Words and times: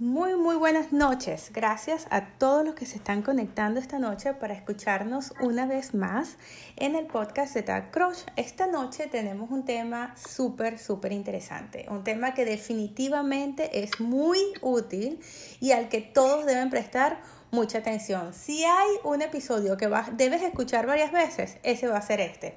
Muy, 0.00 0.36
muy 0.36 0.54
buenas 0.54 0.92
noches. 0.92 1.50
Gracias 1.52 2.06
a 2.10 2.24
todos 2.38 2.64
los 2.64 2.76
que 2.76 2.86
se 2.86 2.98
están 2.98 3.20
conectando 3.22 3.80
esta 3.80 3.98
noche 3.98 4.32
para 4.32 4.54
escucharnos 4.54 5.34
una 5.40 5.66
vez 5.66 5.92
más 5.92 6.36
en 6.76 6.94
el 6.94 7.06
podcast 7.06 7.52
de 7.54 7.62
Tag 7.64 7.90
Crush. 7.90 8.20
Esta 8.36 8.68
noche 8.68 9.08
tenemos 9.08 9.50
un 9.50 9.64
tema 9.64 10.14
súper, 10.16 10.78
súper 10.78 11.10
interesante. 11.10 11.86
Un 11.90 12.04
tema 12.04 12.32
que 12.32 12.44
definitivamente 12.44 13.82
es 13.82 13.98
muy 13.98 14.38
útil 14.62 15.18
y 15.58 15.72
al 15.72 15.88
que 15.88 16.00
todos 16.00 16.46
deben 16.46 16.70
prestar 16.70 17.20
mucha 17.50 17.78
atención. 17.78 18.32
Si 18.34 18.62
hay 18.62 18.88
un 19.02 19.20
episodio 19.20 19.76
que 19.76 19.90
debes 20.12 20.42
escuchar 20.42 20.86
varias 20.86 21.10
veces, 21.10 21.56
ese 21.64 21.88
va 21.88 21.98
a 21.98 22.02
ser 22.02 22.20
este. 22.20 22.56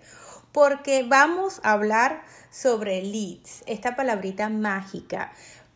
Porque 0.51 1.03
vamos 1.07 1.59
a 1.63 1.71
hablar 1.71 2.23
sobre 2.51 3.01
leads, 3.01 3.63
esta 3.65 3.95
palabrita 3.95 4.49
mágica 4.49 5.31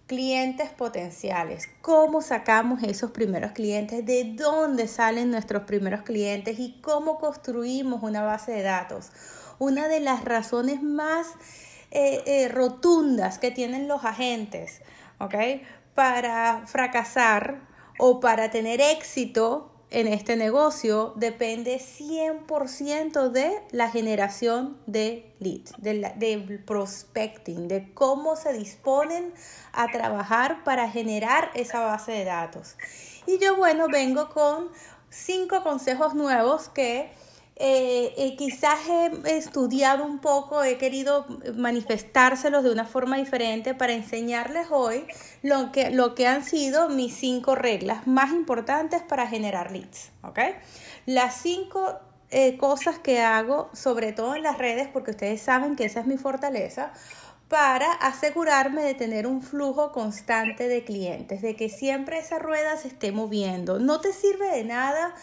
clientes 0.07 0.69
potenciales, 0.69 1.67
cómo 1.81 2.21
sacamos 2.21 2.83
esos 2.83 3.11
primeros 3.11 3.53
clientes, 3.53 4.05
de 4.05 4.35
dónde 4.35 4.87
salen 4.87 5.31
nuestros 5.31 5.63
primeros 5.63 6.03
clientes 6.03 6.59
y 6.59 6.79
cómo 6.81 7.17
construimos 7.17 8.03
una 8.03 8.23
base 8.23 8.51
de 8.51 8.61
datos. 8.61 9.11
Una 9.57 9.87
de 9.87 10.01
las 10.01 10.25
razones 10.25 10.83
más 10.83 11.27
eh, 11.91 12.23
eh, 12.25 12.47
rotundas 12.49 13.39
que 13.39 13.51
tienen 13.51 13.87
los 13.87 14.03
agentes. 14.03 14.81
Para 15.95 16.63
fracasar 16.67 17.61
o 17.97 18.19
para 18.19 18.51
tener 18.51 18.81
éxito 18.81 19.74
en 19.95 20.07
este 20.07 20.35
negocio 20.35 21.13
depende 21.15 21.79
100% 21.79 23.29
de 23.29 23.63
la 23.71 23.89
generación 23.89 24.77
de 24.87 25.33
leads, 25.39 25.71
de, 25.77 26.61
prospecting, 26.65 27.69
de 27.69 27.93
cómo 27.93 28.35
se 28.35 28.51
disponen 28.51 29.33
a 29.71 29.87
trabajar 29.87 30.65
para 30.65 30.89
generar 30.89 31.49
esa 31.53 31.79
base 31.79 32.11
de 32.11 32.25
datos. 32.25 32.75
Y 33.25 33.39
yo, 33.39 33.55
bueno, 33.55 33.87
vengo 33.87 34.27
con 34.31 34.67
cinco 35.09 35.63
consejos 35.63 36.13
nuevos 36.13 36.67
que 36.67 37.13
eh, 37.57 38.13
eh, 38.17 38.35
quizás 38.35 38.79
he 38.89 39.37
estudiado 39.37 40.03
un 40.03 40.19
poco, 40.19 40.63
he 40.63 40.77
querido 40.77 41.25
manifestárselos 41.55 42.65
de 42.65 42.71
una 42.71 42.85
forma 42.85 43.15
diferente 43.15 43.73
para 43.73 43.93
enseñarles 43.93 44.67
hoy 44.71 45.05
lo 45.41 45.71
que, 45.71 45.89
lo 45.91 46.15
que 46.15 46.27
han 46.27 46.43
sido 46.43 46.89
mis 46.89 47.15
cinco 47.15 47.55
reglas 47.55 48.07
más 48.07 48.31
importantes 48.31 49.01
para 49.03 49.27
generar 49.27 49.71
leads. 49.71 50.11
Las 51.05 51.35
cinco 51.35 51.99
eh, 52.29 52.57
cosas 52.57 52.99
que 52.99 53.21
hago, 53.21 53.69
sobre 53.73 54.11
todo 54.11 54.35
en 54.35 54.43
las 54.43 54.57
redes, 54.57 54.89
porque 54.91 55.11
ustedes 55.11 55.41
saben 55.41 55.77
que 55.77 55.85
esa 55.85 56.01
es 56.01 56.07
mi 56.07 56.17
fortaleza, 56.17 56.91
para 57.47 57.93
asegurarme 57.93 58.81
de 58.81 58.95
tener 58.95 59.27
un 59.27 59.41
flujo 59.41 59.91
constante 59.91 60.67
de 60.67 60.83
clientes, 60.83 61.41
de 61.41 61.55
que 61.55 61.69
siempre 61.69 62.17
esa 62.17 62.39
rueda 62.39 62.75
se 62.75 62.87
esté 62.87 63.13
moviendo. 63.13 63.79
No 63.79 64.01
te 64.01 64.11
sirve 64.11 64.49
de 64.49 64.63
nada 64.63 65.13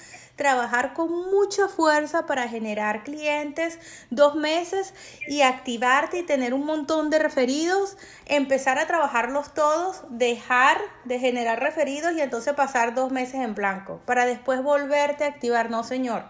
trabajar 0.42 0.92
con 0.92 1.30
mucha 1.30 1.68
fuerza 1.68 2.26
para 2.26 2.48
generar 2.48 3.04
clientes 3.04 3.78
dos 4.10 4.34
meses 4.34 4.92
y 5.28 5.42
activarte 5.42 6.18
y 6.18 6.22
tener 6.24 6.52
un 6.52 6.66
montón 6.66 7.10
de 7.10 7.20
referidos, 7.20 7.96
empezar 8.26 8.80
a 8.80 8.88
trabajarlos 8.88 9.54
todos, 9.54 10.02
dejar 10.10 10.78
de 11.04 11.20
generar 11.20 11.60
referidos 11.60 12.12
y 12.14 12.20
entonces 12.22 12.54
pasar 12.54 12.92
dos 12.92 13.12
meses 13.12 13.36
en 13.36 13.54
blanco 13.54 14.00
para 14.04 14.26
después 14.26 14.64
volverte 14.64 15.22
a 15.22 15.28
activar. 15.28 15.70
No, 15.70 15.84
señor. 15.84 16.24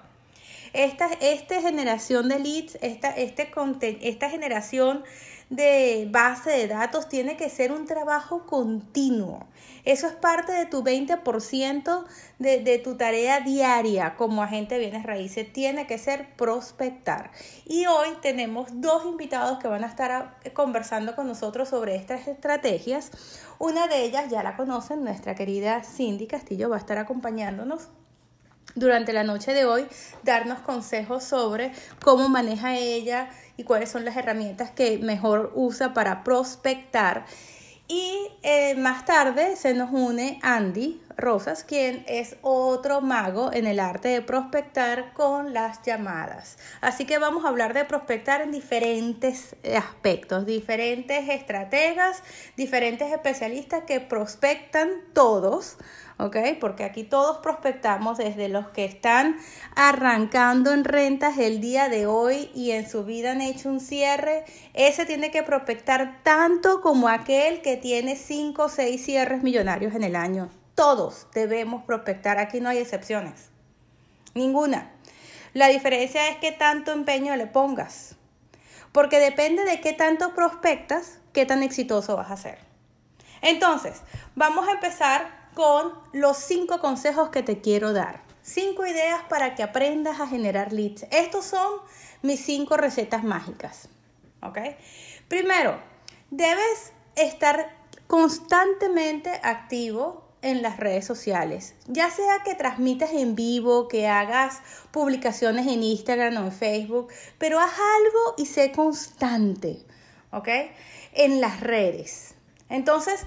Esta, 0.75 1.09
esta 1.23 1.63
generación 1.63 2.29
de 2.29 2.39
leads, 2.39 2.77
esta, 2.83 3.09
este, 3.17 3.51
esta 4.03 4.29
generación 4.29 5.05
de 5.53 6.09
base 6.11 6.49
de 6.49 6.67
datos 6.67 7.11
tiene 7.11 7.37
que 7.37 7.51
ser 7.51 7.73
un 7.73 7.85
trabajo 7.85 8.47
continuo. 8.47 9.47
Eso 9.85 10.07
es 10.07 10.15
parte 10.15 10.51
de 10.51 10.65
tu 10.65 10.83
20% 10.83 12.05
de, 12.39 12.61
de, 12.61 12.79
tu 12.79 12.97
tarea 12.97 13.41
diaria 13.41 14.15
como 14.17 14.43
agente 14.43 14.77
de 14.77 14.81
bienes 14.81 15.03
raíces. 15.03 15.53
Tiene 15.53 15.87
que 15.87 15.99
ser 15.99 16.35
prospectar. 16.37 17.33
Y 17.67 17.85
hoy 17.85 18.09
tenemos 18.23 18.81
dos 18.81 19.05
invitados 19.05 19.59
que 19.59 19.69
van 19.69 19.85
a 19.85 19.89
estar 19.89 20.39
conversando 20.55 21.15
con 21.15 21.27
nosotros 21.27 21.69
sobre 21.69 21.97
estas 21.97 22.29
estrategias. 22.29 23.11
Una 23.59 23.89
de 23.89 24.05
ellas 24.05 24.31
ya 24.31 24.43
la 24.43 24.57
conocen, 24.57 25.05
nuestra 25.05 25.35
querida 25.35 25.83
Cindy 25.85 26.27
Castillo 26.27 26.71
va 26.71 26.77
a 26.77 26.81
estar 26.81 26.97
acompañándonos 26.97 27.89
durante 28.75 29.13
la 29.13 29.23
noche 29.23 29.53
de 29.53 29.67
hoy, 29.67 29.87
darnos 30.23 30.61
consejos 30.61 31.25
sobre 31.25 31.73
cómo 32.03 32.29
maneja 32.29 32.77
ella 32.77 33.29
y 33.57 33.65
cuáles 33.65 33.91
son 33.91 34.05
las 34.05 34.17
herramientas 34.17 34.71
que 34.71 34.99
mejor 34.99 35.53
usa 35.55 35.95
para 35.95 36.25
prospectar. 36.25 37.25
Y 37.89 38.29
eh, 38.43 38.75
más 38.77 39.05
tarde 39.05 39.57
se 39.57 39.75
nos 39.75 39.91
une 39.91 40.39
Andy 40.43 41.03
Rosas, 41.17 41.63
quien 41.63 42.05
es 42.09 42.37
otro 42.41 43.03
mago 43.03 43.53
en 43.53 43.67
el 43.67 43.81
arte 43.81 44.09
de 44.09 44.23
prospectar 44.23 45.13
con 45.13 45.53
las 45.53 45.83
llamadas. 45.83 46.57
Así 46.81 47.05
que 47.05 47.19
vamos 47.19 47.45
a 47.45 47.49
hablar 47.49 47.75
de 47.75 47.85
prospectar 47.85 48.41
en 48.41 48.51
diferentes 48.51 49.57
aspectos, 49.77 50.47
diferentes 50.47 51.29
estrategas, 51.29 52.23
diferentes 52.57 53.13
especialistas 53.13 53.85
que 53.85 54.01
prospectan 54.01 54.89
todos 55.13 55.77
¿ok? 56.23 56.37
Porque 56.61 56.85
aquí 56.85 57.05
todos 57.05 57.39
prospectamos 57.39 58.19
desde 58.19 58.49
los 58.49 58.69
que 58.69 58.85
están 58.85 59.37
arrancando 59.75 60.73
en 60.73 60.85
rentas 60.85 61.39
el 61.39 61.61
día 61.61 61.89
de 61.89 62.07
hoy 62.07 62.51
y 62.55 62.71
en 62.71 62.89
su 62.89 63.05
vida 63.05 63.33
han 63.33 63.41
hecho 63.41 63.69
un 63.69 63.81
cierre. 63.81 64.45
Ese 64.75 65.05
tiene 65.05 65.31
que 65.31 65.43
prospectar 65.43 66.23
tanto 66.23 66.81
como 66.81 67.09
aquel 67.09 67.63
que 67.63 67.77
tiene 67.77 68.17
5 68.17 68.63
o 68.63 68.69
6 68.69 69.05
cierres 69.05 69.43
millonarios 69.43 69.95
en 69.95 70.05
el 70.05 70.17
año. 70.17 70.49
Todos 70.75 71.27
debemos 71.35 71.85
prospectar, 71.85 72.39
aquí 72.39 72.61
no 72.61 72.69
hay 72.69 72.79
excepciones. 72.79 73.51
Ninguna. 74.35 74.93
La 75.53 75.69
diferencia 75.69 76.29
es 76.29 76.37
qué 76.39 76.53
tanto 76.53 76.93
empeño 76.93 77.37
le 77.37 77.47
pongas. 77.47 78.17
Porque 78.93 79.19
depende 79.19 79.65
de 79.65 79.81
qué 79.81 79.93
tanto 79.93 80.35
prospectas, 80.35 81.19
qué 81.33 81.47
tan 81.47 81.63
exitoso 81.63 82.17
vas 82.17 82.31
a 82.31 82.37
ser. 82.37 82.59
Entonces, 83.43 84.01
vamos 84.35 84.69
a 84.69 84.73
empezar 84.73 85.42
con 85.55 85.93
los 86.13 86.37
cinco 86.37 86.81
consejos 86.81 87.31
que 87.31 87.43
te 87.43 87.61
quiero 87.61 87.93
dar. 87.93 88.23
Cinco 88.43 88.87
ideas 88.87 89.23
para 89.29 89.55
que 89.55 89.63
aprendas 89.63 90.21
a 90.21 90.27
generar 90.27 90.73
leads. 90.73 91.07
Estos 91.11 91.45
son 91.45 91.81
mis 92.23 92.45
cinco 92.45 92.77
recetas 92.77 93.23
mágicas. 93.23 93.89
¿Ok? 94.43 94.59
Primero, 95.29 95.79
debes 96.31 96.93
estar 97.15 97.71
constantemente 98.07 99.31
activo 99.43 100.29
en 100.43 100.61
las 100.61 100.77
redes 100.77 101.07
sociales. 101.07 101.75
Ya 101.87 102.11
sea 102.11 102.43
que 102.45 102.55
transmitas 102.55 103.13
en 103.13 103.37
vivo, 103.37 103.87
que 103.87 104.09
hagas 104.09 104.61
publicaciones 104.91 105.67
en 105.69 105.83
Instagram 105.83 106.37
o 106.37 106.47
en 106.47 106.53
Facebook, 106.53 107.09
pero 107.39 107.61
haz 107.61 107.73
algo 107.73 108.35
y 108.37 108.47
sé 108.47 108.73
constante. 108.73 109.79
¿Ok? 110.33 110.49
En 111.15 111.41
las 111.41 111.61
redes. 111.61 112.35
Entonces, 112.69 113.21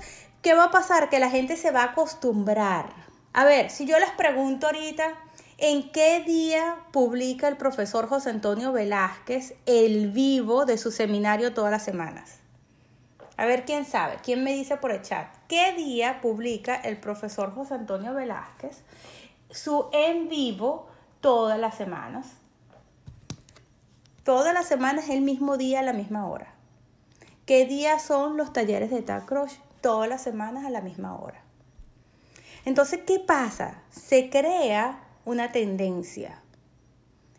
¿qué 0.46 0.54
va 0.54 0.66
a 0.66 0.70
pasar? 0.72 1.10
Que 1.10 1.18
la 1.18 1.32
gente 1.32 1.58
se 1.58 1.72
va 1.72 1.82
a 1.82 1.86
acostumbrar. 1.86 2.94
A 3.34 3.46
ver, 3.46 3.72
si 3.72 3.88
yo 3.88 3.98
les 3.98 4.12
pregunto 4.12 4.68
ahorita, 4.68 5.16
¿en 5.58 5.92
qué 5.92 6.22
día 6.22 6.78
publica 6.92 7.48
el 7.48 7.58
profesor 7.58 8.08
José 8.08 8.30
Antonio 8.30 8.72
Velázquez 8.72 9.56
el 9.66 10.12
vivo 10.12 10.66
de 10.66 10.78
su 10.78 10.92
seminario 10.92 11.56
todas 11.56 11.72
las 11.72 11.84
semanas? 11.84 12.36
A 13.38 13.46
ver, 13.46 13.66
¿quién 13.66 13.86
sabe? 13.86 14.20
¿Quién 14.22 14.44
me 14.44 14.54
dice 14.54 14.78
por 14.78 14.92
el 14.92 15.02
chat? 15.02 15.36
¿Qué 15.48 15.74
día 15.74 16.22
publica 16.22 16.76
el 16.76 17.00
profesor 17.00 17.52
José 17.56 17.74
Antonio 17.74 18.14
Velázquez 18.14 18.84
su 19.50 19.88
en 19.94 20.30
vivo 20.30 20.86
todas 21.22 21.58
las 21.58 21.74
semanas? 21.74 22.28
Todas 24.24 24.54
las 24.54 24.68
semanas 24.68 25.10
el 25.10 25.22
mismo 25.22 25.58
día 25.58 25.80
a 25.80 25.84
la 25.84 25.94
misma 25.94 26.28
hora. 26.28 26.54
¿Qué 27.48 27.66
día 27.66 27.98
son 27.98 28.38
los 28.38 28.54
talleres 28.54 28.92
de 28.92 29.02
Tag 29.02 29.26
todas 29.86 30.10
las 30.10 30.24
semanas 30.24 30.66
a 30.66 30.72
la 30.72 30.82
misma 30.82 31.16
hora. 31.16 31.44
Entonces, 32.66 33.02
¿qué 33.06 33.20
pasa? 33.20 33.84
Se 33.92 34.32
crea 34.32 35.00
una 35.26 35.52
tendencia. 35.52 36.42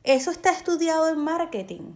Eso 0.05 0.31
está 0.31 0.53
estudiado 0.53 1.09
en 1.09 1.19
marketing. 1.19 1.95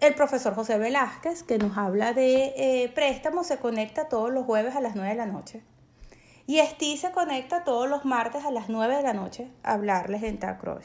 El 0.00 0.14
profesor 0.14 0.54
José 0.54 0.78
Velázquez, 0.78 1.42
que 1.42 1.58
nos 1.58 1.76
habla 1.76 2.12
de 2.12 2.54
eh, 2.56 2.92
préstamos, 2.94 3.48
se 3.48 3.58
conecta 3.58 4.08
todos 4.08 4.30
los 4.30 4.46
jueves 4.46 4.76
a 4.76 4.80
las 4.80 4.94
9 4.94 5.10
de 5.10 5.16
la 5.16 5.26
noche. 5.26 5.64
Y 6.46 6.60
Esti 6.60 6.96
se 6.96 7.10
conecta 7.10 7.64
todos 7.64 7.88
los 7.88 8.04
martes 8.04 8.44
a 8.44 8.52
las 8.52 8.68
9 8.68 8.98
de 8.98 9.02
la 9.02 9.14
noche 9.14 9.50
a 9.64 9.72
hablarles 9.72 10.22
en 10.22 10.38
Tacroch. 10.38 10.84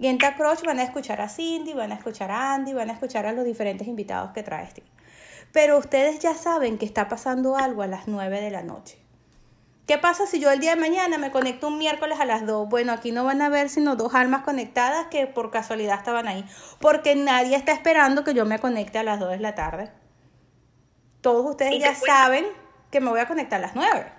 Y 0.00 0.08
en 0.08 0.18
Tacroch 0.18 0.64
van 0.64 0.80
a 0.80 0.82
escuchar 0.82 1.20
a 1.20 1.28
Cindy, 1.28 1.72
van 1.72 1.92
a 1.92 1.94
escuchar 1.94 2.32
a 2.32 2.52
Andy, 2.54 2.72
van 2.72 2.90
a 2.90 2.94
escuchar 2.94 3.26
a 3.26 3.32
los 3.32 3.44
diferentes 3.44 3.86
invitados 3.86 4.32
que 4.32 4.42
trae 4.42 4.64
Esti. 4.64 4.82
Pero 5.52 5.78
ustedes 5.78 6.18
ya 6.18 6.34
saben 6.34 6.78
que 6.78 6.86
está 6.86 7.08
pasando 7.08 7.56
algo 7.56 7.82
a 7.82 7.86
las 7.86 8.08
9 8.08 8.40
de 8.40 8.50
la 8.50 8.62
noche. 8.62 8.98
¿Qué 9.86 9.98
pasa 9.98 10.26
si 10.26 10.40
yo 10.40 10.50
el 10.50 10.60
día 10.60 10.74
de 10.74 10.80
mañana 10.80 11.18
me 11.18 11.30
conecto 11.30 11.68
un 11.68 11.76
miércoles 11.76 12.18
a 12.20 12.24
las 12.24 12.46
2? 12.46 12.68
Bueno, 12.68 12.92
aquí 12.92 13.12
no 13.12 13.24
van 13.24 13.42
a 13.42 13.48
ver 13.48 13.68
sino 13.68 13.96
dos 13.96 14.14
almas 14.14 14.42
conectadas 14.42 15.08
que 15.08 15.26
por 15.26 15.50
casualidad 15.50 15.98
estaban 15.98 16.28
ahí. 16.28 16.44
Porque 16.80 17.14
nadie 17.14 17.56
está 17.56 17.72
esperando 17.72 18.24
que 18.24 18.32
yo 18.32 18.46
me 18.46 18.58
conecte 18.58 18.98
a 18.98 19.02
las 19.02 19.20
2 19.20 19.30
de 19.32 19.38
la 19.38 19.54
tarde. 19.54 19.90
Todos 21.20 21.44
ustedes 21.50 21.78
ya 21.78 21.94
saben 21.94 22.46
que 22.90 23.00
me 23.00 23.10
voy 23.10 23.20
a 23.20 23.26
conectar 23.26 23.58
a 23.58 23.62
las 23.62 23.74
9. 23.74 24.12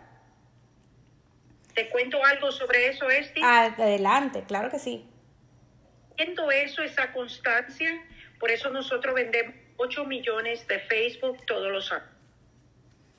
¿Te 1.74 1.90
cuento 1.90 2.24
algo 2.24 2.52
sobre 2.52 2.90
eso, 2.90 3.10
Esti? 3.10 3.42
Adelante, 3.44 4.44
claro 4.44 4.70
que 4.70 4.78
sí. 4.78 5.10
Viendo 6.18 6.52
eso, 6.52 6.84
esa 6.84 7.12
constancia, 7.14 7.90
por 8.40 8.52
eso 8.52 8.70
nosotros 8.70 9.16
vendemos 9.16 9.56
8 9.78 10.06
millones 10.06 10.68
de 10.68 10.80
Facebook 10.80 11.46
todos 11.46 11.72
los 11.72 11.92
años. 11.92 12.08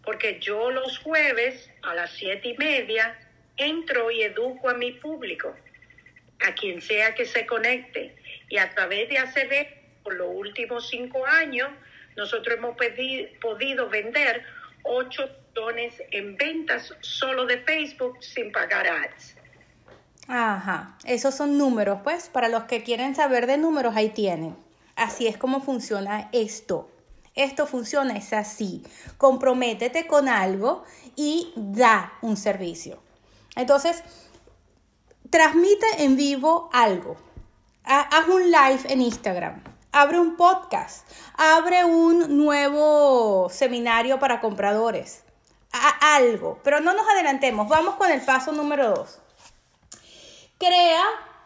Porque 0.03 0.39
yo 0.41 0.71
los 0.71 0.99
jueves 0.99 1.71
a 1.83 1.95
las 1.95 2.11
siete 2.12 2.49
y 2.49 2.59
media 2.59 3.19
entro 3.56 4.11
y 4.11 4.23
educo 4.23 4.69
a 4.69 4.75
mi 4.75 4.93
público, 4.93 5.55
a 6.47 6.55
quien 6.55 6.81
sea 6.81 7.15
que 7.15 7.25
se 7.25 7.47
conecte. 7.47 8.15
Y 8.49 8.59
a 8.59 8.71
través 8.75 9.09
de 9.09 9.19
ACB, 9.19 10.03
por 10.03 10.15
los 10.15 10.29
últimos 10.31 10.89
cinco 10.89 11.27
años, 11.27 11.71
nosotros 12.17 12.57
hemos 12.57 12.77
podido 13.41 13.89
vender 13.89 14.45
8 14.85 15.31
millones 15.55 15.95
en 16.11 16.37
ventas 16.37 16.95
solo 17.00 17.47
de 17.47 17.59
Facebook 17.59 18.19
sin 18.23 18.53
pagar 18.53 18.87
ads. 18.87 19.37
Ajá, 20.27 20.97
esos 21.05 21.35
son 21.35 21.59
números, 21.59 22.00
pues, 22.03 22.29
para 22.29 22.49
los 22.49 22.65
que 22.65 22.83
quieren 22.83 23.15
saber 23.15 23.47
de 23.47 23.59
números, 23.59 23.95
ahí 23.97 24.11
tienen. 24.11 24.57
Así 24.96 25.26
es 25.26 25.37
como 25.37 25.61
funciona 25.61 26.29
esto. 26.32 26.91
Esto 27.35 27.67
funciona, 27.67 28.17
es 28.17 28.32
así. 28.32 28.85
Comprométete 29.19 30.06
con 30.06 30.29
algo 30.29 30.85
y 31.17 31.52
da 31.56 32.12
un 32.23 32.37
servicio. 32.37 33.02
Entonces, 33.56 34.02
transmite 35.31 35.87
en 35.99 36.17
vivo 36.17 36.70
algo. 36.73 37.17
Haz 37.85 38.29
un 38.29 38.50
live 38.50 38.81
en 38.88 39.02
Instagram. 39.02 39.62
Abre 39.91 40.20
un 40.20 40.37
podcast. 40.37 41.06
Abre 41.37 41.85
un 41.85 42.37
nuevo 42.37 43.49
seminario 43.50 44.19
para 44.19 44.40
compradores. 44.40 45.25
algo. 46.00 46.61
Pero 46.62 46.79
no 46.79 46.94
nos 46.94 47.08
adelantemos. 47.08 47.69
Vamos 47.69 47.97
con 47.97 48.11
el 48.11 48.20
paso 48.20 48.52
número 48.52 48.90
dos. 48.90 49.19
Crea 50.58 51.02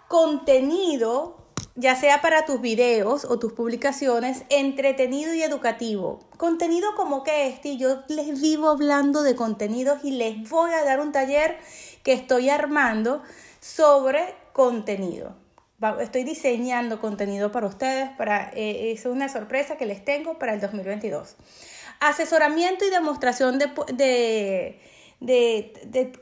contenido 0.06 1.37
ya 1.78 1.94
sea 1.94 2.20
para 2.20 2.44
tus 2.44 2.60
videos 2.60 3.24
o 3.24 3.38
tus 3.38 3.52
publicaciones, 3.52 4.42
entretenido 4.50 5.32
y 5.32 5.44
educativo. 5.44 6.18
Contenido 6.36 6.96
como 6.96 7.22
que 7.22 7.46
este, 7.46 7.76
yo 7.76 8.02
les 8.08 8.40
vivo 8.40 8.68
hablando 8.68 9.22
de 9.22 9.36
contenidos 9.36 10.00
y 10.02 10.10
les 10.10 10.48
voy 10.50 10.72
a 10.72 10.84
dar 10.84 10.98
un 10.98 11.12
taller 11.12 11.56
que 12.02 12.12
estoy 12.12 12.50
armando 12.50 13.22
sobre 13.60 14.34
contenido. 14.52 15.36
Estoy 16.00 16.24
diseñando 16.24 17.00
contenido 17.00 17.52
para 17.52 17.68
ustedes, 17.68 18.10
para, 18.18 18.50
eh, 18.54 18.90
es 18.90 19.06
una 19.06 19.28
sorpresa 19.28 19.76
que 19.76 19.86
les 19.86 20.04
tengo 20.04 20.36
para 20.36 20.54
el 20.54 20.60
2022. 20.60 21.36
Asesoramiento 22.00 22.84
y 22.84 22.90
demostración 22.90 23.60
de 23.60 23.70
de, 23.92 24.80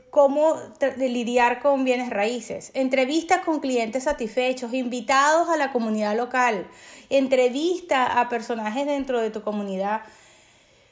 cómo 0.09 0.55
lidiar 0.97 1.61
con 1.61 1.83
bienes 1.83 2.09
raíces, 2.09 2.71
entrevistas 2.73 3.45
con 3.45 3.59
clientes 3.59 4.03
satisfechos, 4.03 4.73
invitados 4.73 5.49
a 5.49 5.57
la 5.57 5.71
comunidad 5.71 6.17
local, 6.17 6.67
entrevista 7.09 8.19
a 8.19 8.27
personajes 8.29 8.85
dentro 8.85 9.21
de 9.21 9.29
tu 9.29 9.43
comunidad, 9.43 10.01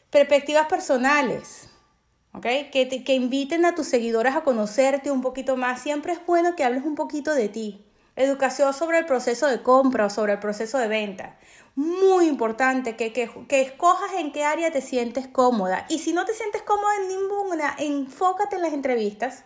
perspectivas 0.09 0.67
personales. 0.67 1.69
¿Okay? 2.33 2.69
Que, 2.69 2.89
que 3.05 3.13
inviten 3.13 3.63
a 3.63 3.75
tus 3.75 3.87
seguidores 3.87 4.35
a 4.35 4.43
conocerte 4.43 5.09
un 5.09 5.21
poquito 5.21 5.55
más. 5.55 5.81
Siempre 5.81 6.11
es 6.11 6.19
bueno 6.25 6.53
que 6.57 6.65
hables 6.65 6.83
un 6.83 6.95
poquito 6.95 7.33
de 7.33 7.47
ti. 7.47 7.84
Educación 8.15 8.73
sobre 8.73 8.99
el 8.99 9.05
proceso 9.05 9.47
de 9.47 9.61
compra 9.61 10.05
o 10.05 10.09
sobre 10.09 10.33
el 10.33 10.39
proceso 10.39 10.77
de 10.77 10.87
venta 10.87 11.37
muy 11.75 12.27
importante 12.27 12.95
que, 12.95 13.11
que, 13.11 13.29
que, 13.49 13.61
escojas 13.61 14.13
en 14.17 14.31
qué 14.31 14.45
área 14.45 14.71
te 14.71 14.81
sientes 14.81 15.27
cómoda. 15.27 15.85
Y 15.89 15.99
si 15.99 16.13
no 16.13 16.25
te 16.25 16.33
sientes 16.33 16.61
cómoda 16.61 16.95
en 17.01 17.07
ninguna, 17.09 17.75
enfócate 17.77 18.55
en 18.55 18.61
las 18.61 18.73
entrevistas. 18.73 19.43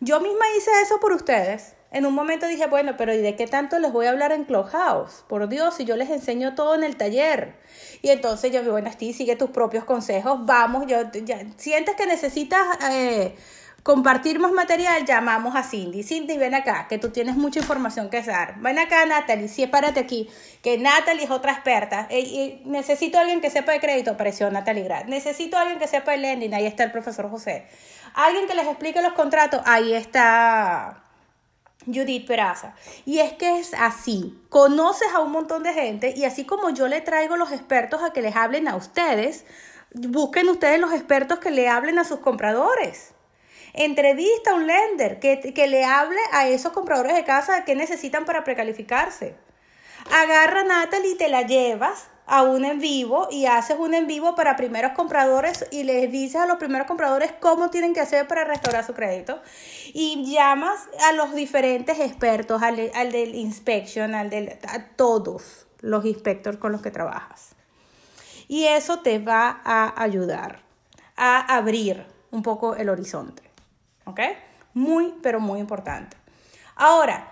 Yo 0.00 0.20
misma 0.20 0.44
hice 0.56 0.70
eso 0.82 1.00
por 1.00 1.12
ustedes. 1.12 1.74
En 1.90 2.06
un 2.06 2.14
momento 2.14 2.46
dije, 2.46 2.66
bueno, 2.66 2.94
pero 2.96 3.14
¿y 3.14 3.18
de 3.18 3.36
qué 3.36 3.46
tanto 3.46 3.78
les 3.78 3.92
voy 3.92 4.06
a 4.06 4.10
hablar 4.10 4.32
en 4.32 4.44
Clubhouse? 4.44 5.24
Por 5.28 5.48
Dios, 5.48 5.76
si 5.76 5.84
yo 5.84 5.96
les 5.96 6.10
enseño 6.10 6.54
todo 6.54 6.74
en 6.74 6.84
el 6.84 6.96
taller. 6.96 7.56
Y 8.02 8.10
entonces 8.10 8.52
yo, 8.52 8.62
bueno, 8.70 8.90
ti 8.96 9.12
sigue 9.12 9.36
tus 9.36 9.50
propios 9.50 9.84
consejos, 9.84 10.40
vamos, 10.44 10.86
yo, 10.86 10.98
sientes 11.56 11.96
que 11.96 12.06
necesitas... 12.06 12.66
Eh, 12.90 13.36
compartir 13.84 14.38
más 14.38 14.50
material, 14.50 15.04
llamamos 15.04 15.54
a 15.54 15.62
Cindy. 15.62 16.02
Cindy, 16.02 16.38
ven 16.38 16.54
acá, 16.54 16.86
que 16.88 16.96
tú 16.96 17.10
tienes 17.10 17.36
mucha 17.36 17.60
información 17.60 18.08
que 18.08 18.22
dar. 18.22 18.58
Ven 18.58 18.78
acá, 18.78 19.04
Natalie, 19.04 19.46
sí, 19.46 19.66
párate 19.66 20.00
aquí, 20.00 20.28
que 20.62 20.78
Natalie 20.78 21.24
es 21.24 21.30
otra 21.30 21.52
experta. 21.52 22.08
Y, 22.10 22.62
necesito 22.64 23.18
a 23.18 23.20
alguien 23.20 23.42
que 23.42 23.50
sepa 23.50 23.72
de 23.72 23.80
crédito, 23.80 24.12
apareció 24.12 24.50
Natalie 24.50 24.84
Grad. 24.84 25.04
Necesito 25.04 25.58
a 25.58 25.60
alguien 25.60 25.78
que 25.78 25.86
sepa 25.86 26.12
de 26.12 26.16
lending, 26.16 26.54
ahí 26.54 26.64
está 26.64 26.82
el 26.82 26.92
profesor 26.92 27.30
José. 27.30 27.66
Alguien 28.14 28.46
que 28.46 28.54
les 28.54 28.66
explique 28.66 29.02
los 29.02 29.12
contratos, 29.12 29.60
ahí 29.66 29.92
está 29.92 31.02
Judith 31.84 32.26
Peraza. 32.26 32.74
Y 33.04 33.18
es 33.18 33.34
que 33.34 33.58
es 33.58 33.74
así. 33.74 34.34
Conoces 34.48 35.08
a 35.14 35.20
un 35.20 35.30
montón 35.30 35.62
de 35.62 35.74
gente 35.74 36.14
y 36.16 36.24
así 36.24 36.46
como 36.46 36.70
yo 36.70 36.88
le 36.88 37.02
traigo 37.02 37.36
los 37.36 37.52
expertos 37.52 38.02
a 38.02 38.14
que 38.14 38.22
les 38.22 38.34
hablen 38.34 38.66
a 38.66 38.76
ustedes, 38.76 39.44
busquen 39.92 40.48
ustedes 40.48 40.80
los 40.80 40.94
expertos 40.94 41.38
que 41.38 41.50
le 41.50 41.68
hablen 41.68 41.98
a 41.98 42.04
sus 42.04 42.20
compradores. 42.20 43.13
Entrevista 43.74 44.52
a 44.52 44.54
un 44.54 44.66
lender 44.66 45.18
que, 45.18 45.52
que 45.52 45.66
le 45.66 45.84
hable 45.84 46.18
a 46.32 46.48
esos 46.48 46.72
compradores 46.72 47.14
de 47.14 47.24
casa 47.24 47.64
que 47.64 47.74
necesitan 47.74 48.24
para 48.24 48.44
precalificarse. 48.44 49.36
Agarra 50.12 50.60
a 50.60 50.64
Natalie 50.64 51.12
y 51.12 51.16
te 51.16 51.28
la 51.28 51.42
llevas 51.42 52.08
a 52.26 52.42
un 52.42 52.64
en 52.64 52.78
vivo 52.78 53.28
y 53.30 53.46
haces 53.46 53.76
un 53.78 53.94
en 53.94 54.06
vivo 54.06 54.34
para 54.34 54.56
primeros 54.56 54.92
compradores 54.92 55.66
y 55.70 55.82
les 55.82 56.10
dices 56.10 56.40
a 56.40 56.46
los 56.46 56.56
primeros 56.56 56.86
compradores 56.86 57.32
cómo 57.40 57.70
tienen 57.70 57.92
que 57.92 58.00
hacer 58.00 58.26
para 58.26 58.44
restaurar 58.44 58.84
su 58.84 58.94
crédito 58.94 59.40
y 59.92 60.24
llamas 60.24 60.88
a 61.08 61.12
los 61.12 61.34
diferentes 61.34 62.00
expertos, 62.00 62.62
al, 62.62 62.90
al 62.94 63.12
del 63.12 63.34
inspection, 63.34 64.14
al 64.14 64.30
del, 64.30 64.58
a 64.68 64.86
todos 64.96 65.66
los 65.80 66.04
inspectores 66.04 66.58
con 66.58 66.72
los 66.72 66.80
que 66.80 66.90
trabajas. 66.90 67.54
Y 68.48 68.64
eso 68.64 69.00
te 69.00 69.18
va 69.18 69.60
a 69.64 70.02
ayudar 70.02 70.60
a 71.16 71.56
abrir 71.56 72.06
un 72.30 72.42
poco 72.42 72.74
el 72.74 72.88
horizonte. 72.88 73.43
¿Ok? 74.04 74.20
Muy, 74.74 75.14
pero 75.22 75.40
muy 75.40 75.60
importante. 75.60 76.16
Ahora, 76.76 77.30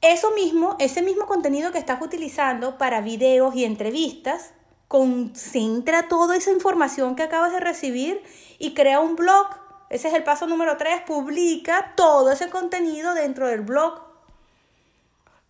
eso 0.00 0.32
mismo, 0.32 0.76
ese 0.80 1.00
mismo 1.00 1.26
contenido 1.26 1.70
que 1.70 1.78
estás 1.78 2.02
utilizando 2.02 2.76
para 2.76 3.00
videos 3.00 3.54
y 3.54 3.64
entrevistas, 3.64 4.52
concentra 4.88 6.08
toda 6.08 6.36
esa 6.36 6.50
información 6.50 7.16
que 7.16 7.22
acabas 7.22 7.52
de 7.52 7.60
recibir 7.60 8.22
y 8.58 8.74
crea 8.74 9.00
un 9.00 9.16
blog. 9.16 9.46
Ese 9.88 10.08
es 10.08 10.14
el 10.14 10.24
paso 10.24 10.46
número 10.46 10.76
3. 10.76 11.02
Publica 11.06 11.94
todo 11.96 12.30
ese 12.30 12.50
contenido 12.50 13.14
dentro 13.14 13.46
del 13.46 13.62
blog. 13.62 14.11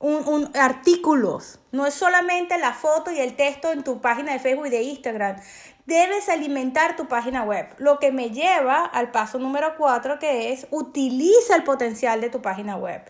Un, 0.03 0.51
artículos. 0.55 1.61
No 1.71 1.87
es 1.87 1.95
solamente 1.95 2.59
la 2.59 2.73
foto 2.73 3.13
y 3.13 3.21
el 3.21 3.37
texto 3.37 3.71
en 3.71 3.85
tu 3.85 4.01
página 4.01 4.33
de 4.33 4.41
Facebook 4.41 4.67
y 4.67 4.71
de 4.71 4.83
Instagram 4.83 5.37
debes 5.87 6.29
alimentar 6.29 6.97
tu 6.97 7.07
página 7.07 7.45
web. 7.45 7.69
Lo 7.79 8.01
que 8.01 8.11
me 8.11 8.31
lleva 8.31 8.85
al 8.85 9.13
paso 9.13 9.39
número 9.39 9.77
4 9.79 10.19
que 10.19 10.53
es 10.53 10.67
utiliza 10.71 11.55
el 11.55 11.63
potencial 11.63 12.21
de 12.21 12.31
tu 12.31 12.43
página 12.43 12.77
web. 12.77 13.03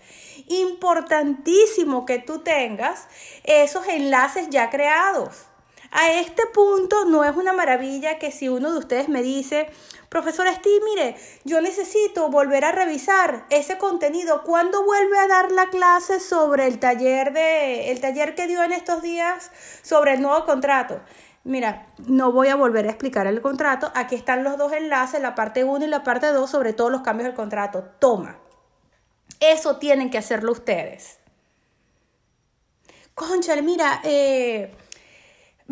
Importantísimo 0.49 2.05
que 2.05 2.19
tú 2.19 2.41
tengas 2.41 3.09
esos 3.45 3.89
enlaces 3.89 4.51
ya 4.51 4.69
creados. 4.69 5.47
A 5.93 6.13
este 6.13 6.47
punto 6.47 7.05
no 7.07 7.25
es 7.25 7.37
una 7.37 7.53
maravilla 7.53 8.19
que 8.19 8.31
si 8.33 8.49
uno 8.49 8.73
de 8.73 8.79
ustedes 8.79 9.09
me 9.09 9.23
dice, 9.23 9.69
profesor 10.13 10.47
Steve, 10.47 10.85
mire, 10.85 11.17
yo 11.45 11.63
necesito 11.63 12.29
volver 12.29 12.67
a 12.67 12.73
revisar 12.73 13.47
ese 13.49 13.79
contenido. 13.79 14.43
¿Cuándo 14.43 14.85
vuelve 14.85 15.19
a 15.19 15.27
dar 15.27 15.51
la 15.51 15.71
clase 15.71 16.21
sobre 16.21 16.67
el 16.67 16.79
taller 16.79 17.33
de 17.33 17.91
el 17.91 17.99
taller 17.99 18.35
que 18.35 18.47
dio 18.47 18.63
en 18.63 18.73
estos 18.73 19.01
días 19.01 19.51
sobre 19.83 20.13
el 20.13 20.21
nuevo 20.21 20.45
contrato? 20.45 21.01
Mira, 21.45 21.87
no 22.07 22.31
voy 22.31 22.49
a 22.49 22.57
volver 22.57 22.87
a 22.87 22.91
explicar 22.91 23.27
el 23.27 23.41
contrato. 23.41 23.91
Aquí 23.95 24.15
están 24.15 24.45
los 24.45 24.59
dos 24.59 24.75
enlaces, 24.75 25.23
la 25.23 25.35
parte 25.35 25.65
1 25.65 25.87
y 25.87 25.89
la 25.89 26.03
parte 26.05 26.27
2 26.27 26.51
sobre 26.51 26.75
todos 26.75 26.93
los 26.93 27.01
cambios 27.01 27.29
del 27.29 27.35
contrato. 27.35 27.83
Toma. 27.99 28.39
Eso 29.41 29.79
tienen 29.79 30.11
que 30.11 30.19
hacerlo 30.19 30.53
ustedes. 30.53 31.21
Conchale, 33.15 33.63
mira, 33.63 34.03
eh, 34.05 34.75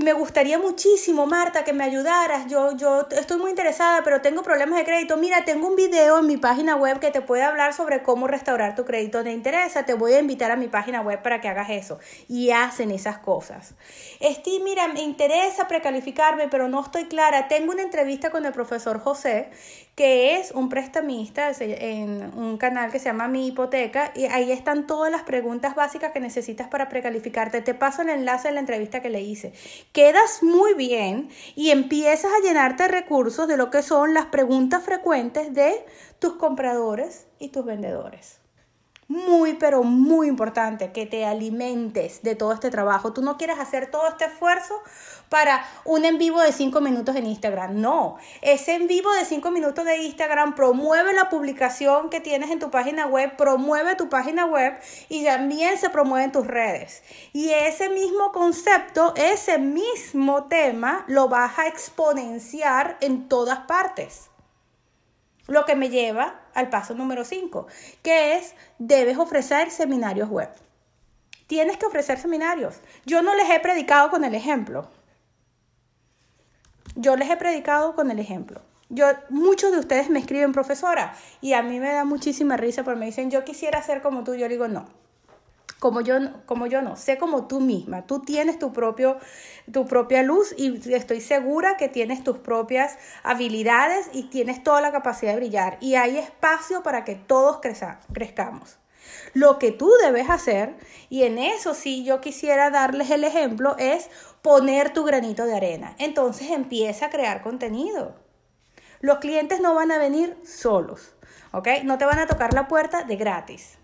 me 0.02 0.12
gustaría 0.12 0.58
muchísimo, 0.58 1.26
Marta, 1.26 1.64
que 1.64 1.72
me 1.72 1.84
ayudaras. 1.84 2.46
Yo, 2.46 2.76
yo 2.76 3.06
estoy 3.10 3.38
muy 3.38 3.50
interesada, 3.50 4.02
pero 4.02 4.20
tengo 4.20 4.42
problemas 4.42 4.78
de 4.78 4.84
crédito. 4.84 5.16
Mira, 5.16 5.44
tengo 5.44 5.68
un 5.68 5.76
video 5.76 6.18
en 6.18 6.26
mi 6.26 6.36
página 6.36 6.76
web 6.76 6.98
que 7.00 7.10
te 7.10 7.20
puede 7.20 7.42
hablar 7.42 7.74
sobre 7.74 8.02
cómo 8.02 8.26
restaurar 8.26 8.74
tu 8.74 8.84
crédito. 8.84 9.22
¿Te 9.22 9.32
interesa? 9.32 9.84
Te 9.84 9.94
voy 9.94 10.14
a 10.14 10.20
invitar 10.20 10.50
a 10.50 10.56
mi 10.56 10.68
página 10.68 11.00
web 11.00 11.22
para 11.22 11.40
que 11.40 11.48
hagas 11.48 11.70
eso. 11.70 11.98
Y 12.28 12.50
hacen 12.50 12.90
esas 12.90 13.18
cosas. 13.18 13.74
Esti, 14.20 14.60
mira, 14.64 14.88
me 14.88 15.02
interesa 15.02 15.68
precalificarme, 15.68 16.48
pero 16.48 16.68
no 16.68 16.82
estoy 16.82 17.06
clara. 17.06 17.48
Tengo 17.48 17.72
una 17.72 17.82
entrevista 17.82 18.30
con 18.30 18.46
el 18.46 18.52
profesor 18.52 19.00
José, 19.00 19.50
que 20.00 20.38
es 20.38 20.52
un 20.52 20.70
prestamista 20.70 21.52
en 21.60 22.32
un 22.34 22.56
canal 22.56 22.90
que 22.90 22.98
se 22.98 23.04
llama 23.04 23.28
Mi 23.28 23.48
Hipoteca. 23.48 24.12
Y 24.16 24.24
ahí 24.24 24.50
están 24.50 24.86
todas 24.86 25.12
las 25.12 25.24
preguntas 25.24 25.74
básicas 25.74 26.12
que 26.12 26.20
necesitas 26.20 26.68
para 26.68 26.88
precalificarte. 26.88 27.60
Te 27.60 27.74
paso 27.74 28.00
el 28.00 28.08
enlace 28.08 28.48
de 28.48 28.54
la 28.54 28.60
entrevista 28.60 29.02
que 29.02 29.10
le 29.10 29.20
hice 29.20 29.52
quedas 29.92 30.42
muy 30.42 30.72
bien 30.72 31.28
y 31.54 31.68
empiezas 31.68 32.32
a 32.32 32.42
llenarte 32.42 32.84
de 32.84 32.88
recursos 32.88 33.46
de 33.46 33.58
lo 33.58 33.70
que 33.70 33.82
son 33.82 34.14
las 34.14 34.24
preguntas 34.24 34.82
frecuentes 34.82 35.52
de 35.52 35.84
tus 36.18 36.32
compradores 36.36 37.26
y 37.38 37.48
tus 37.48 37.66
vendedores 37.66 38.39
muy, 39.10 39.54
pero 39.54 39.82
muy 39.82 40.28
importante 40.28 40.92
que 40.92 41.04
te 41.04 41.26
alimentes 41.26 42.22
de 42.22 42.36
todo 42.36 42.52
este 42.52 42.70
trabajo. 42.70 43.12
Tú 43.12 43.22
no 43.22 43.36
quieres 43.36 43.58
hacer 43.58 43.90
todo 43.90 44.06
este 44.06 44.26
esfuerzo 44.26 44.80
para 45.28 45.66
un 45.84 46.04
en 46.04 46.16
vivo 46.16 46.40
de 46.40 46.52
5 46.52 46.80
minutos 46.80 47.16
en 47.16 47.26
Instagram. 47.26 47.80
No, 47.80 48.18
ese 48.40 48.76
en 48.76 48.86
vivo 48.86 49.10
de 49.12 49.24
5 49.24 49.50
minutos 49.50 49.84
de 49.84 49.98
Instagram 50.04 50.54
promueve 50.54 51.12
la 51.12 51.28
publicación 51.28 52.08
que 52.08 52.20
tienes 52.20 52.50
en 52.50 52.60
tu 52.60 52.70
página 52.70 53.06
web, 53.06 53.36
promueve 53.36 53.96
tu 53.96 54.08
página 54.08 54.46
web 54.46 54.78
y 55.08 55.24
también 55.24 55.76
se 55.76 55.90
promueve 55.90 56.26
en 56.26 56.32
tus 56.32 56.46
redes. 56.46 57.02
Y 57.32 57.50
ese 57.50 57.88
mismo 57.88 58.30
concepto, 58.30 59.12
ese 59.16 59.58
mismo 59.58 60.44
tema, 60.44 61.04
lo 61.08 61.28
vas 61.28 61.58
a 61.58 61.66
exponenciar 61.66 62.96
en 63.00 63.28
todas 63.28 63.58
partes. 63.66 64.30
Lo 65.48 65.64
que 65.64 65.74
me 65.74 65.90
lleva 65.90 66.39
al 66.54 66.68
paso 66.68 66.94
número 66.94 67.24
5, 67.24 67.66
que 68.02 68.36
es 68.36 68.54
debes 68.78 69.18
ofrecer 69.18 69.70
seminarios 69.70 70.28
web. 70.28 70.50
Tienes 71.46 71.76
que 71.76 71.86
ofrecer 71.86 72.18
seminarios. 72.18 72.76
Yo 73.04 73.22
no 73.22 73.34
les 73.34 73.50
he 73.50 73.58
predicado 73.60 74.10
con 74.10 74.24
el 74.24 74.34
ejemplo. 74.34 74.88
Yo 76.94 77.16
les 77.16 77.28
he 77.28 77.36
predicado 77.36 77.94
con 77.94 78.10
el 78.10 78.18
ejemplo. 78.18 78.62
Yo, 78.88 79.06
muchos 79.28 79.72
de 79.72 79.78
ustedes 79.78 80.10
me 80.10 80.18
escriben 80.18 80.52
profesora 80.52 81.14
y 81.40 81.52
a 81.52 81.62
mí 81.62 81.78
me 81.78 81.92
da 81.92 82.04
muchísima 82.04 82.56
risa 82.56 82.82
porque 82.84 83.00
me 83.00 83.06
dicen, 83.06 83.30
yo 83.30 83.44
quisiera 83.44 83.82
ser 83.82 84.02
como 84.02 84.24
tú. 84.24 84.34
Yo 84.34 84.48
digo, 84.48 84.68
no, 84.68 84.86
como 85.80 86.02
yo, 86.02 86.18
como 86.44 86.66
yo 86.66 86.82
no, 86.82 86.94
sé 86.94 87.18
como 87.18 87.48
tú 87.48 87.58
misma, 87.58 88.06
tú 88.06 88.20
tienes 88.20 88.58
tu, 88.58 88.72
propio, 88.72 89.16
tu 89.72 89.86
propia 89.86 90.22
luz 90.22 90.54
y 90.56 90.94
estoy 90.94 91.22
segura 91.22 91.78
que 91.78 91.88
tienes 91.88 92.22
tus 92.22 92.38
propias 92.38 92.98
habilidades 93.22 94.10
y 94.12 94.24
tienes 94.24 94.62
toda 94.62 94.82
la 94.82 94.92
capacidad 94.92 95.32
de 95.32 95.38
brillar 95.38 95.78
y 95.80 95.94
hay 95.94 96.18
espacio 96.18 96.82
para 96.82 97.04
que 97.04 97.16
todos 97.16 97.60
crezcamos. 98.12 98.78
Lo 99.32 99.58
que 99.58 99.72
tú 99.72 99.90
debes 100.02 100.28
hacer, 100.28 100.76
y 101.08 101.22
en 101.22 101.38
eso 101.38 101.74
sí 101.74 102.04
yo 102.04 102.20
quisiera 102.20 102.70
darles 102.70 103.10
el 103.10 103.24
ejemplo, 103.24 103.74
es 103.78 104.10
poner 104.42 104.92
tu 104.92 105.04
granito 105.04 105.46
de 105.46 105.56
arena. 105.56 105.94
Entonces 105.98 106.50
empieza 106.50 107.06
a 107.06 107.10
crear 107.10 107.42
contenido. 107.42 108.14
Los 109.00 109.18
clientes 109.18 109.60
no 109.60 109.74
van 109.74 109.92
a 109.92 109.98
venir 109.98 110.36
solos, 110.44 111.14
¿ok? 111.52 111.68
No 111.84 111.96
te 111.96 112.04
van 112.04 112.18
a 112.18 112.26
tocar 112.26 112.52
la 112.52 112.68
puerta 112.68 113.02
de 113.02 113.16
gratis. 113.16 113.79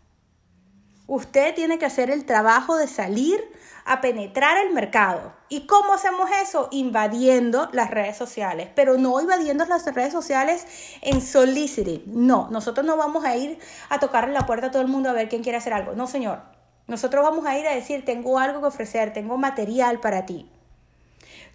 Usted 1.06 1.54
tiene 1.54 1.78
que 1.78 1.86
hacer 1.86 2.10
el 2.10 2.24
trabajo 2.24 2.76
de 2.76 2.88
salir 2.88 3.40
a 3.84 4.00
penetrar 4.00 4.58
el 4.58 4.72
mercado. 4.72 5.32
¿Y 5.48 5.66
cómo 5.66 5.94
hacemos 5.94 6.28
eso? 6.42 6.68
Invadiendo 6.72 7.68
las 7.72 7.90
redes 7.90 8.16
sociales, 8.16 8.68
pero 8.74 8.98
no 8.98 9.20
invadiendo 9.20 9.64
las 9.66 9.86
redes 9.94 10.12
sociales 10.12 10.66
en 11.02 11.20
soliciting. 11.20 12.02
No, 12.06 12.48
nosotros 12.50 12.84
no 12.84 12.96
vamos 12.96 13.24
a 13.24 13.36
ir 13.36 13.58
a 13.88 14.00
tocarle 14.00 14.34
la 14.34 14.46
puerta 14.46 14.66
a 14.66 14.70
todo 14.72 14.82
el 14.82 14.88
mundo 14.88 15.08
a 15.08 15.12
ver 15.12 15.28
quién 15.28 15.44
quiere 15.44 15.58
hacer 15.58 15.72
algo. 15.72 15.92
No, 15.94 16.08
señor. 16.08 16.40
Nosotros 16.88 17.24
vamos 17.24 17.46
a 17.46 17.58
ir 17.58 17.66
a 17.66 17.74
decir, 17.74 18.04
tengo 18.04 18.38
algo 18.38 18.60
que 18.60 18.66
ofrecer, 18.66 19.12
tengo 19.12 19.36
material 19.36 20.00
para 20.00 20.26
ti. 20.26 20.50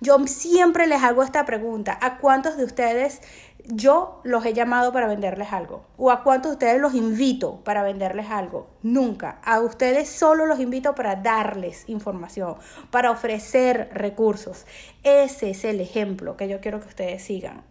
Yo 0.03 0.17
siempre 0.25 0.87
les 0.87 1.03
hago 1.03 1.21
esta 1.21 1.45
pregunta, 1.45 1.95
¿a 2.01 2.17
cuántos 2.17 2.57
de 2.57 2.63
ustedes 2.63 3.21
yo 3.67 4.19
los 4.23 4.43
he 4.47 4.53
llamado 4.53 4.91
para 4.91 5.05
venderles 5.05 5.53
algo? 5.53 5.85
¿O 5.95 6.09
a 6.09 6.23
cuántos 6.23 6.49
de 6.49 6.55
ustedes 6.55 6.81
los 6.81 6.95
invito 6.95 7.63
para 7.63 7.83
venderles 7.83 8.31
algo? 8.31 8.67
Nunca. 8.81 9.37
A 9.43 9.59
ustedes 9.59 10.09
solo 10.09 10.47
los 10.47 10.59
invito 10.59 10.95
para 10.95 11.17
darles 11.17 11.87
información, 11.87 12.55
para 12.89 13.11
ofrecer 13.11 13.91
recursos. 13.93 14.65
Ese 15.03 15.51
es 15.51 15.63
el 15.65 15.79
ejemplo 15.79 16.35
que 16.35 16.47
yo 16.47 16.61
quiero 16.61 16.79
que 16.79 16.87
ustedes 16.87 17.21
sigan. 17.21 17.61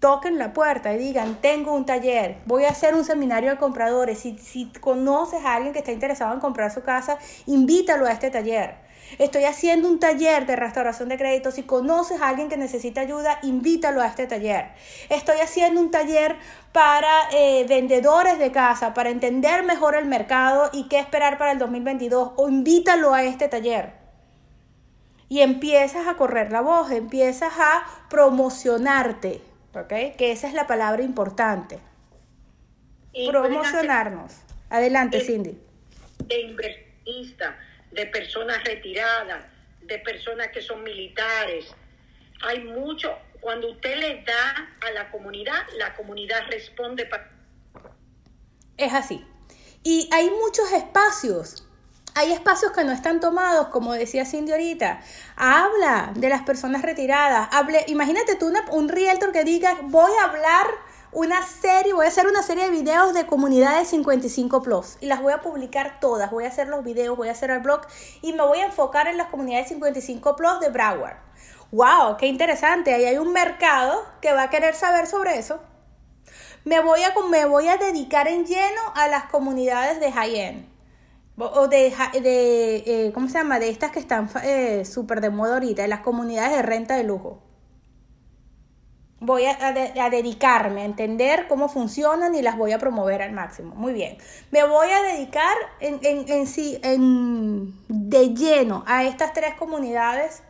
Toquen 0.00 0.36
la 0.36 0.52
puerta 0.52 0.92
y 0.92 0.98
digan, 0.98 1.40
tengo 1.40 1.72
un 1.72 1.86
taller, 1.86 2.36
voy 2.44 2.64
a 2.64 2.68
hacer 2.68 2.94
un 2.94 3.06
seminario 3.06 3.48
de 3.48 3.56
compradores. 3.56 4.18
Si, 4.18 4.36
si 4.36 4.70
conoces 4.78 5.42
a 5.42 5.54
alguien 5.54 5.72
que 5.72 5.78
está 5.78 5.92
interesado 5.92 6.34
en 6.34 6.40
comprar 6.40 6.70
su 6.70 6.82
casa, 6.82 7.16
invítalo 7.46 8.04
a 8.04 8.12
este 8.12 8.30
taller. 8.30 8.84
Estoy 9.18 9.44
haciendo 9.44 9.88
un 9.88 10.00
taller 10.00 10.46
de 10.46 10.56
restauración 10.56 11.08
de 11.08 11.16
créditos. 11.16 11.54
Si 11.54 11.62
conoces 11.62 12.20
a 12.20 12.28
alguien 12.28 12.48
que 12.48 12.56
necesita 12.56 13.00
ayuda, 13.00 13.38
invítalo 13.42 14.02
a 14.02 14.06
este 14.06 14.26
taller. 14.26 14.68
Estoy 15.08 15.38
haciendo 15.40 15.80
un 15.80 15.90
taller 15.90 16.36
para 16.72 17.28
eh, 17.32 17.64
vendedores 17.68 18.38
de 18.38 18.50
casa, 18.50 18.94
para 18.94 19.10
entender 19.10 19.62
mejor 19.64 19.94
el 19.94 20.06
mercado 20.06 20.70
y 20.72 20.88
qué 20.88 20.98
esperar 20.98 21.38
para 21.38 21.52
el 21.52 21.58
2022. 21.58 22.32
O 22.36 22.48
invítalo 22.48 23.14
a 23.14 23.22
este 23.22 23.48
taller. 23.48 23.92
Y 25.28 25.40
empiezas 25.40 26.06
a 26.06 26.14
correr 26.14 26.52
la 26.52 26.60
voz, 26.60 26.90
empiezas 26.90 27.52
a 27.58 27.86
promocionarte, 28.10 29.40
¿ok? 29.74 30.16
Que 30.16 30.32
esa 30.32 30.48
es 30.48 30.54
la 30.54 30.66
palabra 30.66 31.02
importante. 31.02 31.78
Promocionarnos. 33.28 34.32
Adelante, 34.70 35.20
Cindy. 35.20 35.58
De 36.26 36.40
inversionista 36.40 37.56
de 37.94 38.06
personas 38.06 38.62
retiradas, 38.64 39.44
de 39.82 39.98
personas 40.00 40.48
que 40.48 40.60
son 40.60 40.82
militares. 40.82 41.66
Hay 42.42 42.64
mucho, 42.64 43.16
cuando 43.40 43.70
usted 43.70 43.96
le 43.96 44.24
da 44.24 44.74
a 44.86 44.90
la 44.90 45.10
comunidad, 45.10 45.62
la 45.78 45.94
comunidad 45.94 46.42
responde. 46.50 47.08
Es 48.76 48.92
así. 48.92 49.24
Y 49.84 50.08
hay 50.12 50.28
muchos 50.30 50.72
espacios. 50.72 51.68
Hay 52.16 52.32
espacios 52.32 52.72
que 52.72 52.84
no 52.84 52.92
están 52.92 53.20
tomados, 53.20 53.68
como 53.68 53.92
decía 53.92 54.24
Cindy 54.24 54.52
ahorita. 54.52 55.00
Habla 55.36 56.12
de 56.16 56.28
las 56.28 56.42
personas 56.42 56.82
retiradas. 56.82 57.48
Hable, 57.52 57.84
imagínate 57.88 58.36
tú 58.36 58.52
un 58.70 58.88
realtor 58.88 59.32
que 59.32 59.44
diga, 59.44 59.76
voy 59.82 60.12
a 60.20 60.24
hablar 60.24 60.66
una 61.14 61.42
serie, 61.42 61.92
voy 61.92 62.06
a 62.06 62.08
hacer 62.08 62.26
una 62.26 62.42
serie 62.42 62.64
de 62.64 62.70
videos 62.70 63.14
de 63.14 63.24
comunidades 63.26 63.88
55 63.88 64.62
plus 64.62 64.96
y 65.00 65.06
las 65.06 65.22
voy 65.22 65.32
a 65.32 65.40
publicar 65.40 66.00
todas. 66.00 66.30
Voy 66.30 66.44
a 66.44 66.48
hacer 66.48 66.66
los 66.66 66.84
videos, 66.84 67.16
voy 67.16 67.28
a 67.28 67.32
hacer 67.32 67.50
el 67.50 67.60
blog 67.60 67.82
y 68.20 68.32
me 68.32 68.42
voy 68.42 68.58
a 68.58 68.66
enfocar 68.66 69.06
en 69.06 69.16
las 69.16 69.28
comunidades 69.28 69.68
55 69.68 70.34
plus 70.34 70.60
de 70.60 70.70
Broward. 70.70 71.16
¡Wow! 71.70 72.16
¡Qué 72.18 72.26
interesante! 72.26 72.92
Ahí 72.92 73.04
hay 73.04 73.18
un 73.18 73.32
mercado 73.32 74.04
que 74.20 74.32
va 74.32 74.44
a 74.44 74.50
querer 74.50 74.74
saber 74.74 75.06
sobre 75.06 75.38
eso. 75.38 75.60
Me 76.64 76.80
voy 76.80 77.00
a, 77.02 77.14
me 77.28 77.44
voy 77.44 77.68
a 77.68 77.76
dedicar 77.76 78.26
en 78.26 78.44
lleno 78.44 78.82
a 78.96 79.06
las 79.06 79.26
comunidades 79.26 80.00
de 80.00 80.10
high-end. 80.10 80.68
O 81.36 81.68
de, 81.68 81.92
de 82.22 82.76
eh, 82.86 83.12
¿cómo 83.12 83.28
se 83.28 83.34
llama? 83.34 83.58
De 83.60 83.68
estas 83.68 83.92
que 83.92 83.98
están 84.00 84.30
eh, 84.42 84.84
súper 84.84 85.20
de 85.20 85.30
moda 85.30 85.54
ahorita, 85.54 85.82
de 85.82 85.88
las 85.88 86.00
comunidades 86.00 86.56
de 86.56 86.62
renta 86.62 86.96
de 86.96 87.04
lujo 87.04 87.43
voy 89.20 89.44
a, 89.46 90.10
dedicarme 90.10 90.82
a 90.82 90.84
entender 90.84 91.46
cómo 91.48 91.68
funcionan 91.68 92.34
y 92.34 92.42
las 92.42 92.56
voy 92.56 92.72
a 92.72 92.78
promover 92.78 93.22
al 93.22 93.32
máximo. 93.32 93.74
Muy 93.74 93.92
bien. 93.92 94.18
Me 94.50 94.64
voy 94.64 94.88
a 94.88 95.02
dedicar 95.02 95.56
en, 95.80 96.00
en, 96.02 96.46
sí, 96.46 96.78
en, 96.82 97.74
de 97.88 98.34
lleno 98.34 98.84
a 98.86 99.04
estas 99.04 99.32
tres 99.32 99.54
comunidades 99.54 100.42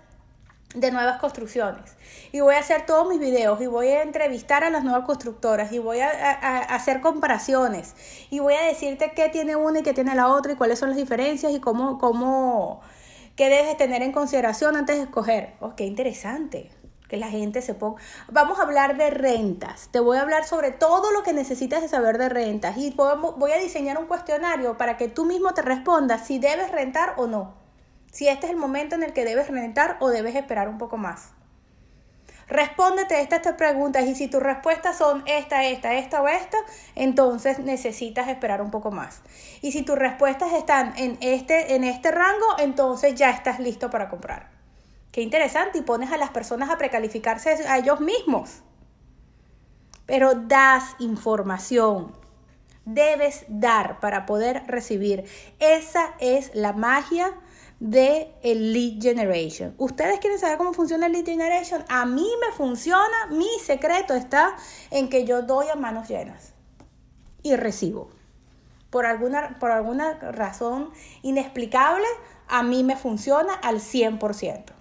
de 0.74 0.90
nuevas 0.90 1.20
construcciones. 1.20 1.96
Y 2.32 2.40
voy 2.40 2.56
a 2.56 2.58
hacer 2.58 2.84
todos 2.84 3.08
mis 3.08 3.20
videos 3.20 3.60
y 3.60 3.66
voy 3.66 3.88
a 3.88 4.02
entrevistar 4.02 4.64
a 4.64 4.70
las 4.70 4.82
nuevas 4.82 5.04
constructoras 5.04 5.72
y 5.72 5.78
voy 5.78 6.00
a, 6.00 6.08
a, 6.08 6.58
hacer 6.74 7.00
comparaciones 7.00 7.94
y 8.28 8.40
voy 8.40 8.54
a 8.54 8.62
decirte 8.62 9.12
qué 9.14 9.28
tiene 9.28 9.54
una 9.54 9.80
y 9.80 9.82
qué 9.84 9.92
tiene 9.92 10.16
la 10.16 10.26
otra 10.26 10.52
y 10.52 10.56
cuáles 10.56 10.80
son 10.80 10.88
las 10.88 10.98
diferencias 10.98 11.52
y 11.52 11.60
cómo, 11.60 11.98
cómo, 11.98 12.80
qué 13.36 13.48
debes 13.48 13.76
tener 13.76 14.02
en 14.02 14.10
consideración 14.10 14.74
antes 14.74 14.96
de 14.96 15.04
escoger. 15.04 15.54
Oh, 15.60 15.76
qué 15.76 15.84
interesante 15.84 16.72
la 17.16 17.28
gente 17.28 17.62
se 17.62 17.74
ponga. 17.74 18.00
Vamos 18.30 18.58
a 18.58 18.62
hablar 18.62 18.96
de 18.96 19.10
rentas. 19.10 19.88
Te 19.90 20.00
voy 20.00 20.18
a 20.18 20.22
hablar 20.22 20.44
sobre 20.44 20.70
todo 20.70 21.10
lo 21.10 21.22
que 21.22 21.32
necesitas 21.32 21.88
saber 21.90 22.18
de 22.18 22.28
rentas 22.28 22.76
y 22.76 22.90
voy 22.92 23.52
a 23.52 23.58
diseñar 23.58 23.98
un 23.98 24.06
cuestionario 24.06 24.76
para 24.76 24.96
que 24.96 25.08
tú 25.08 25.24
mismo 25.24 25.54
te 25.54 25.62
respondas 25.62 26.26
si 26.26 26.38
debes 26.38 26.70
rentar 26.70 27.14
o 27.16 27.26
no. 27.26 27.54
Si 28.12 28.28
este 28.28 28.46
es 28.46 28.52
el 28.52 28.58
momento 28.58 28.94
en 28.94 29.02
el 29.02 29.12
que 29.12 29.24
debes 29.24 29.48
rentar 29.48 29.96
o 30.00 30.08
debes 30.08 30.36
esperar 30.36 30.68
un 30.68 30.78
poco 30.78 30.96
más. 30.96 31.32
Respóndete 32.46 33.20
estas, 33.20 33.38
estas 33.38 33.54
preguntas 33.54 34.04
y 34.04 34.14
si 34.14 34.28
tus 34.28 34.42
respuestas 34.42 34.98
son 34.98 35.22
esta, 35.26 35.64
esta, 35.64 35.94
esta 35.94 36.22
o 36.22 36.28
esta, 36.28 36.58
entonces 36.94 37.58
necesitas 37.58 38.28
esperar 38.28 38.60
un 38.60 38.70
poco 38.70 38.90
más. 38.90 39.22
Y 39.62 39.72
si 39.72 39.82
tus 39.82 39.98
respuestas 39.98 40.52
están 40.52 40.92
en 40.96 41.16
este, 41.20 41.74
en 41.74 41.84
este 41.84 42.10
rango, 42.10 42.46
entonces 42.58 43.14
ya 43.14 43.30
estás 43.30 43.60
listo 43.60 43.90
para 43.90 44.10
comprar. 44.10 44.53
Qué 45.14 45.22
interesante. 45.22 45.78
Y 45.78 45.82
pones 45.82 46.10
a 46.10 46.16
las 46.16 46.30
personas 46.30 46.70
a 46.70 46.76
precalificarse 46.76 47.50
a 47.68 47.78
ellos 47.78 48.00
mismos. 48.00 48.62
Pero 50.06 50.34
das 50.34 50.96
información. 50.98 52.16
Debes 52.84 53.44
dar 53.46 54.00
para 54.00 54.26
poder 54.26 54.64
recibir. 54.66 55.24
Esa 55.60 56.16
es 56.18 56.52
la 56.56 56.72
magia 56.72 57.32
de 57.78 58.34
el 58.42 58.72
lead 58.72 59.00
generation. 59.00 59.76
¿Ustedes 59.78 60.18
quieren 60.18 60.40
saber 60.40 60.58
cómo 60.58 60.72
funciona 60.72 61.06
el 61.06 61.12
lead 61.12 61.26
generation? 61.26 61.84
A 61.88 62.06
mí 62.06 62.28
me 62.44 62.52
funciona, 62.52 63.28
mi 63.30 63.48
secreto 63.62 64.14
está 64.14 64.56
en 64.90 65.08
que 65.08 65.24
yo 65.24 65.42
doy 65.42 65.68
a 65.68 65.76
manos 65.76 66.08
llenas 66.08 66.54
y 67.44 67.54
recibo. 67.54 68.10
Por 68.90 69.06
alguna, 69.06 69.60
por 69.60 69.70
alguna 69.70 70.14
razón 70.14 70.90
inexplicable, 71.22 72.06
a 72.48 72.64
mí 72.64 72.82
me 72.82 72.96
funciona 72.96 73.54
al 73.54 73.76
100%. 73.76 74.74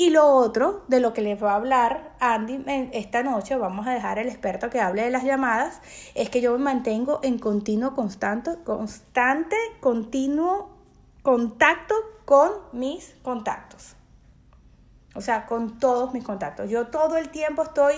Y 0.00 0.10
lo 0.10 0.28
otro 0.28 0.84
de 0.86 1.00
lo 1.00 1.12
que 1.12 1.22
les 1.22 1.42
va 1.42 1.50
a 1.50 1.56
hablar 1.56 2.12
Andy 2.20 2.64
esta 2.92 3.24
noche, 3.24 3.56
vamos 3.56 3.84
a 3.88 3.90
dejar 3.90 4.20
al 4.20 4.28
experto 4.28 4.70
que 4.70 4.80
hable 4.80 5.02
de 5.02 5.10
las 5.10 5.24
llamadas, 5.24 5.80
es 6.14 6.30
que 6.30 6.40
yo 6.40 6.52
me 6.52 6.58
mantengo 6.58 7.18
en 7.24 7.40
continuo, 7.40 7.96
constante, 7.96 8.52
constante, 8.62 9.56
continuo 9.80 10.70
contacto 11.22 11.96
con 12.24 12.52
mis 12.72 13.16
contactos. 13.22 13.96
O 15.16 15.20
sea, 15.20 15.46
con 15.46 15.80
todos 15.80 16.14
mis 16.14 16.22
contactos. 16.22 16.70
Yo 16.70 16.86
todo 16.86 17.16
el 17.16 17.30
tiempo 17.30 17.64
estoy 17.64 17.94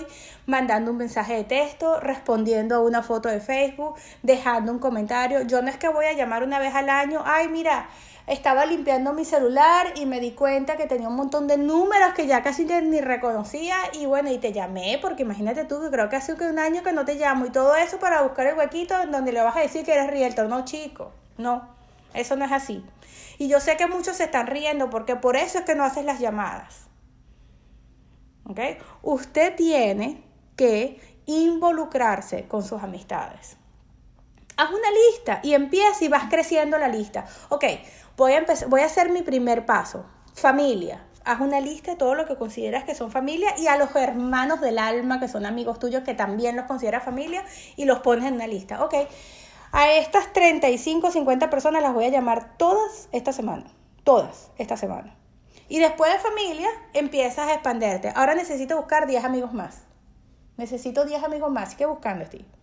mandando 0.47 0.89
un 0.89 0.97
mensaje 0.97 1.35
de 1.35 1.43
texto, 1.43 1.99
respondiendo 1.99 2.73
a 2.73 2.79
una 2.79 3.03
foto 3.03 3.29
de 3.29 3.39
Facebook, 3.39 3.93
dejando 4.23 4.71
un 4.71 4.79
comentario. 4.79 5.43
Yo 5.43 5.61
no 5.61 5.69
es 5.69 5.77
que 5.77 5.87
voy 5.87 6.05
a 6.05 6.13
llamar 6.13 6.41
una 6.41 6.57
vez 6.57 6.73
al 6.73 6.89
año, 6.89 7.21
ay, 7.23 7.47
mira, 7.47 7.89
estaba 8.31 8.65
limpiando 8.65 9.11
mi 9.11 9.25
celular 9.25 9.87
y 9.95 10.05
me 10.05 10.21
di 10.21 10.31
cuenta 10.31 10.77
que 10.77 10.87
tenía 10.87 11.09
un 11.09 11.17
montón 11.17 11.47
de 11.47 11.57
números 11.57 12.13
que 12.15 12.27
ya 12.27 12.41
casi 12.41 12.63
ni 12.63 13.01
reconocía 13.01 13.75
y 13.91 14.05
bueno, 14.05 14.31
y 14.31 14.37
te 14.37 14.53
llamé 14.53 14.97
porque 15.01 15.23
imagínate 15.23 15.65
tú 15.65 15.81
que 15.81 15.89
creo 15.89 16.07
que 16.07 16.15
hace 16.15 16.31
un 16.31 16.57
año 16.57 16.81
que 16.81 16.93
no 16.93 17.03
te 17.03 17.15
llamo 17.15 17.45
y 17.45 17.49
todo 17.49 17.75
eso 17.75 17.99
para 17.99 18.21
buscar 18.21 18.47
el 18.47 18.57
huequito 18.57 19.01
en 19.01 19.11
donde 19.11 19.33
le 19.33 19.41
vas 19.41 19.57
a 19.57 19.59
decir 19.59 19.83
que 19.83 19.91
eres 19.91 20.09
realtor. 20.09 20.47
No, 20.47 20.63
chico, 20.63 21.11
no, 21.37 21.67
eso 22.13 22.37
no 22.37 22.45
es 22.45 22.53
así. 22.53 22.85
Y 23.37 23.49
yo 23.49 23.59
sé 23.59 23.75
que 23.75 23.87
muchos 23.87 24.15
se 24.15 24.23
están 24.23 24.47
riendo 24.47 24.89
porque 24.89 25.17
por 25.17 25.35
eso 25.35 25.59
es 25.59 25.65
que 25.65 25.75
no 25.75 25.83
haces 25.83 26.05
las 26.05 26.21
llamadas. 26.21 26.87
¿Ok? 28.45 28.59
Usted 29.01 29.57
tiene 29.57 30.23
que 30.55 31.01
involucrarse 31.25 32.47
con 32.47 32.63
sus 32.63 32.81
amistades. 32.81 33.57
Haz 34.61 34.69
una 34.69 34.91
lista 35.09 35.39
y 35.41 35.55
empieza 35.55 36.05
y 36.05 36.07
vas 36.07 36.25
creciendo 36.29 36.77
la 36.77 36.87
lista. 36.87 37.25
Ok, 37.49 37.65
voy 38.15 38.33
a, 38.33 38.37
empezar, 38.37 38.69
voy 38.69 38.81
a 38.81 38.85
hacer 38.85 39.09
mi 39.09 39.23
primer 39.23 39.65
paso. 39.65 40.05
Familia. 40.35 41.03
Haz 41.25 41.41
una 41.41 41.59
lista 41.59 41.89
de 41.89 41.97
todo 41.97 42.13
lo 42.13 42.27
que 42.27 42.35
consideras 42.35 42.83
que 42.83 42.93
son 42.93 43.09
familia 43.09 43.55
y 43.57 43.65
a 43.65 43.77
los 43.77 43.95
hermanos 43.95 44.61
del 44.61 44.77
alma 44.77 45.19
que 45.19 45.27
son 45.27 45.47
amigos 45.47 45.79
tuyos 45.79 46.03
que 46.03 46.13
también 46.13 46.55
los 46.55 46.65
consideras 46.65 47.03
familia 47.03 47.43
y 47.75 47.85
los 47.85 48.01
pones 48.01 48.25
en 48.25 48.35
una 48.35 48.45
lista. 48.45 48.85
Ok, 48.85 48.93
a 49.71 49.93
estas 49.93 50.31
35, 50.31 51.09
50 51.09 51.49
personas 51.49 51.81
las 51.81 51.95
voy 51.95 52.05
a 52.05 52.09
llamar 52.09 52.55
todas 52.57 53.09
esta 53.11 53.33
semana. 53.33 53.63
Todas 54.03 54.51
esta 54.59 54.77
semana. 54.77 55.15
Y 55.69 55.79
después 55.79 56.13
de 56.13 56.19
familia 56.19 56.69
empiezas 56.93 57.47
a 57.47 57.53
expanderte. 57.53 58.13
Ahora 58.13 58.35
necesito 58.35 58.77
buscar 58.77 59.07
10 59.07 59.23
amigos 59.23 59.53
más. 59.53 59.85
Necesito 60.57 61.03
10 61.03 61.23
amigos 61.23 61.49
más. 61.49 61.73
¿Qué 61.73 61.87
buscando, 61.87 62.23
Steve? 62.25 62.60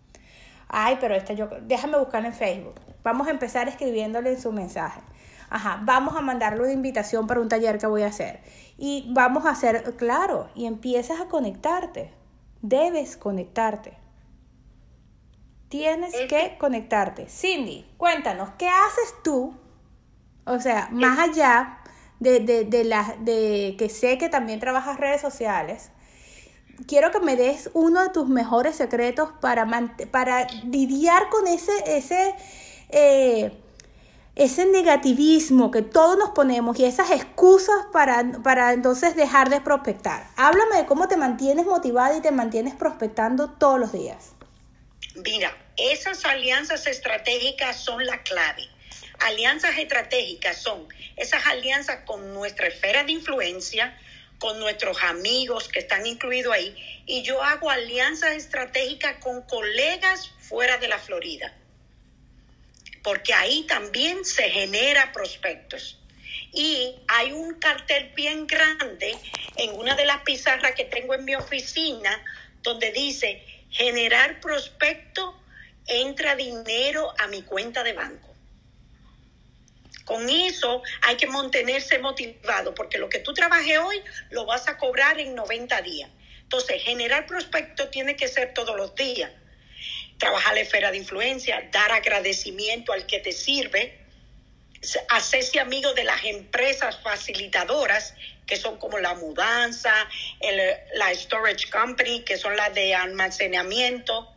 Ay, 0.69 0.97
pero 1.01 1.15
esta 1.15 1.33
yo, 1.33 1.49
déjame 1.61 1.97
buscar 1.97 2.23
en 2.25 2.33
Facebook. 2.33 2.75
Vamos 3.03 3.27
a 3.27 3.31
empezar 3.31 3.67
escribiéndole 3.67 4.31
en 4.31 4.41
su 4.41 4.51
mensaje. 4.51 5.01
Ajá, 5.49 5.81
vamos 5.83 6.15
a 6.15 6.21
mandarle 6.21 6.61
una 6.61 6.71
invitación 6.71 7.25
para 7.25 7.41
un 7.41 7.49
taller 7.49 7.79
que 7.79 7.87
voy 7.87 8.03
a 8.03 8.07
hacer. 8.07 8.39
Y 8.77 9.07
vamos 9.11 9.45
a 9.45 9.49
hacer, 9.49 9.95
claro, 9.97 10.49
y 10.53 10.67
empiezas 10.67 11.19
a 11.19 11.25
conectarte. 11.25 12.13
Debes 12.61 13.17
conectarte. 13.17 13.97
Tienes 15.69 16.15
que 16.27 16.55
conectarte. 16.59 17.27
Cindy, 17.27 17.85
cuéntanos, 17.97 18.49
¿qué 18.57 18.67
haces 18.67 19.15
tú? 19.23 19.55
O 20.45 20.59
sea, 20.59 20.89
más 20.91 21.17
allá 21.19 21.79
de, 22.19 22.39
de, 22.39 22.65
de, 22.65 22.83
la, 22.83 23.15
de 23.19 23.75
que 23.77 23.89
sé 23.89 24.17
que 24.17 24.29
también 24.29 24.59
trabajas 24.59 24.99
redes 24.99 25.21
sociales, 25.21 25.91
quiero 26.87 27.11
que 27.11 27.19
me 27.19 27.35
des 27.35 27.69
uno 27.73 28.03
de 28.03 28.09
tus 28.09 28.27
mejores 28.27 28.75
secretos 28.75 29.29
para, 29.41 29.67
para 30.11 30.47
lidiar 30.65 31.29
con 31.29 31.47
ese, 31.47 31.71
ese 31.85 32.35
eh, 32.89 33.51
ese 34.39 34.65
negativismo 34.65 35.69
que 35.69 35.81
todos 35.81 36.17
nos 36.17 36.29
ponemos 36.29 36.79
y 36.79 36.85
esas 36.85 37.11
excusas 37.11 37.75
para, 37.91 38.23
para 38.41 38.71
entonces 38.71 39.13
dejar 39.17 39.49
de 39.49 39.59
prospectar. 39.59 40.25
Háblame 40.37 40.77
de 40.77 40.85
cómo 40.85 41.09
te 41.09 41.17
mantienes 41.17 41.65
motivada 41.65 42.15
y 42.15 42.21
te 42.21 42.31
mantienes 42.31 42.73
prospectando 42.73 43.49
todos 43.49 43.77
los 43.79 43.91
días. 43.91 44.31
Mira, 45.25 45.55
esas 45.75 46.23
alianzas 46.23 46.87
estratégicas 46.87 47.83
son 47.83 48.05
la 48.05 48.23
clave. 48.23 48.63
Alianzas 49.19 49.77
estratégicas 49.77 50.61
son 50.61 50.87
esas 51.17 51.45
alianzas 51.47 52.05
con 52.05 52.33
nuestra 52.33 52.67
esfera 52.67 53.03
de 53.03 53.11
influencia, 53.11 53.97
con 54.39 54.59
nuestros 54.59 55.03
amigos 55.03 55.67
que 55.67 55.79
están 55.79 56.07
incluidos 56.07 56.53
ahí, 56.53 56.75
y 57.05 57.21
yo 57.21 57.43
hago 57.43 57.69
alianzas 57.69 58.31
estratégicas 58.31 59.17
con 59.17 59.41
colegas 59.43 60.31
fuera 60.39 60.77
de 60.77 60.87
la 60.87 60.97
Florida 60.97 61.53
porque 63.03 63.33
ahí 63.33 63.63
también 63.63 64.25
se 64.25 64.49
genera 64.49 65.11
prospectos. 65.11 65.97
Y 66.51 66.95
hay 67.07 67.31
un 67.31 67.55
cartel 67.55 68.11
bien 68.15 68.47
grande 68.47 69.15
en 69.55 69.73
una 69.75 69.95
de 69.95 70.05
las 70.05 70.21
pizarras 70.21 70.73
que 70.73 70.85
tengo 70.85 71.13
en 71.13 71.25
mi 71.25 71.35
oficina 71.35 72.23
donde 72.61 72.91
dice, 72.91 73.43
generar 73.69 74.39
prospecto, 74.39 75.39
entra 75.87 76.35
dinero 76.35 77.13
a 77.17 77.27
mi 77.27 77.41
cuenta 77.43 77.83
de 77.83 77.93
banco. 77.93 78.28
Con 80.09 80.27
eso 80.27 80.81
hay 81.03 81.17
que 81.17 81.27
mantenerse 81.27 81.99
motivado 81.99 82.73
porque 82.73 82.97
lo 82.97 83.09
que 83.09 83.19
tú 83.19 83.31
trabajes 83.31 83.77
hoy 83.77 84.01
lo 84.31 84.47
vas 84.47 84.67
a 84.67 84.75
cobrar 84.75 85.19
en 85.19 85.35
90 85.35 85.83
días. 85.83 86.09
Entonces, 86.41 86.81
generar 86.81 87.27
prospecto 87.27 87.89
tiene 87.89 88.15
que 88.15 88.27
ser 88.27 88.55
todos 88.55 88.75
los 88.75 88.95
días 88.95 89.29
trabajar 90.17 90.55
la 90.55 90.61
esfera 90.61 90.89
de 90.89 90.97
influencia, 90.97 91.69
dar 91.71 91.91
agradecimiento 91.91 92.91
al 92.91 93.05
que 93.05 93.19
te 93.19 93.31
sirve, 93.31 93.99
hacerse 95.09 95.59
amigo 95.59 95.93
de 95.93 96.03
las 96.05 96.25
empresas 96.25 96.99
facilitadoras, 97.03 98.15
que 98.47 98.57
son 98.57 98.79
como 98.79 98.97
la 98.97 99.13
mudanza, 99.13 99.93
la 100.95 101.13
storage 101.13 101.69
company, 101.69 102.23
que 102.23 102.35
son 102.35 102.55
las 102.55 102.73
de 102.73 102.95
almacenamiento, 102.95 104.27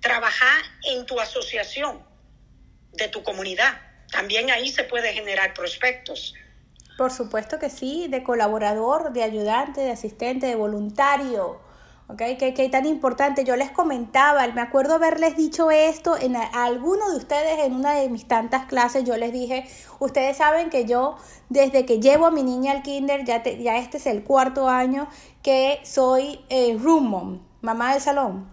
trabajar 0.00 0.62
en 0.84 1.04
tu 1.04 1.18
asociación 1.18 2.00
de 2.92 3.08
tu 3.08 3.24
comunidad. 3.24 3.89
También 4.10 4.50
ahí 4.50 4.68
se 4.68 4.84
puede 4.84 5.12
generar 5.12 5.54
prospectos. 5.54 6.34
Por 6.98 7.12
supuesto 7.12 7.58
que 7.58 7.70
sí, 7.70 8.08
de 8.08 8.22
colaborador, 8.22 9.12
de 9.12 9.22
ayudante, 9.22 9.80
de 9.80 9.92
asistente, 9.92 10.46
de 10.46 10.56
voluntario 10.56 11.60
¿ok? 12.10 12.22
Que, 12.38 12.68
tan 12.70 12.86
importante. 12.86 13.44
Yo 13.44 13.56
les 13.56 13.70
comentaba, 13.70 14.46
me 14.48 14.60
acuerdo 14.60 14.94
haberles 14.94 15.36
dicho 15.36 15.70
esto 15.70 16.16
en 16.18 16.36
a, 16.36 16.44
alguno 16.64 17.10
de 17.10 17.16
ustedes 17.16 17.60
en 17.60 17.74
una 17.74 17.94
de 17.94 18.08
mis 18.08 18.26
tantas 18.26 18.66
clases. 18.66 19.04
Yo 19.04 19.16
les 19.16 19.32
dije, 19.32 19.68
ustedes 19.98 20.36
saben 20.36 20.70
que 20.70 20.84
yo, 20.84 21.16
desde 21.48 21.86
que 21.86 22.00
llevo 22.00 22.26
a 22.26 22.30
mi 22.30 22.42
niña 22.42 22.72
al 22.72 22.82
kinder, 22.82 23.24
ya, 23.24 23.42
ya 23.42 23.78
este 23.78 23.98
es 23.98 24.06
el 24.06 24.24
cuarto 24.24 24.68
año, 24.68 25.08
que 25.42 25.80
soy 25.84 26.44
eh, 26.48 26.76
room 26.80 27.08
mom, 27.08 27.40
mamá 27.60 27.92
del 27.92 28.02
salón. 28.02 28.50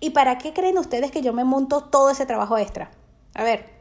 ¿Y 0.00 0.10
para 0.10 0.38
qué 0.38 0.52
creen 0.52 0.78
ustedes 0.78 1.10
que 1.10 1.22
yo 1.22 1.32
me 1.32 1.44
monto 1.44 1.84
todo 1.84 2.10
ese 2.10 2.26
trabajo 2.26 2.58
extra? 2.58 2.90
A 3.34 3.42
ver, 3.42 3.77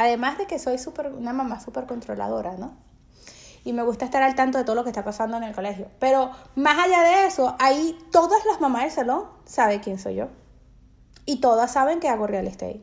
además 0.00 0.38
de 0.38 0.46
que 0.46 0.58
soy 0.58 0.78
super, 0.78 1.12
una 1.12 1.32
mamá 1.32 1.60
súper 1.60 1.86
controladora, 1.86 2.56
¿no? 2.56 2.76
y 3.64 3.72
me 3.72 3.82
gusta 3.82 4.04
estar 4.04 4.22
al 4.22 4.34
tanto 4.34 4.58
de 4.58 4.64
todo 4.64 4.76
lo 4.76 4.84
que 4.84 4.90
está 4.90 5.04
pasando 5.04 5.36
en 5.36 5.42
el 5.42 5.54
colegio. 5.54 5.88
Pero 5.98 6.30
más 6.54 6.78
allá 6.78 7.02
de 7.02 7.26
eso, 7.26 7.56
ahí 7.58 7.98
todas 8.10 8.44
las 8.46 8.60
mamás 8.60 8.82
del 8.82 8.90
salón 8.90 9.24
saben 9.44 9.80
quién 9.80 9.98
soy 9.98 10.16
yo. 10.16 10.28
Y 11.26 11.40
todas 11.40 11.72
saben 11.72 12.00
que 12.00 12.08
hago 12.08 12.26
real 12.26 12.46
estate. 12.46 12.82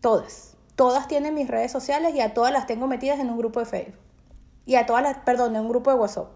Todas. 0.00 0.54
Todas 0.76 1.08
tienen 1.08 1.34
mis 1.34 1.48
redes 1.48 1.72
sociales 1.72 2.14
y 2.14 2.20
a 2.20 2.32
todas 2.32 2.52
las 2.52 2.66
tengo 2.66 2.86
metidas 2.86 3.18
en 3.18 3.28
un 3.28 3.38
grupo 3.38 3.60
de 3.60 3.66
Facebook. 3.66 4.00
Y 4.66 4.76
a 4.76 4.86
todas 4.86 5.02
las, 5.02 5.18
perdón, 5.18 5.56
en 5.56 5.62
un 5.62 5.68
grupo 5.68 5.90
de 5.90 5.96
WhatsApp. 5.96 6.28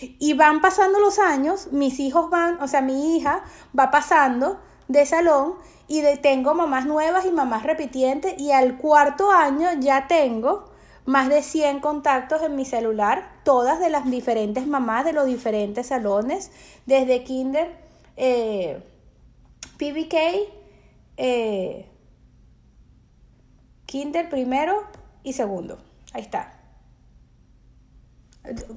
Y 0.00 0.34
van 0.34 0.60
pasando 0.60 1.00
los 1.00 1.18
años, 1.18 1.72
mis 1.72 1.98
hijos 1.98 2.30
van, 2.30 2.60
o 2.60 2.68
sea, 2.68 2.82
mi 2.82 3.16
hija 3.16 3.42
va 3.76 3.90
pasando 3.90 4.60
de 4.86 5.04
salón 5.06 5.54
y 5.88 6.02
tengo 6.18 6.54
mamás 6.54 6.84
nuevas 6.86 7.24
y 7.24 7.30
mamás 7.30 7.62
repitientes 7.62 8.38
y 8.38 8.52
al 8.52 8.76
cuarto 8.76 9.32
año 9.32 9.68
ya 9.80 10.06
tengo 10.06 10.70
más 11.06 11.30
de 11.30 11.42
100 11.42 11.80
contactos 11.80 12.42
en 12.42 12.54
mi 12.54 12.66
celular, 12.66 13.40
todas 13.42 13.80
de 13.80 13.88
las 13.88 14.04
diferentes 14.10 14.66
mamás 14.66 15.06
de 15.06 15.14
los 15.14 15.24
diferentes 15.24 15.86
salones, 15.86 16.50
desde 16.84 17.24
Kinder, 17.24 17.74
eh, 18.16 18.82
PBK, 19.78 20.14
eh, 21.16 21.86
Kinder 23.86 24.28
primero 24.28 24.82
y 25.22 25.32
segundo. 25.32 25.78
Ahí 26.12 26.20
está. 26.20 26.60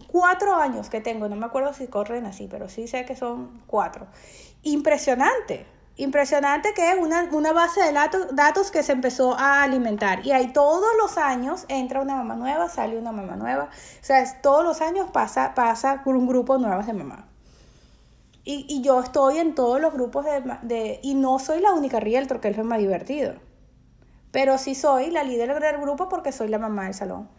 Cuatro 0.08 0.56
años 0.56 0.90
que 0.90 1.02
tengo, 1.02 1.28
no 1.28 1.36
me 1.36 1.46
acuerdo 1.46 1.74
si 1.74 1.88
corren 1.88 2.26
así, 2.26 2.48
pero 2.50 2.70
sí 2.70 2.88
sé 2.88 3.04
que 3.06 3.18
son 3.18 3.62
cuatro. 3.68 4.08
Impresionante. 4.64 5.66
Impresionante 6.02 6.74
que 6.74 6.90
es 6.92 6.98
una, 6.98 7.30
una 7.32 7.54
base 7.54 7.80
de 7.80 7.94
datos, 7.94 8.72
que 8.72 8.82
se 8.82 8.92
empezó 8.92 9.38
a 9.38 9.62
alimentar. 9.62 10.26
Y 10.26 10.32
ahí 10.32 10.52
todos 10.52 10.90
los 11.00 11.20
años 11.20 11.66
entra 11.68 12.02
una 12.02 12.16
mamá 12.16 12.36
nueva, 12.36 12.70
sale 12.70 12.98
una 12.98 13.12
mamá 13.12 13.36
nueva. 13.36 13.66
O 13.66 14.04
sea, 14.04 14.26
todos 14.42 14.64
los 14.64 14.82
años 14.82 15.12
pasa, 15.12 15.54
pasa 15.54 16.02
un 16.06 16.26
grupo 16.26 16.58
nuevo 16.58 16.82
de 16.82 16.94
mamá. 16.94 17.28
Y, 18.44 18.66
y, 18.68 18.82
yo 18.82 19.00
estoy 19.00 19.38
en 19.38 19.54
todos 19.54 19.80
los 19.80 19.94
grupos 19.94 20.26
de, 20.26 20.42
de, 20.64 21.00
Y 21.04 21.14
no 21.14 21.38
soy 21.38 21.62
la 21.62 21.72
única 21.72 22.00
realtor, 22.00 22.40
que 22.40 22.48
es 22.48 22.58
lo 22.58 22.64
más 22.64 22.80
divertido. 22.80 23.36
Pero 24.32 24.58
sí 24.58 24.74
soy 24.74 25.12
la 25.12 25.24
líder 25.24 25.60
del 25.60 25.78
grupo 25.78 26.10
porque 26.10 26.32
soy 26.32 26.48
la 26.48 26.58
mamá 26.58 26.86
del 26.86 26.96
salón. 26.96 27.30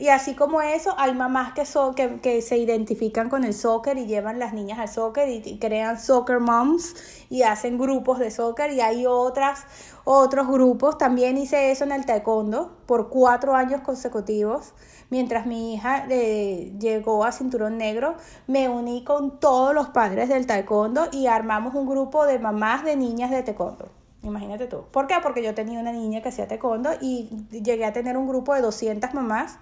Y 0.00 0.08
así 0.08 0.34
como 0.34 0.62
eso, 0.62 0.94
hay 0.96 1.12
mamás 1.12 1.52
que, 1.52 1.66
so, 1.66 1.94
que, 1.94 2.20
que, 2.20 2.40
se 2.40 2.56
identifican 2.56 3.28
con 3.28 3.44
el 3.44 3.52
soccer 3.52 3.98
y 3.98 4.06
llevan 4.06 4.38
las 4.38 4.54
niñas 4.54 4.78
al 4.78 4.88
soccer 4.88 5.28
y, 5.28 5.58
crean 5.58 6.00
soccer 6.00 6.40
moms 6.40 6.94
y 7.28 7.42
hacen 7.42 7.76
grupos 7.76 8.18
de 8.18 8.30
soccer 8.30 8.72
y 8.72 8.80
hay 8.80 9.04
otras, 9.04 9.66
otros 10.04 10.48
grupos. 10.48 10.96
También 10.96 11.36
hice 11.36 11.70
eso 11.70 11.84
en 11.84 11.92
el 11.92 12.06
taekwondo 12.06 12.78
por 12.86 13.10
cuatro 13.10 13.54
años 13.54 13.82
consecutivos. 13.82 14.72
Mientras 15.10 15.44
mi 15.44 15.74
hija 15.74 16.06
eh, 16.08 16.72
llegó 16.80 17.26
a 17.26 17.32
cinturón 17.32 17.76
negro, 17.76 18.14
me 18.46 18.70
uní 18.70 19.04
con 19.04 19.38
todos 19.38 19.74
los 19.74 19.90
padres 19.90 20.30
del 20.30 20.46
taekwondo 20.46 21.08
y 21.12 21.26
armamos 21.26 21.74
un 21.74 21.86
grupo 21.86 22.24
de 22.24 22.38
mamás 22.38 22.84
de 22.84 22.96
niñas 22.96 23.30
de 23.30 23.42
taekwondo. 23.42 23.90
Imagínate 24.22 24.66
tú. 24.66 24.84
¿Por 24.92 25.06
qué? 25.06 25.16
Porque 25.22 25.42
yo 25.42 25.54
tenía 25.54 25.78
una 25.78 25.92
niña 25.92 26.22
que 26.22 26.30
hacía 26.30 26.48
taekwondo 26.48 26.88
y 27.02 27.28
llegué 27.50 27.84
a 27.84 27.92
tener 27.92 28.16
un 28.16 28.26
grupo 28.26 28.54
de 28.54 28.62
200 28.62 29.12
mamás 29.12 29.58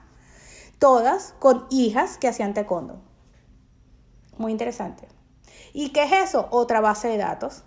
todas 0.78 1.34
con 1.38 1.66
hijas 1.70 2.18
que 2.18 2.28
hacían 2.28 2.54
taekwondo. 2.54 3.00
Muy 4.36 4.52
interesante. 4.52 5.08
¿Y 5.72 5.90
qué 5.90 6.04
es 6.04 6.12
eso? 6.12 6.48
Otra 6.50 6.80
base 6.80 7.08
de 7.08 7.18
datos. 7.18 7.64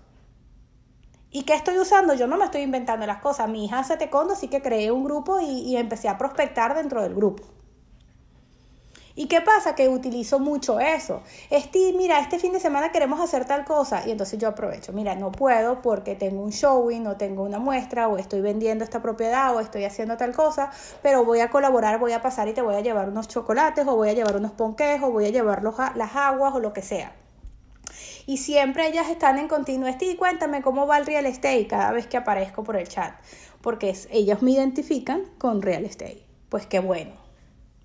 ¿Y 1.29 1.43
qué 1.43 1.53
estoy 1.53 1.77
usando? 1.77 2.13
Yo 2.13 2.27
no 2.27 2.37
me 2.37 2.45
estoy 2.45 2.61
inventando 2.61 3.05
las 3.05 3.21
cosas. 3.21 3.49
Mi 3.49 3.65
hija 3.65 3.79
hace 3.79 3.97
taekwondo, 3.97 4.33
así 4.33 4.47
que 4.47 4.61
creé 4.61 4.91
un 4.91 5.03
grupo 5.03 5.39
y, 5.39 5.45
y 5.45 5.77
empecé 5.77 6.09
a 6.09 6.17
prospectar 6.17 6.75
dentro 6.75 7.01
del 7.01 7.13
grupo. 7.15 7.43
¿Y 9.15 9.27
qué 9.27 9.41
pasa? 9.41 9.75
Que 9.75 9.89
utilizo 9.89 10.39
mucho 10.39 10.79
eso. 10.79 11.21
Este, 11.49 11.93
mira, 11.93 12.19
este 12.19 12.39
fin 12.39 12.53
de 12.53 12.59
semana 12.59 12.91
queremos 12.91 13.19
hacer 13.19 13.45
tal 13.45 13.65
cosa 13.65 14.03
y 14.07 14.11
entonces 14.11 14.39
yo 14.39 14.47
aprovecho. 14.47 14.93
Mira, 14.93 15.15
no 15.15 15.31
puedo 15.31 15.81
porque 15.81 16.15
tengo 16.15 16.41
un 16.41 16.51
showing 16.51 17.07
o 17.07 17.17
tengo 17.17 17.43
una 17.43 17.59
muestra 17.59 18.07
o 18.07 18.17
estoy 18.17 18.41
vendiendo 18.41 18.83
esta 18.83 19.01
propiedad 19.01 19.53
o 19.55 19.59
estoy 19.59 19.83
haciendo 19.83 20.15
tal 20.15 20.33
cosa, 20.33 20.71
pero 21.01 21.25
voy 21.25 21.41
a 21.41 21.49
colaborar, 21.49 21.99
voy 21.99 22.13
a 22.13 22.21
pasar 22.21 22.47
y 22.47 22.53
te 22.53 22.61
voy 22.61 22.75
a 22.75 22.81
llevar 22.81 23.09
unos 23.09 23.27
chocolates 23.27 23.85
o 23.85 23.95
voy 23.95 24.09
a 24.09 24.13
llevar 24.13 24.37
unos 24.37 24.51
ponques 24.51 25.01
o 25.03 25.11
voy 25.11 25.25
a 25.25 25.29
llevar 25.29 25.61
los, 25.61 25.75
las 25.95 26.15
aguas 26.15 26.53
o 26.55 26.59
lo 26.59 26.71
que 26.71 26.81
sea. 26.81 27.13
Y 28.25 28.37
siempre 28.37 28.87
ellas 28.87 29.09
están 29.09 29.39
en 29.39 29.49
continuo. 29.49 29.89
y 29.99 30.15
cuéntame 30.15 30.61
cómo 30.61 30.87
va 30.87 30.97
el 30.97 31.05
real 31.05 31.25
estate 31.25 31.67
cada 31.67 31.91
vez 31.91 32.07
que 32.07 32.15
aparezco 32.15 32.63
por 32.63 32.77
el 32.77 32.87
chat, 32.87 33.13
porque 33.61 33.93
ellas 34.11 34.41
me 34.41 34.51
identifican 34.51 35.23
con 35.37 35.61
real 35.61 35.83
estate. 35.83 36.23
Pues 36.47 36.65
qué 36.65 36.79
bueno, 36.79 37.11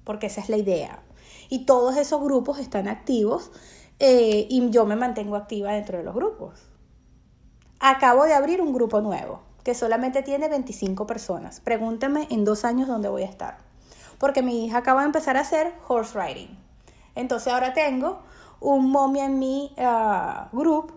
porque 0.05 0.27
esa 0.27 0.41
es 0.41 0.49
la 0.49 0.57
idea 0.57 1.03
y 1.49 1.67
todos 1.67 1.97
esos 1.97 2.23
grupos 2.23 2.59
están 2.59 2.89
activos 2.89 3.51
eh, 3.99 4.47
y 4.49 4.71
yo 4.71 4.85
me 4.87 4.97
mantengo 4.97 5.37
activa 5.37 5.73
dentro 5.73 5.99
de 5.99 6.05
los 6.05 6.15
grupos. 6.15 6.69
Acabo 7.81 8.25
de 8.25 8.35
abrir 8.35 8.61
un 8.61 8.73
grupo 8.73 9.01
nuevo 9.01 9.41
que 9.63 9.75
solamente 9.75 10.23
tiene 10.23 10.49
25 10.49 11.07
personas. 11.07 11.61
Pregúntame 11.61 12.27
en 12.31 12.45
dos 12.45 12.65
años 12.65 12.89
dónde 12.89 13.09
voy 13.09 13.23
a 13.23 13.27
estar. 13.27 13.59
Porque 14.19 14.43
mi 14.43 14.65
hija 14.65 14.79
acaba 14.79 15.01
de 15.01 15.07
empezar 15.07 15.37
a 15.37 15.41
hacer 15.41 15.75
horse 15.89 16.19
riding. 16.19 16.59
Entonces 17.15 17.53
ahora 17.53 17.75
tengo 17.75 18.23
un 18.61 18.91
mommy 18.91 19.21
en 19.21 19.39
mi 19.39 19.75
uh, 19.77 20.57
group 20.57 20.93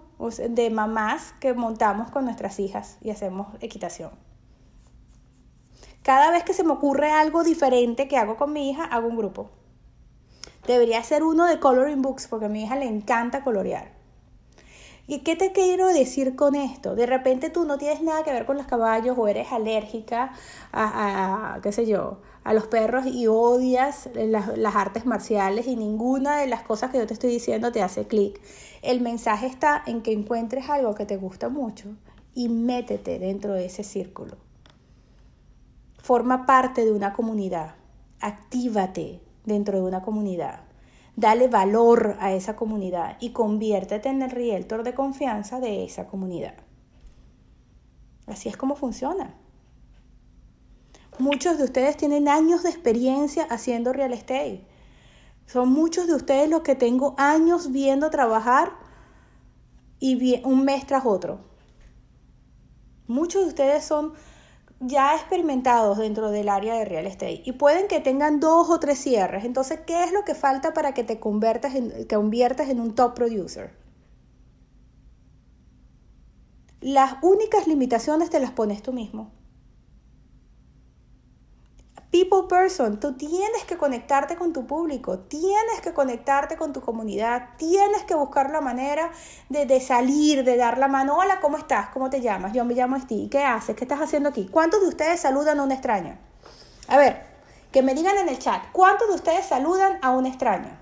de 0.50 0.70
mamás 0.70 1.34
que 1.40 1.54
montamos 1.54 2.12
con 2.12 2.26
nuestras 2.26 2.60
hijas 2.60 2.98
y 3.02 3.10
hacemos 3.10 3.48
equitación. 3.62 4.12
Cada 6.04 6.32
vez 6.32 6.44
que 6.44 6.54
se 6.54 6.64
me 6.64 6.72
ocurre 6.72 7.12
algo 7.12 7.44
diferente 7.44 8.08
que 8.08 8.18
hago 8.18 8.38
con 8.38 8.54
mi 8.54 8.70
hija, 8.70 8.84
hago 8.86 9.08
un 9.08 9.18
grupo. 9.18 9.50
Debería 10.68 11.04
ser 11.04 11.24
uno 11.24 11.46
de 11.46 11.60
coloring 11.60 12.02
books 12.02 12.28
porque 12.28 12.46
a 12.46 12.50
mi 12.50 12.64
hija 12.64 12.76
le 12.76 12.86
encanta 12.86 13.44
colorear. 13.44 14.00
¿Y 15.10 15.22
qué 15.22 15.36
te 15.36 15.52
quiero 15.52 15.88
decir 15.88 16.36
con 16.36 16.54
esto? 16.54 16.94
De 16.94 17.08
repente 17.08 17.50
tú 17.50 17.66
no 17.66 17.80
tienes 17.80 18.04
nada 18.04 18.24
que 18.24 18.32
ver 18.32 18.46
con 18.46 18.58
los 18.58 18.68
caballos 18.68 19.18
o 19.18 19.28
eres 19.28 19.52
alérgica 19.52 20.34
a, 20.72 21.58
qué 21.64 21.72
sé 21.72 21.88
yo, 21.88 22.20
a 22.44 22.54
los 22.54 22.68
perros 22.68 23.08
y 23.08 23.26
odias 23.26 24.08
las, 24.14 24.56
las, 24.56 24.76
artes 24.76 25.08
marciales 25.08 25.66
y 25.66 25.76
ninguna 25.76 26.38
de 26.38 26.46
las 26.46 26.62
cosas 26.62 26.92
que 26.92 27.00
yo 27.00 27.08
te 27.08 27.16
estoy 27.16 27.32
diciendo 27.32 27.72
te 27.72 27.82
hace 27.82 28.06
clic. 28.06 28.40
El 28.84 29.02
mensaje 29.02 29.48
está 29.48 29.82
en 29.88 30.04
que 30.04 30.12
encuentres 30.14 30.70
algo 30.70 30.94
que 30.94 31.08
te 31.08 31.18
gusta 31.18 31.50
mucho 31.50 31.88
y 32.36 32.50
métete 32.50 33.18
dentro 33.18 33.54
de 33.54 33.66
ese 33.66 33.84
círculo. 33.84 34.38
Forma 35.98 36.46
parte 36.46 36.86
de 36.86 36.92
una 36.92 37.14
comunidad. 37.14 37.74
Actívate, 38.22 39.22
dentro 39.46 39.78
de 39.78 39.84
una 39.84 40.02
comunidad. 40.02 40.62
Dale 41.16 41.48
valor 41.48 42.16
a 42.20 42.34
esa 42.34 42.56
comunidad 42.56 43.18
y 43.20 43.32
conviértete 43.32 44.10
en 44.10 44.22
el 44.22 44.32
realtor 44.32 44.84
de 44.84 44.94
confianza 44.94 45.60
de 45.60 45.84
esa 45.84 46.08
comunidad. 46.08 46.56
Así 48.28 48.48
es 48.48 48.56
como 48.56 48.76
funciona. 48.76 49.36
Muchos 51.18 51.58
de 51.58 51.66
ustedes 51.66 51.98
tienen 51.98 52.30
años 52.30 52.64
de 52.64 52.70
experiencia 52.70 53.44
haciendo 53.44 53.92
real 53.92 54.14
estate. 54.14 54.66
Son 55.48 55.68
muchos 55.68 56.08
de 56.08 56.14
ustedes 56.14 56.50
los 56.50 56.62
que 56.62 56.76
tengo 56.76 57.16
años 57.18 57.72
viendo 57.72 58.10
trabajar 58.10 58.72
y 60.00 60.42
un 60.46 60.64
mes 60.64 60.88
tras 60.88 61.06
otro. 61.06 61.42
Muchos 63.08 63.42
de 63.42 63.48
ustedes 63.50 63.84
son 63.84 64.14
ya 64.80 65.16
experimentados 65.16 65.98
dentro 65.98 66.32
del 66.32 66.50
área 66.50 66.76
de 66.76 66.86
real 66.86 67.06
estate 67.06 67.42
y 67.46 67.52
pueden 67.54 67.88
que 67.88 68.00
tengan 68.00 68.40
dos 68.40 68.70
o 68.70 68.80
tres 68.80 69.00
cierres. 69.00 69.44
Entonces, 69.46 69.80
¿qué 69.86 70.04
es 70.04 70.12
lo 70.12 70.24
que 70.24 70.36
falta 70.36 70.74
para 70.74 70.94
que 70.94 71.04
te 71.04 71.20
conviertas 71.20 71.76
en, 71.76 72.06
conviertas 72.06 72.70
en 72.70 72.80
un 72.80 72.96
top 72.96 73.14
producer? 73.14 73.72
Las 76.82 77.16
únicas 77.22 77.68
limitaciones 77.68 78.30
te 78.30 78.40
las 78.40 78.52
pones 78.52 78.82
tú 78.82 78.94
mismo 78.94 79.32
people 82.12 82.48
person, 82.50 83.00
tú 83.00 83.14
tienes 83.14 83.64
que 83.68 83.78
conectarte 83.78 84.36
con 84.36 84.52
tu 84.52 84.66
público, 84.66 85.20
tienes 85.20 85.82
que 85.82 85.94
conectarte 85.94 86.58
con 86.58 86.74
tu 86.74 86.82
comunidad, 86.82 87.50
tienes 87.58 88.04
que 88.04 88.16
buscar 88.16 88.50
la 88.50 88.62
manera 88.62 89.12
de, 89.50 89.80
salir, 89.80 90.44
de 90.44 90.58
dar 90.58 90.80
la 90.80 90.88
mano. 90.88 91.18
Hola, 91.18 91.40
¿cómo 91.40 91.58
estás? 91.58 91.90
¿Cómo 91.90 92.10
te 92.10 92.22
llamas? 92.22 92.54
Yo 92.54 92.66
me 92.66 92.74
llamo 92.74 93.00
Steve. 93.00 93.30
¿Qué 93.30 93.44
haces? 93.44 93.76
¿Qué 93.76 93.84
estás 93.84 94.02
haciendo 94.02 94.30
aquí? 94.30 94.48
¿Cuántos 94.52 94.82
de 94.82 94.88
ustedes 94.88 95.20
saludan 95.20 95.60
a 95.60 95.64
un 95.64 95.72
extraño? 95.72 96.18
A 96.88 96.98
ver, 96.98 97.24
que 97.72 97.84
me 97.84 97.94
digan 97.94 98.18
en 98.18 98.30
el 98.30 98.40
chat, 98.40 98.64
¿cuántos 98.72 99.08
de 99.10 99.14
ustedes 99.14 99.46
saludan 99.46 100.00
a 100.02 100.10
un 100.10 100.26
extraño? 100.26 100.78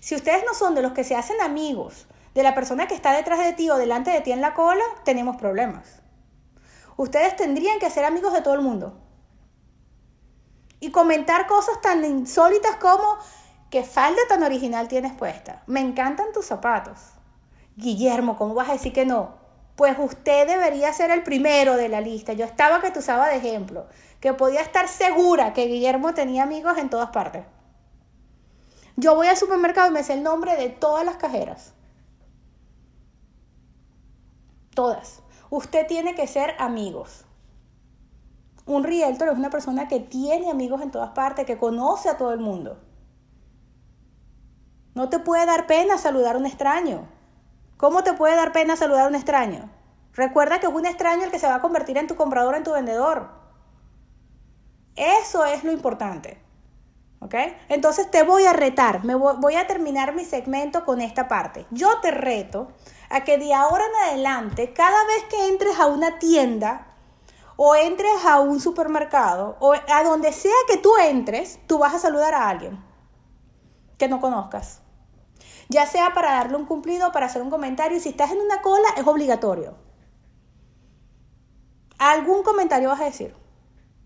Si 0.00 0.14
ustedes 0.14 0.44
no 0.46 0.54
son 0.54 0.74
de 0.74 0.82
los 0.82 0.92
que 0.92 1.04
se 1.04 1.16
hacen 1.16 1.40
amigos 1.40 2.06
de 2.34 2.42
la 2.42 2.54
persona 2.54 2.86
que 2.86 2.94
está 2.94 3.12
detrás 3.12 3.38
de 3.40 3.54
ti 3.54 3.70
o 3.70 3.78
delante 3.78 4.10
de 4.10 4.20
ti 4.20 4.32
en 4.32 4.42
la 4.42 4.52
cola, 4.52 4.84
tenemos 5.04 5.36
problemas. 5.36 6.02
Ustedes 6.98 7.36
tendrían 7.36 7.78
que 7.78 7.90
ser 7.90 8.04
amigos 8.04 8.34
de 8.34 8.42
todo 8.42 8.54
el 8.54 8.60
mundo 8.60 9.07
y 10.80 10.90
comentar 10.90 11.46
cosas 11.46 11.80
tan 11.80 12.04
insólitas 12.04 12.76
como 12.76 13.18
qué 13.70 13.82
falda 13.82 14.20
tan 14.28 14.42
original 14.42 14.88
tienes 14.88 15.12
puesta. 15.12 15.62
Me 15.66 15.80
encantan 15.80 16.32
tus 16.32 16.46
zapatos. 16.46 16.98
Guillermo, 17.76 18.36
¿cómo 18.36 18.54
vas 18.54 18.68
a 18.68 18.72
decir 18.72 18.92
que 18.92 19.06
no? 19.06 19.36
Pues 19.76 19.96
usted 19.98 20.48
debería 20.48 20.92
ser 20.92 21.10
el 21.10 21.22
primero 21.22 21.76
de 21.76 21.88
la 21.88 22.00
lista. 22.00 22.32
Yo 22.32 22.44
estaba 22.44 22.80
que 22.80 22.90
te 22.90 22.98
usaba 22.98 23.28
de 23.28 23.36
ejemplo, 23.36 23.86
que 24.20 24.32
podía 24.34 24.60
estar 24.60 24.88
segura 24.88 25.52
que 25.52 25.66
Guillermo 25.66 26.14
tenía 26.14 26.42
amigos 26.42 26.78
en 26.78 26.90
todas 26.90 27.10
partes. 27.10 27.44
Yo 28.96 29.14
voy 29.14 29.28
al 29.28 29.36
supermercado 29.36 29.88
y 29.88 29.92
me 29.92 30.02
sé 30.02 30.14
el 30.14 30.24
nombre 30.24 30.56
de 30.56 30.70
todas 30.70 31.04
las 31.04 31.18
cajeras. 31.18 31.72
Todas. 34.74 35.22
Usted 35.50 35.86
tiene 35.86 36.16
que 36.16 36.26
ser 36.26 36.56
amigos. 36.58 37.24
Un 38.68 38.84
realtor 38.84 39.28
es 39.28 39.38
una 39.38 39.48
persona 39.48 39.88
que 39.88 39.98
tiene 39.98 40.50
amigos 40.50 40.82
en 40.82 40.90
todas 40.90 41.12
partes, 41.12 41.46
que 41.46 41.56
conoce 41.56 42.10
a 42.10 42.18
todo 42.18 42.34
el 42.34 42.40
mundo. 42.40 42.78
No 44.94 45.08
te 45.08 45.18
puede 45.18 45.46
dar 45.46 45.66
pena 45.66 45.96
saludar 45.96 46.36
a 46.36 46.38
un 46.38 46.44
extraño. 46.44 47.08
¿Cómo 47.78 48.04
te 48.04 48.12
puede 48.12 48.36
dar 48.36 48.52
pena 48.52 48.76
saludar 48.76 49.06
a 49.06 49.08
un 49.08 49.14
extraño? 49.14 49.70
Recuerda 50.12 50.60
que 50.60 50.66
es 50.66 50.72
un 50.72 50.84
extraño 50.84 51.24
el 51.24 51.30
que 51.30 51.38
se 51.38 51.46
va 51.46 51.54
a 51.54 51.60
convertir 51.62 51.96
en 51.96 52.08
tu 52.08 52.14
comprador, 52.14 52.56
en 52.56 52.64
tu 52.64 52.72
vendedor. 52.72 53.30
Eso 54.96 55.46
es 55.46 55.64
lo 55.64 55.72
importante. 55.72 56.38
¿Ok? 57.20 57.34
Entonces 57.70 58.10
te 58.10 58.22
voy 58.22 58.44
a 58.44 58.52
retar. 58.52 59.02
Me 59.02 59.14
voy 59.14 59.54
a 59.54 59.66
terminar 59.66 60.14
mi 60.14 60.26
segmento 60.26 60.84
con 60.84 61.00
esta 61.00 61.26
parte. 61.26 61.64
Yo 61.70 62.00
te 62.02 62.10
reto 62.10 62.68
a 63.08 63.24
que 63.24 63.38
de 63.38 63.54
ahora 63.54 63.84
en 63.86 64.10
adelante, 64.10 64.74
cada 64.74 65.06
vez 65.06 65.24
que 65.30 65.48
entres 65.48 65.80
a 65.80 65.86
una 65.86 66.18
tienda, 66.18 66.87
o 67.60 67.74
entres 67.74 68.24
a 68.24 68.38
un 68.38 68.60
supermercado 68.60 69.56
o 69.58 69.74
a 69.74 70.04
donde 70.04 70.32
sea 70.32 70.54
que 70.68 70.76
tú 70.76 70.96
entres, 70.96 71.58
tú 71.66 71.78
vas 71.78 71.92
a 71.92 71.98
saludar 71.98 72.32
a 72.32 72.48
alguien 72.48 72.78
que 73.98 74.06
no 74.06 74.20
conozcas. 74.20 74.80
Ya 75.68 75.84
sea 75.84 76.14
para 76.14 76.30
darle 76.34 76.56
un 76.56 76.66
cumplido, 76.66 77.10
para 77.10 77.26
hacer 77.26 77.42
un 77.42 77.50
comentario. 77.50 77.98
Si 77.98 78.10
estás 78.10 78.30
en 78.30 78.38
una 78.38 78.62
cola, 78.62 78.86
es 78.96 79.04
obligatorio. 79.04 79.76
¿Algún 81.98 82.44
comentario 82.44 82.90
vas 82.90 83.00
a 83.00 83.06
decir? 83.06 83.34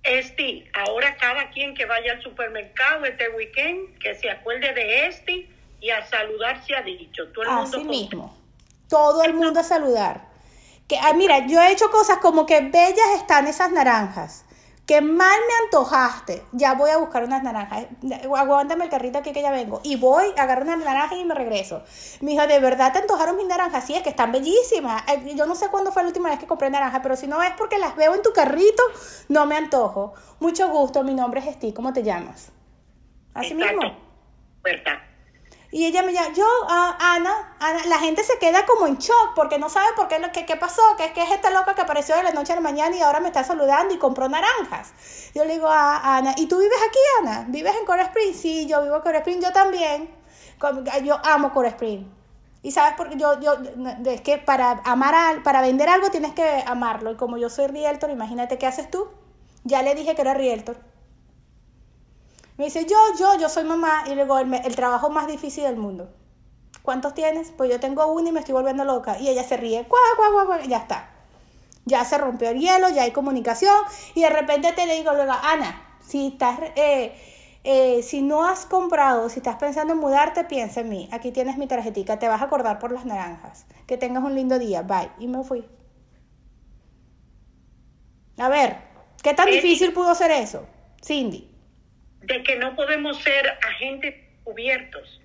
Este, 0.03 0.71
ahora 0.73 1.15
cada 1.19 1.51
quien 1.51 1.75
que 1.75 1.85
vaya 1.85 2.13
al 2.13 2.23
supermercado 2.23 3.05
este 3.05 3.29
weekend, 3.37 3.99
que 3.99 4.15
se 4.15 4.31
acuerde 4.31 4.73
de 4.73 5.09
este 5.09 5.47
y 5.79 5.91
a 5.91 6.07
saludar 6.07 6.65
se 6.65 6.75
ha 6.75 6.81
dicho. 6.81 7.29
Todo 7.35 7.45
el 7.45 7.51
Así 7.51 7.85
mismo. 7.85 8.35
Todo 8.89 9.23
el 9.25 9.35
mundo 9.35 9.61
a 9.61 9.63
saludar. 9.63 10.32
Que, 10.89 10.99
ah, 10.99 11.13
mira, 11.15 11.47
yo 11.47 11.61
he 11.61 11.73
hecho 11.73 11.91
cosas 11.91 12.19
como 12.19 12.45
que 12.47 12.61
bellas 12.61 13.09
están 13.17 13.47
esas 13.47 13.73
naranjas. 13.73 14.45
que 14.87 15.01
mal 15.01 15.39
me 15.47 15.65
antojaste, 15.65 16.45
ya 16.53 16.75
voy 16.75 16.91
a 16.91 16.97
buscar 16.97 17.23
unas 17.25 17.43
naranjas. 17.43 17.87
Aguántame 18.37 18.85
el 18.85 18.91
carrito 18.91 19.19
aquí 19.19 19.33
que 19.33 19.41
ya 19.41 19.51
vengo. 19.53 19.81
Y 19.85 19.97
voy, 19.97 20.27
agarro 20.37 20.63
unas 20.63 20.79
naranjas 20.79 21.19
y 21.19 21.25
me 21.25 21.35
regreso. 21.35 21.83
Me 22.21 22.33
dijo, 22.33 22.47
¿de 22.47 22.59
verdad 22.59 22.93
te 22.93 22.99
antojaron 22.99 23.37
mis 23.37 23.47
naranjas? 23.47 23.85
Sí, 23.87 23.95
es 23.95 24.03
que 24.03 24.11
están 24.11 24.33
bellísimas. 24.33 25.03
Eh, 25.09 25.35
yo 25.37 25.47
no 25.47 25.55
sé 25.55 25.69
cuándo 25.69 25.93
fue 25.93 26.03
la 26.03 26.09
última 26.09 26.31
vez 26.31 26.39
que 26.41 26.47
compré 26.47 26.69
naranjas, 26.69 27.01
pero 27.03 27.17
si 27.17 27.29
no 27.29 27.43
es 27.43 27.53
porque 27.57 27.79
las 27.79 27.95
veo 27.97 28.15
en 28.15 28.23
tu 28.23 28.33
carrito, 28.33 28.83
no 29.29 29.47
me 29.47 29.57
antojo. 29.57 30.15
Mucho 30.41 30.69
gusto, 30.69 31.05
mi 31.05 31.15
nombre 31.15 31.41
es 31.41 31.55
Steve, 31.55 31.73
¿cómo 31.73 31.93
te 31.93 32.03
llamas? 32.03 32.51
Así 33.35 33.55
mismo. 33.55 33.97
Verdad. 34.63 34.99
Y 35.75 35.87
ella 35.87 36.03
me 36.03 36.13
llama, 36.13 36.35
yo, 36.35 36.47
ah, 36.69 36.99
Ana, 37.01 37.57
Ana, 37.59 37.87
la 37.87 37.99
gente 37.99 38.23
se 38.23 38.39
queda 38.39 38.67
como 38.67 38.87
en 38.87 38.99
shock 38.99 39.33
porque 39.35 39.59
no 39.59 39.71
sabe 39.71 39.87
por 39.97 40.07
qué, 40.07 40.21
qué, 40.31 40.45
qué 40.45 40.57
pasó, 40.57 40.83
que 40.99 41.07
es 41.07 41.13
que 41.13 41.23
es 41.23 41.31
esta 41.31 41.49
loca 41.49 41.75
que 41.75 41.81
apareció 41.81 42.15
de 42.15 42.23
la 42.23 42.33
noche 42.33 42.53
a 42.53 42.57
la 42.57 42.61
mañana 42.61 42.95
y 42.95 43.01
ahora 43.01 43.21
me 43.21 43.29
está 43.29 43.43
saludando 43.43 43.95
y 43.95 43.97
compró 43.97 44.29
naranjas. 44.29 44.93
Yo 45.35 45.47
le 45.47 45.55
digo 45.55 45.69
a 45.69 46.19
Ana, 46.19 46.35
¿y 46.37 46.47
tú 46.47 46.59
vives 46.59 46.79
aquí, 46.87 46.99
Ana? 47.23 47.47
¿Vives 47.49 47.75
en 47.75 47.87
Core 47.87 48.03
Spring? 48.03 48.35
Sí, 48.35 48.67
yo 48.67 48.83
vivo 48.83 48.97
en 48.97 49.03
Core 49.03 49.19
Spring, 49.19 49.41
yo 49.41 49.51
también. 49.53 50.15
Yo 51.05 51.19
amo 51.25 51.55
Core 51.55 51.69
Spring. 51.69 52.07
Y 52.63 52.71
sabes 52.73 52.93
porque 52.95 53.17
yo, 53.17 53.41
yo, 53.41 53.55
es 54.05 54.21
que 54.21 54.37
para 54.37 54.83
amar, 54.85 55.43
para 55.43 55.63
vender 55.63 55.89
algo 55.89 56.11
tienes 56.11 56.35
que 56.35 56.63
amarlo. 56.67 57.13
Y 57.13 57.17
como 57.17 57.39
yo 57.39 57.49
soy 57.49 57.69
realtor, 57.69 58.11
imagínate 58.11 58.59
qué 58.59 58.67
haces 58.67 58.91
tú. 58.91 59.09
Ya 59.65 59.83
le 59.83 59.95
dije 59.95 60.15
que 60.15 60.21
era 60.21 60.35
realtor. 60.35 60.77
Me 62.63 62.67
dice, 62.67 62.87
yo, 62.87 62.97
yo, 63.19 63.37
yo 63.41 63.49
soy 63.49 63.65
mamá. 63.65 64.05
Y 64.07 64.15
luego 64.15 64.39
el, 64.39 64.55
el 64.55 64.77
trabajo 64.77 65.11
más 65.11 65.27
difícil 65.27 65.65
del 65.65 65.75
mundo. 65.75 66.15
¿Cuántos 66.83 67.13
tienes? 67.13 67.51
Pues 67.51 67.69
yo 67.69 67.81
tengo 67.81 68.07
uno 68.07 68.29
y 68.29 68.31
me 68.31 68.39
estoy 68.39 68.53
volviendo 68.53 68.85
loca. 68.85 69.19
Y 69.19 69.29
ella 69.29 69.43
se 69.43 69.57
ríe, 69.57 69.85
cuá, 69.89 69.99
cuá, 70.17 70.47
cuá, 70.47 70.61
ya 70.63 70.77
está. 70.77 71.11
Ya 71.87 72.05
se 72.05 72.19
rompió 72.19 72.51
el 72.51 72.61
hielo, 72.61 72.89
ya 72.91 73.03
hay 73.03 73.11
comunicación. 73.11 73.75
Y 74.15 74.21
de 74.21 74.31
repente 74.31 74.73
te 74.75 74.87
le 74.87 74.95
digo 74.95 75.13
luego, 75.13 75.33
Ana, 75.33 75.99
si 76.07 76.29
estás, 76.29 76.61
eh, 76.77 77.17
eh, 77.65 78.01
si 78.05 78.23
no 78.23 78.45
has 78.45 78.65
comprado, 78.65 79.29
si 79.29 79.41
estás 79.41 79.57
pensando 79.57 79.95
en 79.95 79.99
mudarte, 79.99 80.45
piensa 80.45 80.83
en 80.83 80.89
mí. 80.89 81.09
Aquí 81.11 81.33
tienes 81.33 81.59
mi 81.59 81.67
tarjetita, 81.67 82.21
te 82.21 82.29
vas 82.29 82.43
a 82.43 82.45
acordar 82.45 82.79
por 82.79 82.93
las 82.93 83.05
naranjas. 83.05 83.67
Que 83.89 83.97
tengas 83.97 84.23
un 84.23 84.37
lindo 84.37 84.61
día, 84.61 84.83
bye. 84.83 85.11
Y 85.19 85.27
me 85.27 85.43
fui. 85.43 85.67
A 88.39 88.49
ver, 88.49 88.79
¿qué 89.21 89.35
tan 89.35 89.47
difícil 89.47 89.93
pudo 89.93 90.15
ser 90.15 90.31
eso? 90.31 90.65
Cindy 91.05 91.52
de 92.23 92.43
que 92.43 92.57
no 92.57 92.75
podemos 92.77 93.21
ser 93.23 93.59
agentes 93.67 94.15
cubiertos. 94.45 95.21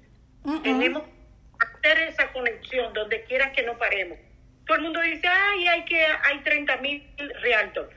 Tenemos 0.63 1.03
que 1.03 1.89
hacer 1.89 2.03
esa 2.09 2.31
conexión 2.31 2.93
donde 2.93 3.23
quiera 3.23 3.51
que 3.51 3.63
no 3.63 3.77
paremos. 3.77 4.17
Todo 4.65 4.77
el 4.77 4.83
mundo 4.83 5.01
dice, 5.01 5.27
ay, 5.27 5.67
hay 5.67 5.85
que 5.85 6.05
hay 6.05 6.39
30 6.39 6.77
mil 6.77 7.03
realtors. 7.41 7.89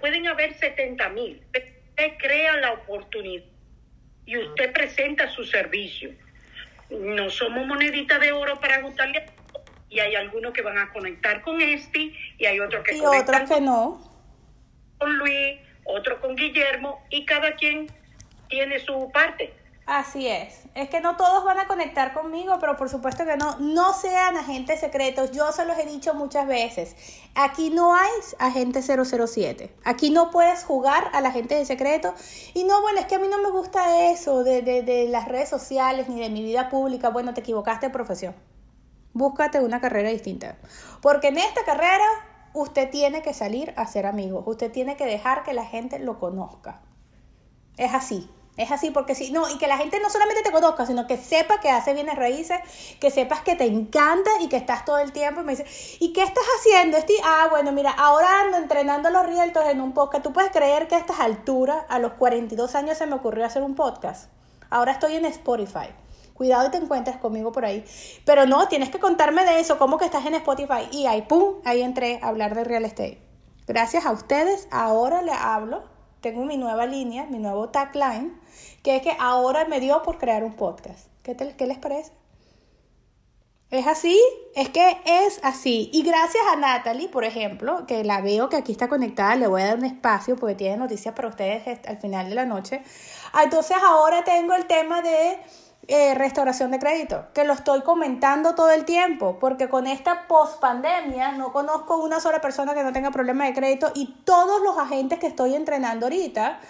pueden 0.00 0.26
haber 0.26 0.54
70 0.54 1.08
mil. 1.10 1.42
Usted 1.54 2.18
crea 2.18 2.56
la 2.56 2.72
oportunidad 2.72 3.44
y 4.26 4.36
usted 4.36 4.72
presenta 4.72 5.28
su 5.28 5.44
servicio. 5.44 6.10
No 6.90 7.30
somos 7.30 7.66
monedita 7.66 8.18
de 8.18 8.32
oro 8.32 8.58
para 8.60 8.80
gustarle 8.80 9.26
y 9.88 10.00
hay 10.00 10.14
algunos 10.14 10.52
que 10.52 10.62
van 10.62 10.78
a 10.78 10.92
conectar 10.92 11.42
con 11.42 11.60
este 11.60 12.12
y 12.38 12.46
hay 12.46 12.60
otros 12.60 12.84
que 12.84 12.96
y 12.96 13.00
otros 13.00 13.50
que 13.50 13.60
no 13.60 14.10
con 15.00 15.16
Luis, 15.16 15.58
otro 15.84 16.20
con 16.20 16.36
Guillermo 16.36 17.02
y 17.08 17.24
cada 17.24 17.52
quien 17.56 17.90
tiene 18.50 18.78
su 18.80 19.10
parte. 19.12 19.54
Así 19.86 20.28
es. 20.28 20.66
Es 20.76 20.88
que 20.88 21.00
no 21.00 21.16
todos 21.16 21.42
van 21.44 21.58
a 21.58 21.66
conectar 21.66 22.12
conmigo, 22.12 22.58
pero 22.60 22.76
por 22.76 22.88
supuesto 22.88 23.24
que 23.24 23.36
no. 23.36 23.56
No 23.58 23.92
sean 23.92 24.36
agentes 24.36 24.78
secretos. 24.78 25.32
Yo 25.32 25.50
se 25.50 25.64
los 25.64 25.76
he 25.78 25.84
dicho 25.84 26.14
muchas 26.14 26.46
veces. 26.46 26.94
Aquí 27.34 27.70
no 27.70 27.96
hay 27.96 28.10
agente 28.38 28.82
007. 28.82 29.74
Aquí 29.84 30.10
no 30.10 30.30
puedes 30.30 30.62
jugar 30.62 31.10
al 31.12 31.26
agente 31.26 31.56
de 31.56 31.64
secreto. 31.64 32.14
Y 32.54 32.62
no, 32.62 32.80
bueno, 32.82 33.00
es 33.00 33.06
que 33.06 33.16
a 33.16 33.18
mí 33.18 33.26
no 33.26 33.42
me 33.42 33.50
gusta 33.50 34.12
eso 34.12 34.44
de, 34.44 34.62
de, 34.62 34.82
de 34.82 35.08
las 35.08 35.26
redes 35.26 35.48
sociales 35.48 36.08
ni 36.08 36.20
de 36.20 36.28
mi 36.28 36.44
vida 36.44 36.68
pública. 36.68 37.08
Bueno, 37.08 37.34
te 37.34 37.40
equivocaste 37.40 37.86
de 37.86 37.92
profesión. 37.92 38.36
Búscate 39.12 39.58
una 39.58 39.80
carrera 39.80 40.10
distinta. 40.10 40.56
Porque 41.02 41.28
en 41.28 41.38
esta 41.38 41.64
carrera 41.64 42.06
usted 42.52 42.90
tiene 42.90 43.22
que 43.22 43.34
salir 43.34 43.74
a 43.76 43.88
ser 43.88 44.06
amigos. 44.06 44.44
Usted 44.46 44.70
tiene 44.70 44.96
que 44.96 45.06
dejar 45.06 45.42
que 45.42 45.52
la 45.52 45.64
gente 45.64 45.98
lo 45.98 46.20
conozca. 46.20 46.80
Es 47.76 47.92
así. 47.92 48.30
Es 48.56 48.70
así, 48.70 48.90
porque 48.90 49.14
si 49.14 49.30
no, 49.30 49.48
y 49.48 49.58
que 49.58 49.68
la 49.68 49.78
gente 49.78 50.00
no 50.00 50.10
solamente 50.10 50.42
te 50.42 50.50
conozca, 50.50 50.84
sino 50.84 51.06
que 51.06 51.16
sepa 51.16 51.60
que 51.60 51.70
hace 51.70 51.94
bienes 51.94 52.16
raíces, 52.16 52.58
que 53.00 53.10
sepas 53.10 53.40
que 53.40 53.54
te 53.54 53.64
encanta 53.64 54.30
y 54.40 54.48
que 54.48 54.56
estás 54.56 54.84
todo 54.84 54.98
el 54.98 55.12
tiempo. 55.12 55.40
Y 55.40 55.44
me 55.44 55.56
dice, 55.56 55.66
¿y 56.00 56.12
qué 56.12 56.22
estás 56.22 56.44
haciendo? 56.58 56.96
Estoy, 56.96 57.16
ah, 57.24 57.46
bueno, 57.50 57.72
mira, 57.72 57.90
ahora 57.90 58.42
ando 58.42 58.58
entrenando 58.58 59.08
los 59.10 59.24
realtors 59.24 59.68
en 59.68 59.80
un 59.80 59.92
podcast. 59.92 60.24
¿Tú 60.24 60.32
puedes 60.32 60.50
creer 60.50 60.88
que 60.88 60.96
a 60.96 60.98
estas 60.98 61.20
alturas, 61.20 61.84
a 61.88 61.98
los 61.98 62.12
42 62.14 62.74
años, 62.74 62.98
se 62.98 63.06
me 63.06 63.14
ocurrió 63.14 63.46
hacer 63.46 63.62
un 63.62 63.74
podcast? 63.74 64.30
Ahora 64.68 64.92
estoy 64.92 65.16
en 65.16 65.24
Spotify. 65.24 65.88
Cuidado 66.34 66.68
y 66.68 66.70
te 66.70 66.76
encuentres 66.78 67.16
conmigo 67.16 67.52
por 67.52 67.64
ahí. 67.64 67.84
Pero 68.24 68.46
no, 68.46 68.68
tienes 68.68 68.90
que 68.90 68.98
contarme 68.98 69.44
de 69.44 69.60
eso, 69.60 69.78
cómo 69.78 69.96
que 69.96 70.04
estás 70.04 70.26
en 70.26 70.34
Spotify. 70.34 70.88
Y 70.90 71.06
ahí, 71.06 71.22
pum, 71.22 71.56
ahí 71.64 71.82
entré 71.82 72.18
a 72.22 72.28
hablar 72.28 72.54
de 72.54 72.64
real 72.64 72.84
estate. 72.84 73.22
Gracias 73.66 74.04
a 74.04 74.12
ustedes, 74.12 74.66
ahora 74.70 75.22
le 75.22 75.32
hablo 75.32 75.99
tengo 76.20 76.44
mi 76.44 76.56
nueva 76.56 76.86
línea, 76.86 77.24
mi 77.26 77.38
nuevo 77.38 77.68
tagline, 77.70 78.32
que 78.82 78.96
es 78.96 79.02
que 79.02 79.16
ahora 79.18 79.64
me 79.66 79.80
dio 79.80 80.02
por 80.02 80.18
crear 80.18 80.44
un 80.44 80.54
podcast. 80.54 81.08
¿Qué, 81.22 81.36
qué 81.36 81.66
les 81.66 81.78
parece? 81.78 82.12
¿Es 83.70 83.86
así? 83.86 84.20
Es 84.56 84.68
que 84.68 84.98
es 85.04 85.38
así. 85.44 85.90
Y 85.92 86.02
gracias 86.02 86.42
a 86.52 86.56
Natalie, 86.56 87.08
por 87.08 87.24
ejemplo, 87.24 87.86
que 87.86 88.02
la 88.02 88.20
veo 88.20 88.48
que 88.48 88.56
aquí 88.56 88.72
está 88.72 88.88
conectada, 88.88 89.36
le 89.36 89.46
voy 89.46 89.62
a 89.62 89.66
dar 89.66 89.78
un 89.78 89.84
espacio 89.84 90.34
porque 90.34 90.56
tiene 90.56 90.76
noticias 90.76 91.14
para 91.14 91.28
ustedes 91.28 91.78
al 91.86 91.98
final 91.98 92.28
de 92.28 92.34
la 92.34 92.46
noche. 92.46 92.82
Entonces 93.40 93.76
ahora 93.80 94.24
tengo 94.24 94.54
el 94.54 94.66
tema 94.66 95.02
de 95.02 95.38
eh, 95.88 96.14
restauración 96.14 96.70
de 96.70 96.78
crédito, 96.78 97.26
que 97.34 97.44
lo 97.44 97.52
estoy 97.52 97.82
comentando 97.82 98.54
todo 98.54 98.70
el 98.70 98.84
tiempo, 98.84 99.38
porque 99.40 99.68
con 99.68 99.86
esta 99.86 100.28
post-pandemia 100.28 101.32
no 101.32 101.52
conozco 101.52 101.96
una 101.96 102.20
sola 102.20 102.40
persona 102.40 102.74
que 102.74 102.82
no 102.82 102.92
tenga 102.92 103.10
problemas 103.10 103.48
de 103.48 103.54
crédito 103.54 103.90
y 103.94 104.22
todos 104.24 104.62
los 104.62 104.78
agentes 104.78 105.18
que 105.18 105.26
estoy 105.26 105.54
entrenando 105.54 106.06
ahorita 106.06 106.60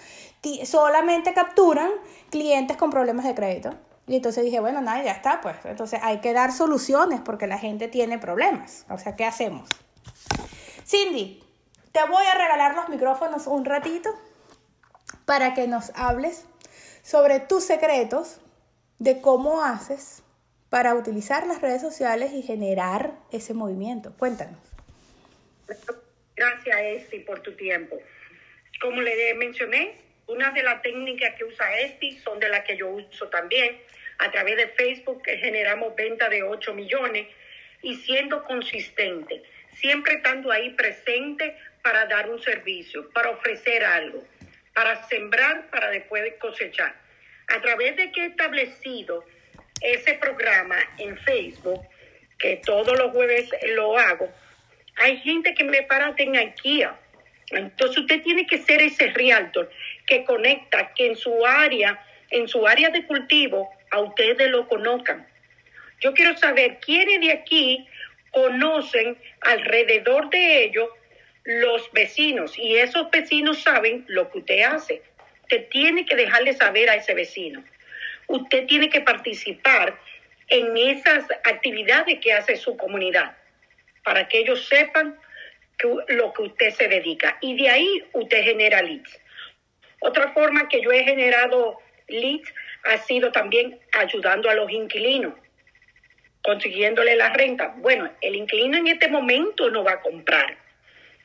solamente 0.65 1.33
capturan 1.33 1.91
clientes 2.29 2.77
con 2.77 2.89
problemas 2.89 3.25
de 3.25 3.35
crédito. 3.35 3.71
Y 4.07 4.15
entonces 4.15 4.43
dije, 4.43 4.59
bueno, 4.59 4.81
nada, 4.81 5.03
ya 5.03 5.11
está, 5.11 5.39
pues. 5.41 5.55
Entonces 5.65 5.99
hay 6.03 6.19
que 6.19 6.33
dar 6.33 6.51
soluciones 6.51 7.21
porque 7.21 7.47
la 7.47 7.57
gente 7.57 7.87
tiene 7.87 8.17
problemas. 8.17 8.85
O 8.89 8.97
sea, 8.97 9.15
¿qué 9.15 9.25
hacemos? 9.25 9.69
Cindy, 10.85 11.43
te 11.91 11.99
voy 12.09 12.25
a 12.25 12.35
regalar 12.35 12.75
los 12.75 12.89
micrófonos 12.89 13.47
un 13.47 13.65
ratito 13.65 14.09
para 15.25 15.53
que 15.53 15.67
nos 15.67 15.91
hables 15.95 16.45
sobre 17.03 17.39
tus 17.39 17.63
secretos 17.63 18.39
de 19.01 19.19
cómo 19.19 19.63
haces 19.63 20.21
para 20.69 20.93
utilizar 20.93 21.47
las 21.47 21.59
redes 21.59 21.81
sociales 21.81 22.33
y 22.33 22.43
generar 22.43 23.13
ese 23.31 23.55
movimiento. 23.55 24.13
Cuéntanos. 24.15 24.59
Gracias, 26.35 26.79
Esti, 26.79 27.19
por 27.21 27.39
tu 27.39 27.53
tiempo. 27.53 27.97
Como 28.79 29.01
le 29.01 29.33
mencioné, 29.33 29.95
una 30.27 30.51
de 30.51 30.61
las 30.61 30.83
técnicas 30.83 31.33
que 31.35 31.45
usa 31.45 31.79
Esti 31.79 32.19
son 32.19 32.39
de 32.39 32.49
las 32.49 32.63
que 32.63 32.77
yo 32.77 32.89
uso 32.89 33.27
también. 33.29 33.81
A 34.19 34.29
través 34.29 34.55
de 34.55 34.67
Facebook 34.67 35.23
generamos 35.25 35.95
venta 35.95 36.29
de 36.29 36.43
8 36.43 36.71
millones 36.75 37.25
y 37.81 37.95
siendo 37.95 38.43
consistente, 38.43 39.41
siempre 39.79 40.17
estando 40.17 40.51
ahí 40.51 40.69
presente 40.75 41.57
para 41.81 42.05
dar 42.05 42.29
un 42.29 42.39
servicio, 42.39 43.09
para 43.09 43.31
ofrecer 43.31 43.83
algo, 43.83 44.23
para 44.75 45.07
sembrar, 45.07 45.71
para 45.71 45.89
después 45.89 46.35
cosechar 46.39 47.01
a 47.53 47.61
través 47.61 47.95
de 47.97 48.11
que 48.11 48.23
he 48.23 48.25
establecido 48.27 49.25
ese 49.81 50.13
programa 50.15 50.77
en 50.97 51.17
Facebook, 51.17 51.81
que 52.37 52.61
todos 52.65 52.97
los 52.97 53.11
jueves 53.11 53.49
lo 53.75 53.97
hago, 53.97 54.29
hay 54.97 55.17
gente 55.17 55.53
que 55.53 55.63
me 55.63 55.83
para 55.83 56.13
en 56.17 56.35
IKEA. 56.35 56.97
Entonces 57.51 57.97
usted 57.97 58.21
tiene 58.21 58.45
que 58.47 58.57
ser 58.59 58.81
ese 58.81 59.07
realtor 59.07 59.69
que 60.07 60.23
conecta, 60.23 60.93
que 60.95 61.07
en 61.07 61.15
su 61.15 61.45
área, 61.45 62.03
en 62.29 62.47
su 62.47 62.65
área 62.65 62.89
de 62.89 63.05
cultivo, 63.05 63.69
a 63.91 63.99
ustedes 63.99 64.49
lo 64.49 64.67
conozcan. 64.67 65.27
Yo 65.99 66.13
quiero 66.13 66.37
saber 66.37 66.79
quiénes 66.79 67.21
de 67.21 67.33
aquí 67.33 67.87
conocen 68.31 69.17
alrededor 69.41 70.29
de 70.29 70.63
ellos 70.63 70.89
los 71.43 71.91
vecinos 71.91 72.57
y 72.57 72.77
esos 72.77 73.09
vecinos 73.11 73.61
saben 73.61 74.05
lo 74.07 74.31
que 74.31 74.39
usted 74.39 74.61
hace 74.61 75.01
usted 75.51 75.67
tiene 75.69 76.05
que 76.05 76.15
dejarle 76.15 76.53
saber 76.53 76.89
a 76.89 76.95
ese 76.95 77.13
vecino. 77.13 77.61
Usted 78.27 78.65
tiene 78.67 78.89
que 78.89 79.01
participar 79.01 79.99
en 80.47 80.77
esas 80.77 81.25
actividades 81.43 82.19
que 82.19 82.31
hace 82.31 82.55
su 82.55 82.77
comunidad 82.77 83.35
para 84.03 84.27
que 84.29 84.39
ellos 84.39 84.65
sepan 84.67 85.19
lo 86.07 86.31
que 86.31 86.43
usted 86.43 86.69
se 86.69 86.87
dedica. 86.87 87.37
Y 87.41 87.57
de 87.57 87.69
ahí 87.69 88.03
usted 88.13 88.43
genera 88.43 88.81
leads. 88.81 89.19
Otra 89.99 90.31
forma 90.31 90.69
que 90.69 90.81
yo 90.81 90.91
he 90.91 91.03
generado 91.03 91.79
leads 92.07 92.53
ha 92.83 92.97
sido 92.97 93.31
también 93.31 93.77
ayudando 93.91 94.49
a 94.49 94.55
los 94.55 94.71
inquilinos, 94.71 95.33
consiguiéndole 96.43 97.15
la 97.17 97.29
renta. 97.29 97.73
Bueno, 97.77 98.09
el 98.21 98.35
inquilino 98.35 98.77
en 98.77 98.87
este 98.87 99.09
momento 99.09 99.69
no 99.69 99.83
va 99.83 99.93
a 99.93 100.01
comprar, 100.01 100.57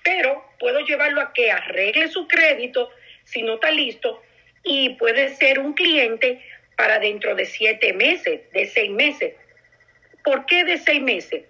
pero 0.03 0.45
puedo 0.59 0.81
llevarlo 0.81 1.21
a 1.21 1.33
que 1.33 1.51
arregle 1.51 2.09
su 2.09 2.27
crédito 2.27 2.91
si 3.27 3.43
no 3.43 3.55
está 3.55 3.71
listo 3.71 4.23
y 4.62 4.91
puede 4.91 5.35
ser 5.37 5.59
un 5.59 5.75
cliente 5.75 6.43
para 6.77 6.99
dentro 6.99 7.35
de 7.35 7.45
siete 7.45 7.93
meses, 7.93 8.41
de 8.53 8.67
seis 8.67 8.91
meses. 8.91 9.35
¿Por 10.25 10.47
qué 10.47 10.65
de 10.65 10.79
seis 10.79 11.03
meses 11.03 11.45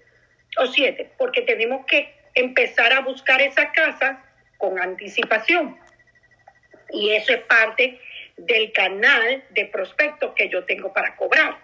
o 0.58 0.66
siete? 0.66 1.10
Porque 1.16 1.42
tenemos 1.42 1.86
que 1.86 2.12
empezar 2.34 2.92
a 2.92 3.00
buscar 3.00 3.40
esa 3.40 3.72
casa 3.72 4.24
con 4.58 4.80
anticipación. 4.80 5.78
Y 6.90 7.10
eso 7.10 7.32
es 7.32 7.40
parte 7.42 8.00
del 8.36 8.72
canal 8.72 9.44
de 9.50 9.66
prospectos 9.66 10.32
que 10.34 10.48
yo 10.48 10.64
tengo 10.64 10.92
para 10.92 11.16
cobrar. 11.16 11.58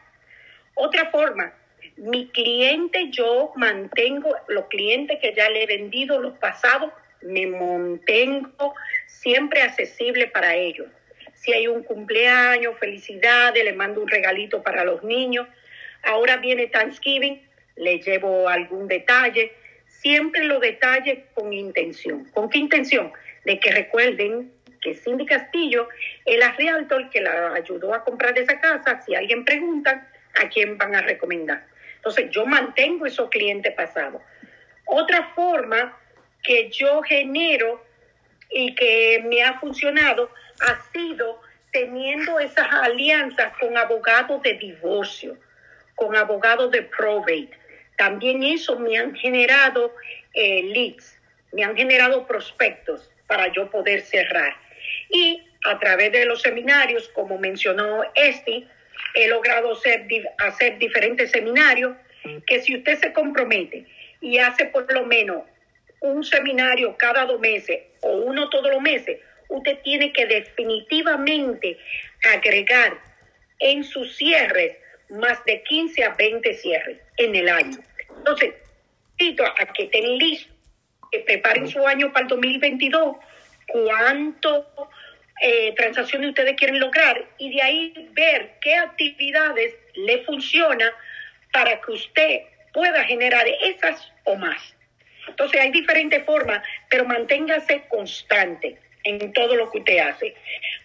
Otra 0.75 1.11
forma, 1.11 1.53
mi 1.97 2.29
cliente, 2.29 3.11
yo 3.11 3.53
mantengo 3.57 4.35
los 4.49 4.67
clientes 4.67 5.19
que 5.21 5.35
ya 5.35 5.49
le 5.51 5.65
he 5.65 5.67
vendido 5.67 6.19
los 6.19 6.39
pasados, 6.39 6.93
me 7.23 7.47
mantengo 7.47 8.75
siempre 9.07 9.63
accesible 9.63 10.27
para 10.29 10.55
ellos. 10.55 10.89
Si 11.35 11.53
hay 11.53 11.67
un 11.67 11.83
cumpleaños, 11.83 12.79
felicidades, 12.79 13.65
le 13.65 13.73
mando 13.73 14.01
un 14.01 14.09
regalito 14.09 14.63
para 14.63 14.85
los 14.85 15.03
niños. 15.03 15.49
Ahora 16.03 16.37
viene 16.37 16.69
Thanksgiving, 16.69 17.43
le 17.77 17.99
llevo 17.99 18.49
algún 18.49 18.87
detalle. 18.87 19.53
Siempre 19.87 20.45
los 20.45 20.61
detalles 20.61 21.25
con 21.35 21.53
intención. 21.53 22.25
¿Con 22.27 22.49
qué 22.49 22.59
intención? 22.59 23.13
De 23.45 23.59
que 23.59 23.71
recuerden 23.71 24.53
que 24.81 24.95
Cindy 24.95 25.27
Castillo 25.27 25.89
es 26.25 26.39
la 26.39 26.53
realtor 26.53 27.09
que 27.11 27.21
la 27.21 27.55
ayudó 27.55 27.95
a 27.95 28.05
comprar 28.05 28.37
esa 28.39 28.61
casa. 28.61 29.01
Si 29.03 29.15
alguien 29.15 29.45
pregunta, 29.45 30.09
¿a 30.41 30.49
quién 30.49 30.77
van 30.77 30.95
a 30.95 31.03
recomendar? 31.03 31.67
Entonces, 31.97 32.31
yo 32.31 32.45
mantengo 32.47 33.07
esos 33.07 33.31
clientes 33.31 33.73
pasados. 33.75 34.23
Otra 34.87 35.31
forma 35.35 35.97
que 36.43 36.71
yo 36.71 37.03
genero 37.03 37.85
y 38.51 38.75
que 38.75 39.23
me 39.27 39.43
ha 39.43 39.59
funcionado 39.59 40.31
ha 40.61 40.93
sido 40.93 41.41
teniendo 41.73 42.39
esas 42.39 42.69
alianzas 42.71 43.53
con 43.59 43.77
abogados 43.77 44.43
de 44.43 44.55
divorcio, 44.55 45.37
con 45.95 46.15
abogados 46.15 46.71
de 46.71 46.83
probate. 46.83 47.51
También 47.97 48.43
eso 48.43 48.79
me 48.79 48.99
han 48.99 49.15
generado 49.15 49.95
eh, 50.35 50.63
leads, 50.65 51.19
me 51.53 51.65
han 51.65 51.77
generado 51.77 52.27
prospectos 52.27 53.11
para 53.27 53.51
yo 53.53 53.71
poder 53.71 54.03
cerrar. 54.03 54.55
Y 55.09 55.43
a 55.65 55.79
través 55.79 56.13
de 56.13 56.27
los 56.27 56.43
seminarios, 56.43 57.09
como 57.09 57.39
mencionó 57.39 58.03
Esti, 58.15 58.69
he 59.15 59.29
logrado 59.29 59.73
hacer, 59.73 60.07
hacer 60.39 60.79
diferentes 60.79 61.31
seminarios 61.31 61.97
que 62.47 62.61
si 62.61 62.77
usted 62.77 62.99
se 62.99 63.13
compromete 63.13 63.87
y 64.21 64.39
hace 64.39 64.67
por 64.67 64.91
lo 64.93 65.05
menos 65.07 65.43
un 66.03 66.25
seminario 66.25 66.97
cada 66.97 67.25
dos 67.25 67.41
meses 67.41 67.81
o 68.01 68.13
uno 68.13 68.49
todos 68.51 68.71
los 68.71 68.83
meses, 68.83 69.19
usted 69.49 69.79
tiene 69.83 70.13
que 70.13 70.27
definitivamente 70.27 71.79
agregar 72.35 72.99
en 73.59 73.85
sus 73.85 74.17
cierres 74.17 74.77
más 75.11 75.45
de 75.45 75.63
15 75.63 76.05
a 76.05 76.15
20 76.15 76.55
cierres 76.55 76.99
en 77.19 77.35
el 77.37 77.49
año. 77.49 77.79
Entonces, 78.17 78.55
invito 79.19 79.45
a 79.45 79.67
que 79.73 79.85
estén 79.85 80.19
listos, 80.19 80.53
que 81.11 81.21
preparen 81.21 81.69
su 81.69 81.87
año 81.87 82.13
para 82.13 82.25
el 82.25 82.29
2022, 82.29 83.17
cuánto 83.69 84.67
eh, 85.43 85.75
transacciones 85.77 86.31
ustedes 86.31 86.55
quieren 86.57 86.81
lograr 86.81 87.25
y 87.39 87.55
de 87.55 87.63
ahí 87.63 88.11
ver 88.13 88.55
qué 88.61 88.75
actividades 88.77 89.75
le 89.95 90.25
funciona 90.25 90.93
para 91.53 91.81
que 91.81 91.93
usted 91.93 92.41
pueda 92.73 93.05
generar 93.05 93.47
esas 93.63 94.11
o 94.25 94.37
más. 94.37 94.75
Entonces 95.29 95.61
hay 95.61 95.71
diferentes 95.71 96.25
formas, 96.25 96.63
pero 96.89 97.05
manténgase 97.05 97.85
constante 97.89 98.79
en 99.05 99.33
todo 99.33 99.57
lo 99.57 99.71
que 99.71 99.79
usted 99.79 99.99
hace, 99.99 100.35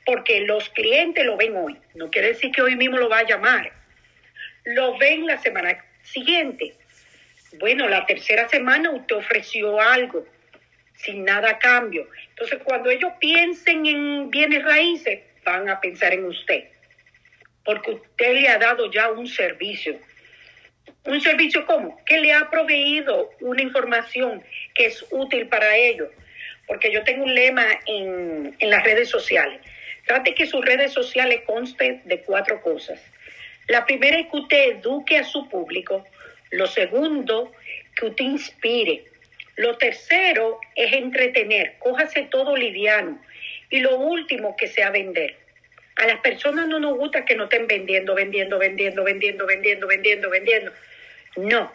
porque 0.05 0.41
los 0.41 0.69
clientes 0.69 1.25
lo 1.25 1.37
ven 1.37 1.55
hoy, 1.55 1.77
no 1.95 2.09
quiere 2.09 2.29
decir 2.29 2.51
que 2.51 2.61
hoy 2.61 2.75
mismo 2.75 2.97
lo 2.97 3.09
va 3.09 3.19
a 3.19 3.27
llamar, 3.27 3.71
lo 4.63 4.97
ven 4.97 5.25
la 5.27 5.37
semana 5.37 5.83
siguiente. 6.03 6.73
Bueno, 7.59 7.87
la 7.87 8.05
tercera 8.05 8.47
semana 8.49 8.91
usted 8.91 9.15
ofreció 9.15 9.79
algo, 9.79 10.25
sin 10.95 11.23
nada 11.23 11.51
a 11.51 11.59
cambio. 11.59 12.07
Entonces, 12.29 12.59
cuando 12.63 12.89
ellos 12.89 13.11
piensen 13.19 13.85
en 13.85 14.29
bienes 14.29 14.63
raíces, 14.63 15.21
van 15.43 15.69
a 15.69 15.79
pensar 15.79 16.13
en 16.13 16.25
usted, 16.25 16.65
porque 17.63 17.91
usted 17.91 18.33
le 18.33 18.49
ha 18.49 18.57
dado 18.57 18.91
ya 18.91 19.09
un 19.09 19.27
servicio. 19.27 19.97
¿Un 21.07 21.21
servicio 21.21 21.65
cómo? 21.65 21.97
Que 22.05 22.19
le 22.19 22.33
ha 22.33 22.49
proveído 22.49 23.31
una 23.39 23.61
información 23.61 24.43
que 24.75 24.87
es 24.87 25.05
útil 25.09 25.47
para 25.47 25.77
ellos. 25.77 26.09
Porque 26.65 26.91
yo 26.91 27.01
tengo 27.05 27.23
un 27.23 27.33
lema 27.33 27.65
en, 27.85 28.53
en 28.59 28.69
las 28.69 28.83
redes 28.83 29.07
sociales. 29.07 29.61
Trate 30.05 30.35
que 30.35 30.45
sus 30.45 30.63
redes 30.65 30.91
sociales 30.91 31.43
consten 31.45 32.01
de 32.03 32.19
cuatro 32.23 32.61
cosas. 32.61 33.01
La 33.69 33.85
primera 33.85 34.19
es 34.19 34.27
que 34.27 34.37
usted 34.37 34.69
eduque 34.71 35.17
a 35.17 35.23
su 35.23 35.47
público. 35.47 36.05
Lo 36.51 36.67
segundo, 36.67 37.53
que 37.95 38.07
usted 38.07 38.25
inspire. 38.25 39.05
Lo 39.55 39.77
tercero 39.77 40.59
es 40.75 40.91
entretener, 40.91 41.75
cójase 41.79 42.23
todo 42.23 42.57
liviano. 42.57 43.17
Y 43.69 43.79
lo 43.79 43.97
último, 43.97 44.57
que 44.57 44.67
sea 44.67 44.89
vender. 44.89 45.37
A 45.95 46.05
las 46.05 46.19
personas 46.19 46.67
no 46.67 46.79
nos 46.79 46.97
gusta 46.97 47.23
que 47.23 47.35
no 47.35 47.45
estén 47.45 47.65
vendiendo, 47.65 48.13
vendiendo, 48.13 48.59
vendiendo, 48.59 49.03
vendiendo, 49.05 49.45
vendiendo, 49.45 49.87
vendiendo, 49.87 50.29
vendiendo. 50.29 50.71
No. 51.37 51.71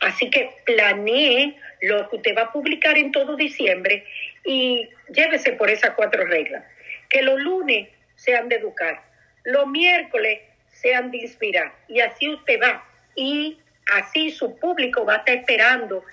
Así 0.00 0.30
que 0.30 0.50
planee 0.64 1.56
lo 1.80 2.08
que 2.08 2.16
usted 2.16 2.36
va 2.36 2.42
a 2.42 2.52
publicar 2.52 2.96
en 2.98 3.12
todo 3.12 3.36
diciembre 3.36 4.04
y 4.44 4.88
llévese 5.08 5.52
por 5.52 5.70
esas 5.70 5.90
cuatro 5.90 6.24
reglas. 6.24 6.64
Que 7.08 7.22
los 7.22 7.40
lunes 7.40 7.88
sean 8.16 8.48
de 8.48 8.56
educar, 8.56 9.02
los 9.44 9.66
miércoles 9.66 10.40
sean 10.68 11.10
de 11.10 11.18
inspirar 11.18 11.72
y 11.88 12.00
así 12.00 12.28
usted 12.28 12.60
va. 12.60 12.84
Y 13.14 13.58
así 13.92 14.30
su 14.30 14.58
público 14.58 15.04
va 15.04 15.14
a 15.14 15.18
estar 15.18 15.36
esperando 15.36 16.04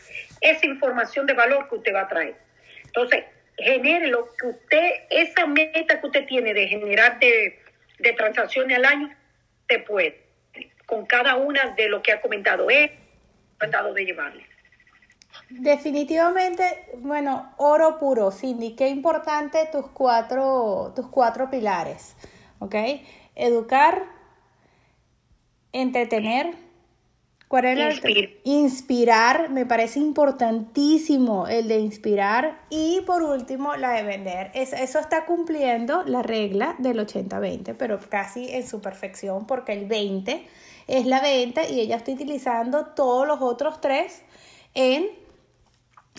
esa 0.41 0.65
información 0.65 1.25
de 1.25 1.33
valor 1.33 1.67
que 1.69 1.75
usted 1.75 1.93
va 1.93 2.01
a 2.01 2.07
traer. 2.07 2.35
Entonces, 2.85 3.25
genere 3.57 4.07
lo 4.07 4.29
que 4.35 4.47
usted, 4.47 4.91
esa 5.09 5.45
meta 5.45 5.99
que 5.99 6.07
usted 6.07 6.25
tiene 6.25 6.53
de 6.53 6.67
generar 6.67 7.19
de, 7.19 7.59
de 7.99 8.13
transacciones 8.13 8.77
al 8.77 8.85
año, 8.85 9.15
te 9.67 9.79
puede, 9.79 10.24
con 10.85 11.05
cada 11.05 11.35
una 11.35 11.71
de 11.75 11.89
lo 11.89 12.01
que 12.01 12.11
ha 12.11 12.21
comentado 12.21 12.69
él, 12.69 12.91
tratado 13.57 13.93
de 13.93 14.05
llevarle. 14.05 14.45
Definitivamente, 15.49 16.63
bueno, 16.97 17.53
oro 17.57 17.97
puro, 17.99 18.31
Cindy, 18.31 18.75
qué 18.75 18.87
importante 18.87 19.67
tus 19.71 19.87
cuatro, 19.87 20.93
tus 20.95 21.07
cuatro 21.07 21.49
pilares, 21.49 22.15
¿ok? 22.59 22.75
Educar, 23.35 24.03
entretener, 25.71 26.55
¿Cuál 27.47 27.79
Inspirar. 27.79 28.29
Inspirar, 28.43 29.49
me 29.51 29.67
parece 29.67 29.99
importantísimo 29.99 31.47
el 31.47 31.67
de 31.67 31.77
inspirar. 31.77 32.59
Y 32.71 33.01
por 33.05 33.21
último, 33.21 33.75
la 33.75 33.91
de 33.91 34.03
vender. 34.03 34.49
eso 34.53 34.99
está 34.99 35.25
cumpliendo 35.25 36.03
la 36.03 36.23
regla 36.23 36.75
del 36.79 36.99
80-20, 36.99 37.75
pero 37.77 37.99
casi 38.09 38.51
en 38.51 38.67
su 38.67 38.81
perfección, 38.81 39.45
porque 39.45 39.73
el 39.73 39.85
20 39.85 40.43
es 40.87 41.05
la 41.05 41.21
venta 41.21 41.67
y 41.67 41.79
ella 41.79 41.97
está 41.97 42.11
utilizando 42.11 42.87
todos 42.87 43.27
los 43.27 43.41
otros 43.41 43.81
tres 43.81 44.21
en 44.73 45.07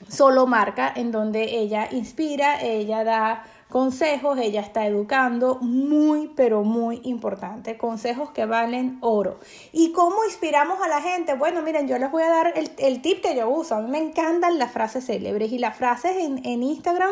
solo 0.09 0.47
marca, 0.47 0.93
en 0.95 1.11
donde 1.11 1.59
ella 1.59 1.89
inspira, 1.91 2.61
ella 2.61 3.05
da 3.05 3.45
consejos, 3.69 4.39
ella 4.39 4.61
está 4.61 4.87
educando, 4.87 5.57
muy, 5.61 6.33
pero 6.37 6.63
muy 6.63 7.01
importante, 7.05 7.77
consejos 7.77 8.31
que 8.31 8.47
valen 8.47 8.99
oro. 9.01 9.41
¿Y 9.73 9.93
cómo 9.93 10.25
inspiramos 10.25 10.81
a 10.81 10.89
la 10.89 11.03
gente? 11.03 11.35
Bueno, 11.35 11.63
miren, 11.63 11.89
yo 11.89 11.99
les 11.99 12.11
voy 12.11 12.23
a 12.23 12.31
dar 12.31 12.55
el, 12.57 13.03
tip 13.03 13.23
que 13.23 13.35
yo 13.35 13.49
uso, 13.49 13.75
a 13.75 13.81
mí 13.81 13.91
me 13.91 13.99
encantan 13.99 14.59
las 14.59 14.71
frases 14.71 15.07
célebres 15.07 15.51
y 15.53 15.59
las 15.59 15.77
frases 15.77 16.17
en, 16.17 16.63
Instagram 16.63 17.11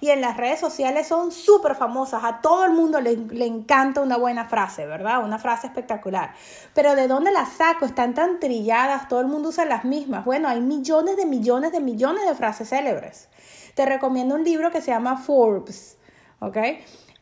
y 0.00 0.10
en 0.10 0.20
las 0.20 0.36
redes 0.36 0.60
sociales 0.60 1.06
son 1.08 1.32
súper 1.32 1.74
famosas, 1.74 2.22
a 2.22 2.40
todo 2.40 2.64
el 2.64 2.72
mundo 2.72 3.00
le, 3.00 3.16
le 3.16 3.46
encanta 3.46 4.02
una 4.02 4.18
buena 4.18 4.44
frase, 4.44 4.86
¿verdad? 4.86 5.24
Una 5.24 5.38
frase 5.38 5.66
espectacular. 5.66 6.34
Pero 6.74 6.94
¿de 6.94 7.08
dónde 7.08 7.32
las 7.32 7.54
saco? 7.54 7.86
Están 7.86 8.14
tan 8.14 8.40
trilladas, 8.40 9.08
todo 9.08 9.20
el 9.20 9.26
mundo 9.26 9.48
usa 9.48 9.64
las 9.64 9.84
mismas. 9.84 10.24
Bueno, 10.24 10.48
hay 10.48 10.60
millones 10.60 11.16
de 11.16 11.24
millones 11.24 11.72
de 11.72 11.80
millones 11.80 12.26
de 12.26 12.34
frases 12.34 12.68
célebres 12.68 13.28
te 13.74 13.86
recomiendo 13.86 14.34
un 14.34 14.44
libro 14.44 14.70
que 14.70 14.80
se 14.80 14.90
llama 14.90 15.16
Forbes, 15.16 15.98
¿ok? 16.40 16.58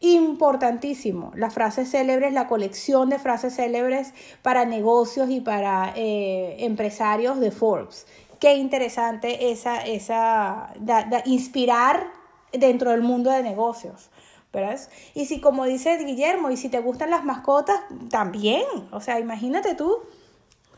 Importantísimo, 0.00 1.32
las 1.36 1.54
frases 1.54 1.90
célebres, 1.90 2.32
la 2.32 2.48
colección 2.48 3.08
de 3.08 3.18
frases 3.18 3.54
célebres 3.56 4.12
para 4.42 4.64
negocios 4.64 5.30
y 5.30 5.40
para 5.40 5.92
eh, 5.96 6.56
empresarios 6.60 7.38
de 7.38 7.50
Forbes. 7.50 8.06
Qué 8.40 8.56
interesante 8.56 9.52
esa, 9.52 9.78
esa, 9.78 10.74
inspirar 11.24 12.10
dentro 12.52 12.90
del 12.90 13.02
mundo 13.02 13.30
de 13.30 13.42
negocios. 13.42 14.10
¿verdad? 14.52 14.78
Y 15.14 15.26
si, 15.26 15.40
como 15.40 15.64
dice 15.64 15.96
Guillermo, 15.96 16.50
y 16.50 16.56
si 16.56 16.68
te 16.68 16.80
gustan 16.80 17.10
las 17.10 17.24
mascotas, 17.24 17.80
también. 18.10 18.64
O 18.90 19.00
sea, 19.00 19.18
imagínate 19.18 19.74
tú, 19.74 19.98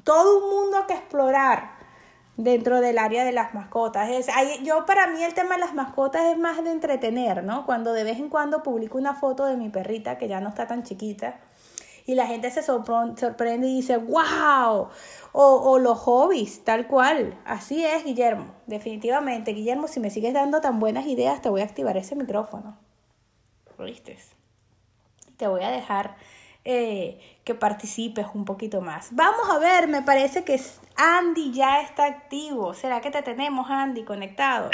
todo 0.04 0.44
un 0.44 0.50
mundo 0.50 0.86
que 0.86 0.94
explorar 0.94 1.73
dentro 2.36 2.80
del 2.80 2.98
área 2.98 3.24
de 3.24 3.32
las 3.32 3.54
mascotas. 3.54 4.10
Es, 4.10 4.26
yo 4.62 4.86
para 4.86 5.06
mí 5.06 5.22
el 5.22 5.34
tema 5.34 5.54
de 5.54 5.60
las 5.60 5.74
mascotas 5.74 6.32
es 6.32 6.38
más 6.38 6.62
de 6.62 6.70
entretener, 6.70 7.44
¿no? 7.44 7.64
Cuando 7.66 7.92
de 7.92 8.04
vez 8.04 8.18
en 8.18 8.28
cuando 8.28 8.62
publico 8.62 8.98
una 8.98 9.14
foto 9.14 9.44
de 9.44 9.56
mi 9.56 9.68
perrita 9.68 10.18
que 10.18 10.28
ya 10.28 10.40
no 10.40 10.48
está 10.48 10.66
tan 10.66 10.82
chiquita 10.82 11.40
y 12.06 12.14
la 12.14 12.26
gente 12.26 12.50
se 12.50 12.62
sorprende 12.62 13.66
y 13.66 13.76
dice, 13.76 13.96
wow, 13.96 14.88
o, 15.32 15.42
o, 15.42 15.78
los 15.78 15.98
hobbies, 16.00 16.62
tal 16.62 16.86
cual. 16.86 17.38
Así 17.46 17.84
es, 17.84 18.04
Guillermo, 18.04 18.54
definitivamente. 18.66 19.52
Guillermo, 19.52 19.88
si 19.88 20.00
me 20.00 20.10
sigues 20.10 20.34
dando 20.34 20.60
tan 20.60 20.80
buenas 20.80 21.06
ideas, 21.06 21.40
te 21.40 21.48
voy 21.48 21.62
a 21.62 21.64
activar 21.64 21.96
ese 21.96 22.14
micrófono. 22.14 22.76
¿Viste? 23.78 24.18
Te 25.38 25.48
voy 25.48 25.62
a 25.62 25.70
dejar 25.70 26.16
eh, 26.64 27.38
que 27.44 27.54
participes 27.54 28.26
un 28.34 28.44
poquito 28.44 28.80
más. 28.80 29.08
Vamos 29.12 29.50
a 29.50 29.58
ver, 29.58 29.86
me 29.86 30.02
parece 30.02 30.44
que 30.44 30.60
Andy 30.96 31.52
ya 31.52 31.82
está 31.82 32.06
activo. 32.06 32.74
¿Será 32.74 33.00
que 33.00 33.10
te 33.10 33.22
tenemos, 33.22 33.70
Andy, 33.70 34.04
conectado? 34.04 34.70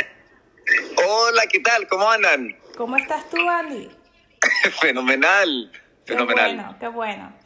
Hola, 1.07 1.43
¿qué 1.51 1.61
tal? 1.61 1.89
¿Cómo 1.89 2.09
andan? 2.09 2.57
¿Cómo 2.77 2.97
estás 2.97 3.29
tú, 3.29 3.49
Andy? 3.49 3.91
fenomenal, 4.81 5.71
fenomenal. 6.07 6.51
Qué 6.51 6.57
bueno, 6.57 6.77
qué 6.79 6.89
bueno. 6.89 7.40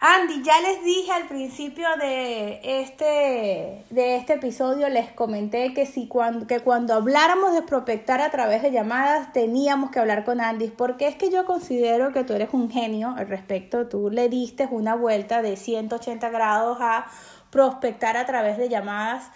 Andy, 0.00 0.44
ya 0.44 0.60
les 0.60 0.84
dije 0.84 1.10
al 1.10 1.26
principio 1.26 1.88
de 1.98 2.60
este, 2.62 3.84
de 3.90 4.14
este 4.14 4.34
episodio, 4.34 4.88
les 4.88 5.10
comenté 5.10 5.74
que, 5.74 5.86
si 5.86 6.06
cuando, 6.06 6.46
que 6.46 6.60
cuando 6.60 6.94
habláramos 6.94 7.52
de 7.52 7.62
prospectar 7.62 8.20
a 8.20 8.30
través 8.30 8.62
de 8.62 8.70
llamadas, 8.70 9.32
teníamos 9.32 9.90
que 9.90 9.98
hablar 9.98 10.24
con 10.24 10.40
Andy, 10.40 10.68
porque 10.68 11.08
es 11.08 11.16
que 11.16 11.30
yo 11.30 11.44
considero 11.44 12.12
que 12.12 12.22
tú 12.22 12.34
eres 12.34 12.50
un 12.52 12.70
genio 12.70 13.12
al 13.16 13.26
respecto, 13.26 13.88
tú 13.88 14.08
le 14.08 14.28
diste 14.28 14.68
una 14.70 14.94
vuelta 14.94 15.42
de 15.42 15.56
180 15.56 16.28
grados 16.28 16.78
a 16.80 17.06
prospectar 17.50 18.16
a 18.16 18.24
través 18.24 18.56
de 18.56 18.68
llamadas. 18.68 19.32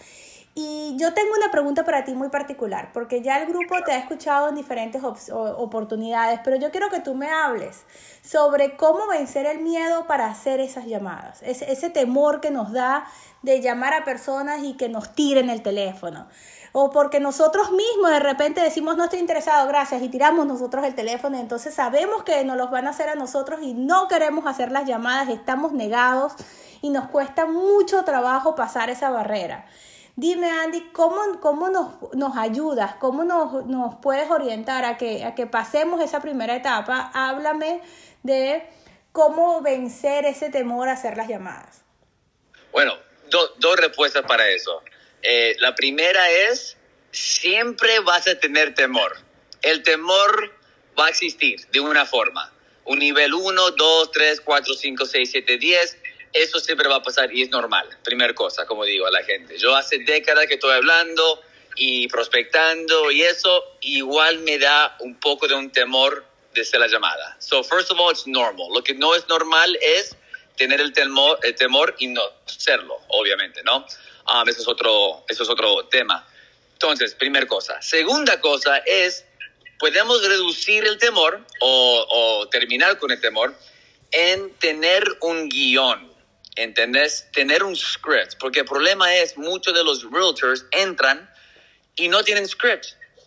Y 0.55 0.97
yo 0.97 1.15
tengo 1.15 1.31
una 1.35 1.51
pregunta 1.51 1.83
para 1.83 2.05
ti 2.05 2.15
muy 2.15 2.29
particular, 2.29 2.91
porque 2.93 3.23
ya 3.23 3.41
el 3.41 3.49
grupo 3.49 3.75
te 3.85 3.93
ha 3.93 3.99
escuchado 3.99 4.51
en 4.51 4.55
diferentes 4.55 5.03
oportunidades, 5.03 6.41
pero 6.45 6.57
yo 6.57 6.71
quiero 6.71 6.91
que 6.91 7.01
tú 7.01 7.15
me 7.15 7.31
hables 7.31 7.85
sobre 8.23 8.77
cómo 8.77 9.09
vencer 9.09 9.47
el 9.47 9.59
miedo 9.59 10.07
para 10.07 10.27
hacer 10.27 10.61
esas 10.61 10.87
llamadas, 10.87 11.43
ese, 11.43 11.71
ese 11.71 11.91
temor 11.91 12.41
que 12.41 12.51
nos 12.51 12.73
da 12.73 13.05
de 13.43 13.61
llamar 13.61 13.93
a 13.95 14.05
personas 14.05 14.63
y 14.63 14.75
que 14.75 14.89
nos 14.89 15.13
tiren 15.13 15.51
el 15.51 15.63
teléfono. 15.63 16.29
O 16.71 16.91
porque 16.91 17.21
nosotros 17.21 17.71
mismos 17.73 18.11
de 18.11 18.21
repente 18.21 18.63
decimos 18.63 18.97
no 18.97 19.05
estoy 19.05 19.19
interesado, 19.19 19.67
gracias, 19.69 20.01
y 20.03 20.09
tiramos 20.09 20.47
nosotros 20.47 20.85
el 20.85 20.95
teléfono, 20.95 21.37
entonces 21.37 21.75
sabemos 21.75 22.23
que 22.23 22.45
nos 22.45 22.57
los 22.57 22.71
van 22.71 22.87
a 22.87 22.91
hacer 22.91 23.09
a 23.09 23.15
nosotros 23.15 23.61
y 23.63 23.75
no 23.75 24.09
queremos 24.09 24.47
hacer 24.47 24.73
las 24.73 24.87
llamadas, 24.87 25.29
estamos 25.29 25.73
negados 25.73 26.35
y 26.81 26.91
nos 26.91 27.09
cuesta 27.09 27.47
mucho 27.47 28.05
trabajo 28.05 28.55
pasar 28.55 28.89
esa 28.89 29.11
barrera. 29.11 29.67
Dime, 30.15 30.51
Andy, 30.51 30.91
¿cómo, 30.93 31.17
cómo 31.41 31.71
nos, 31.71 31.89
nos 32.13 32.37
ayudas? 32.37 32.97
¿Cómo 32.97 33.25
nos, 33.25 33.65
nos, 33.65 33.95
puedes 33.95 34.31
orientar 34.31 34.85
a 34.85 34.99
que, 34.99 35.25
a 35.25 35.35
que 35.35 35.47
pasemos 35.47 36.03
esa 36.03 36.21
primera 36.21 36.55
etapa? 36.55 37.11
Háblame 37.15 37.81
de 38.23 38.63
cómo 39.13 39.63
vencer 39.63 40.25
ese 40.25 40.51
temor 40.51 40.89
a 40.89 40.93
hacer 40.93 41.17
las 41.17 41.29
llamadas. 41.29 41.83
Bueno, 42.71 42.99
dos 43.29 43.77
respuestas 43.77 44.25
para 44.27 44.49
eso. 44.49 44.83
Eh, 45.23 45.55
la 45.61 45.75
primera 45.75 46.31
es, 46.31 46.77
siempre 47.11 48.01
vas 48.01 48.27
a 48.27 48.39
tener 48.39 48.75
temor. 48.75 49.17
El 49.61 49.83
temor 49.83 50.53
va 50.99 51.07
a 51.07 51.11
existir 51.11 51.67
de 51.71 51.81
una 51.81 52.07
forma. 52.07 52.53
Un 52.85 52.99
nivel 52.99 53.33
1, 53.35 53.71
2, 53.71 54.11
3, 54.11 54.41
4, 54.41 54.75
5, 54.75 55.07
6, 55.07 55.31
7, 55.31 55.59
10 55.59 55.99
eso 56.33 56.61
siempre 56.61 56.89
va 56.89 56.97
a 56.97 57.03
pasar 57.03 57.33
y 57.33 57.43
es 57.43 57.51
normal. 57.51 57.87
Primer 58.03 58.35
cosa, 58.35 58.67
como 58.67 58.85
digo 58.85 59.07
a 59.07 59.11
la 59.11 59.23
gente. 59.23 59.59
Yo 59.59 59.77
hace 59.77 59.99
décadas 59.99 60.47
que 60.47 60.55
estoy 60.55 60.73
hablando 60.73 61.43
y 61.77 62.09
prospectando 62.09 63.11
y 63.11 63.23
eso 63.23 63.77
igual 63.81 64.39
me 64.39 64.59
da 64.59 64.97
un 65.01 65.19
poco 65.21 65.47
de 65.47 65.55
un 65.55 65.71
temor 65.71 66.25
de 66.55 66.63
hacer 66.63 66.81
la 66.81 66.87
llamada. 66.87 67.37
So, 67.39 67.63
first 67.63 67.91
of 67.91 67.99
all, 67.99 68.11
it's 68.11 68.27
normal. 68.27 68.69
Lo 68.73 68.83
que 68.83 68.95
no 68.95 69.15
es 69.15 69.27
normal 69.29 69.77
es 69.81 70.17
tener 70.57 70.81
el 70.81 70.93
temor, 70.93 71.39
el 71.43 71.55
temor 71.55 71.95
y 71.99 72.09
no 72.09 72.23
serlo, 72.47 73.01
obviamente, 73.09 73.63
¿no? 73.63 73.87
Um, 74.27 74.49
eso, 74.49 74.61
es 74.63 74.69
otro, 74.69 75.25
eso 75.29 75.43
es 75.43 75.49
otro 75.49 75.87
tema. 75.89 76.27
Entonces, 76.75 77.15
primera 77.15 77.47
cosa. 77.47 77.81
Segunda 77.83 78.41
cosa 78.41 78.79
es, 78.79 79.25
podemos 79.79 80.23
reducir 80.27 80.85
el 80.85 80.99
temor 80.99 81.45
o, 81.61 82.07
o 82.09 82.49
terminar 82.49 82.99
con 82.99 83.11
el 83.11 83.21
temor 83.21 83.55
en 84.11 84.55
tener 84.59 85.05
un 85.21 85.49
guion 85.49 86.13
¿entendés? 86.57 87.29
Tener 87.33 87.63
un 87.63 87.77
script, 87.77 88.35
porque 88.39 88.61
el 88.61 88.67
problema 88.67 89.15
es 89.15 89.37
muchos 89.37 89.75
de 89.75 89.85
los 89.85 90.03
realtors 90.11 90.67
entran 90.73 91.29
y 91.97 92.09
no 92.09 92.23
tienen 92.23 92.47
script. 92.47 92.87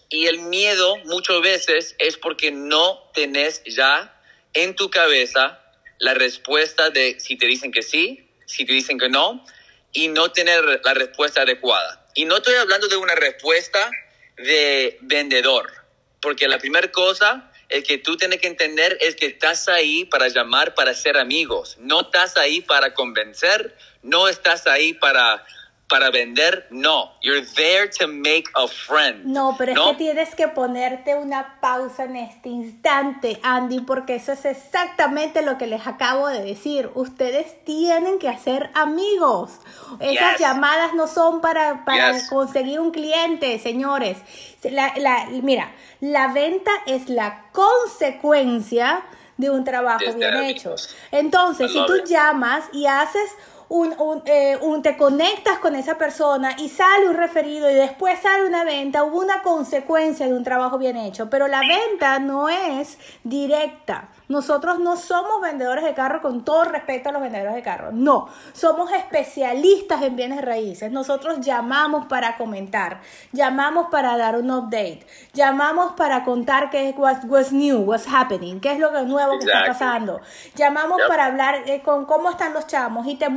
Y 0.10 0.28
el 0.28 0.40
miedo 0.40 0.98
muchas 1.06 1.42
veces 1.42 1.96
es 2.00 2.18
porque 2.18 2.52
no 2.52 3.10
tenés 3.14 3.64
ya 3.66 4.20
en 4.54 4.76
tu 4.76 4.90
cabeza 4.90 5.62
la 5.98 6.14
respuesta 6.14 6.90
de 6.90 7.20
si 7.20 7.38
te 7.38 7.46
dicen 7.48 7.72
que 7.72 7.82
sí, 7.82 8.30
si 8.46 8.66
te 8.66 8.74
dicen 8.74 9.00
que 9.00 9.10
no, 9.10 9.46
y 9.92 10.08
no 10.10 10.32
tener 10.32 10.82
la 10.84 10.94
respuesta 10.94 11.42
adecuada. 11.42 12.08
Y 12.16 12.26
no 12.26 12.38
estoy 12.38 12.56
hablando 12.56 12.88
de 12.88 12.98
una 12.98 13.16
respuesta 13.16 13.90
de 14.38 14.98
vendedor, 15.02 15.72
porque 16.22 16.48
la 16.48 16.60
primera 16.60 16.92
cosa 16.92 17.52
el 17.70 17.84
que 17.84 17.98
tú 17.98 18.16
tienes 18.16 18.40
que 18.40 18.48
entender 18.48 18.98
es 19.02 19.16
que 19.16 19.26
estás 19.26 19.68
ahí 19.68 20.06
para 20.06 20.28
llamar, 20.28 20.76
para 20.76 20.94
ser 20.94 21.18
amigos. 21.18 21.78
No 21.80 22.02
estás 22.02 22.38
ahí 22.38 22.62
para 22.62 22.94
convencer, 22.94 23.76
no 24.04 24.28
estás 24.28 24.68
ahí 24.68 24.94
para 24.94 25.46
para 25.88 26.10
vender, 26.10 26.68
no. 26.72 27.12
You're 27.22 27.46
there 27.56 27.88
to 28.00 28.08
make 28.08 28.46
a 28.56 28.68
friend. 28.68 29.26
No, 29.26 29.56
pero 29.58 29.74
es 29.74 29.80
que 29.80 29.96
tienes 29.98 30.36
que 30.36 30.48
ponerte 30.48 31.16
una 31.16 31.60
pausa 31.62 32.06
en 32.06 32.16
este 32.16 32.50
instante, 32.50 33.40
Andy, 33.44 33.82
porque 33.82 34.16
eso 34.16 34.32
es 34.32 34.46
exactamente 34.46 35.44
lo 35.44 35.58
que 35.58 35.68
les 35.68 35.86
acabo 35.86 36.28
de 36.28 36.42
decir. 36.42 36.90
Ustedes 36.96 37.64
tienen 37.66 38.18
que 38.18 38.30
hacer 38.30 38.72
amigos. 38.74 39.52
Esas 40.00 40.40
llamadas 40.40 40.94
no 40.96 41.08
son 41.08 41.42
para, 41.42 41.86
para 41.86 42.16
conseguir 42.28 42.80
un 42.80 42.92
cliente, 42.92 43.60
señores. 43.60 44.18
La, 44.64 44.94
la, 44.98 45.28
mira, 45.44 45.72
la 46.00 46.34
venta 46.34 46.72
es 46.88 47.10
la 47.10 47.46
consecuencia 47.52 49.04
de 49.38 49.50
un 49.50 49.64
trabajo 49.64 50.14
bien 50.16 50.36
hecho. 50.44 50.76
Entonces, 51.12 51.72
si 51.72 51.86
tú 51.86 51.98
llamas 52.06 52.66
y 52.74 52.86
haces 52.86 53.30
un, 53.70 54.22
eh, 54.26 54.58
un, 54.62 54.82
te 54.82 54.96
conectas 54.98 55.60
con 55.60 55.76
esa 55.76 55.98
persona 55.98 56.56
y 56.58 56.70
sale 56.70 57.10
un 57.10 57.16
referido 57.16 57.70
y 57.70 57.74
después 57.74 58.20
sale 58.20 58.46
una 58.46 58.64
venta, 58.64 59.04
hubo 59.04 59.20
una 59.20 59.42
consecuencia 59.42 60.28
de 60.28 60.34
un 60.34 60.44
trabajo 60.44 60.78
bien 60.78 60.98
hecho, 60.98 61.30
pero 61.30 61.48
la 61.48 61.62
venta 61.62 62.20
no 62.20 62.50
es 62.50 62.98
directa. 63.24 64.10
Nosotros 64.28 64.80
no 64.80 64.98
somos 64.98 65.40
vendedores 65.42 65.84
de 65.84 65.94
carro 65.94 66.22
con 66.22 66.44
todo 66.44 66.64
respeto 66.66 67.10
a 67.10 67.12
los 67.12 67.22
vendedores 67.22 67.54
de 67.54 67.62
carro. 67.62 67.92
No, 67.92 68.28
somos 68.54 68.92
especialistas 68.92 70.02
en 70.02 70.16
bienes 70.16 70.42
raíces. 70.44 70.92
Nosotros 70.92 71.42
llamamos 71.42 72.08
para 72.08 72.36
comentar, 72.38 73.02
llamamos 73.32 73.88
para 73.92 74.18
dar 74.18 74.36
un 74.36 74.50
update, 74.50 75.06
llamamos 75.34 75.94
para 75.94 76.24
contar 76.24 76.72
qué 76.72 76.90
es 76.90 76.96
what's, 76.98 77.52
new, 77.52 77.82
what's 77.82 78.08
happening, 78.08 78.60
qué 78.60 78.72
es 78.72 78.80
lo 78.80 78.92
nuevo 79.06 79.38
que 79.38 79.46
está 79.46 79.66
pasando. 79.68 80.22
Llamamos 80.56 81.00
para 81.08 81.26
hablar 81.26 81.64
eh, 81.68 81.82
con 81.84 82.06
cómo 82.06 82.32
están 82.32 82.54
los 82.54 82.66
chamos 82.66 83.06
y 83.08 83.16
te 83.16 83.30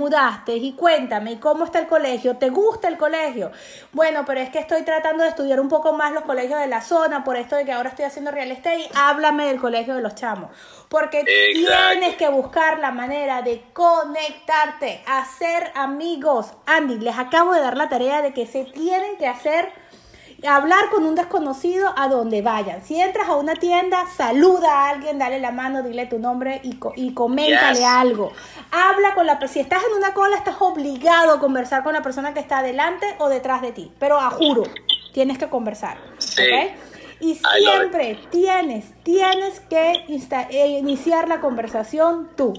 y 0.46 0.72
cuéntame, 0.72 1.32
¿y 1.32 1.36
cómo 1.36 1.64
está 1.64 1.78
el 1.78 1.86
colegio? 1.86 2.36
¿Te 2.36 2.50
gusta 2.50 2.88
el 2.88 2.96
colegio? 2.96 3.50
Bueno, 3.92 4.24
pero 4.26 4.40
es 4.40 4.50
que 4.50 4.58
estoy 4.58 4.82
tratando 4.82 5.22
de 5.22 5.30
estudiar 5.30 5.60
un 5.60 5.68
poco 5.68 5.92
más 5.92 6.12
los 6.12 6.24
colegios 6.24 6.60
de 6.60 6.66
la 6.66 6.80
zona 6.80 7.24
por 7.24 7.36
esto 7.36 7.56
de 7.56 7.64
que 7.64 7.72
ahora 7.72 7.90
estoy 7.90 8.04
haciendo 8.04 8.30
real 8.30 8.50
estate. 8.50 8.88
Háblame 8.94 9.46
del 9.46 9.60
colegio 9.60 9.94
de 9.94 10.02
los 10.02 10.14
chamos 10.14 10.50
porque 10.88 11.24
tienes 11.24 12.16
que 12.16 12.28
buscar 12.28 12.78
la 12.78 12.90
manera 12.90 13.42
de 13.42 13.62
conectarte, 13.72 15.02
hacer 15.06 15.70
amigos. 15.74 16.54
Andy, 16.66 16.98
les 16.98 17.18
acabo 17.18 17.52
de 17.52 17.60
dar 17.60 17.76
la 17.76 17.88
tarea 17.88 18.22
de 18.22 18.32
que 18.32 18.46
se 18.46 18.64
tienen 18.64 19.16
que 19.18 19.26
hacer 19.26 19.70
hablar 20.46 20.90
con 20.90 21.04
un 21.04 21.14
desconocido 21.14 21.92
a 21.96 22.08
donde 22.08 22.42
vayan. 22.42 22.84
Si 22.84 23.00
entras 23.00 23.28
a 23.28 23.36
una 23.36 23.54
tienda, 23.54 24.04
saluda 24.16 24.68
a 24.70 24.90
alguien, 24.90 25.18
dale 25.18 25.40
la 25.40 25.50
mano, 25.50 25.82
dile 25.82 26.06
tu 26.06 26.18
nombre 26.18 26.60
y, 26.62 26.78
y 26.96 27.12
coméntale 27.12 27.84
algo. 27.84 28.32
Habla 28.70 29.14
con 29.14 29.26
la 29.26 29.38
si 29.48 29.60
estás 29.60 29.82
en 29.90 29.96
una 29.96 30.14
cola, 30.14 30.36
estás 30.36 30.56
obligado 30.60 31.32
a 31.32 31.40
conversar 31.40 31.82
con 31.82 31.92
la 31.92 32.02
persona 32.02 32.34
que 32.34 32.40
está 32.40 32.62
delante 32.62 33.06
o 33.18 33.28
detrás 33.28 33.62
de 33.62 33.72
ti, 33.72 33.90
pero 33.98 34.18
a 34.18 34.30
juro, 34.30 34.64
tienes 35.12 35.38
que 35.38 35.48
conversar. 35.48 35.98
Y 37.20 37.34
siempre 37.34 38.18
tienes, 38.30 38.92
tienes 39.02 39.60
que 39.60 40.04
eh, 40.50 40.66
iniciar 40.78 41.28
la 41.28 41.40
conversación 41.40 42.28
tú. 42.36 42.54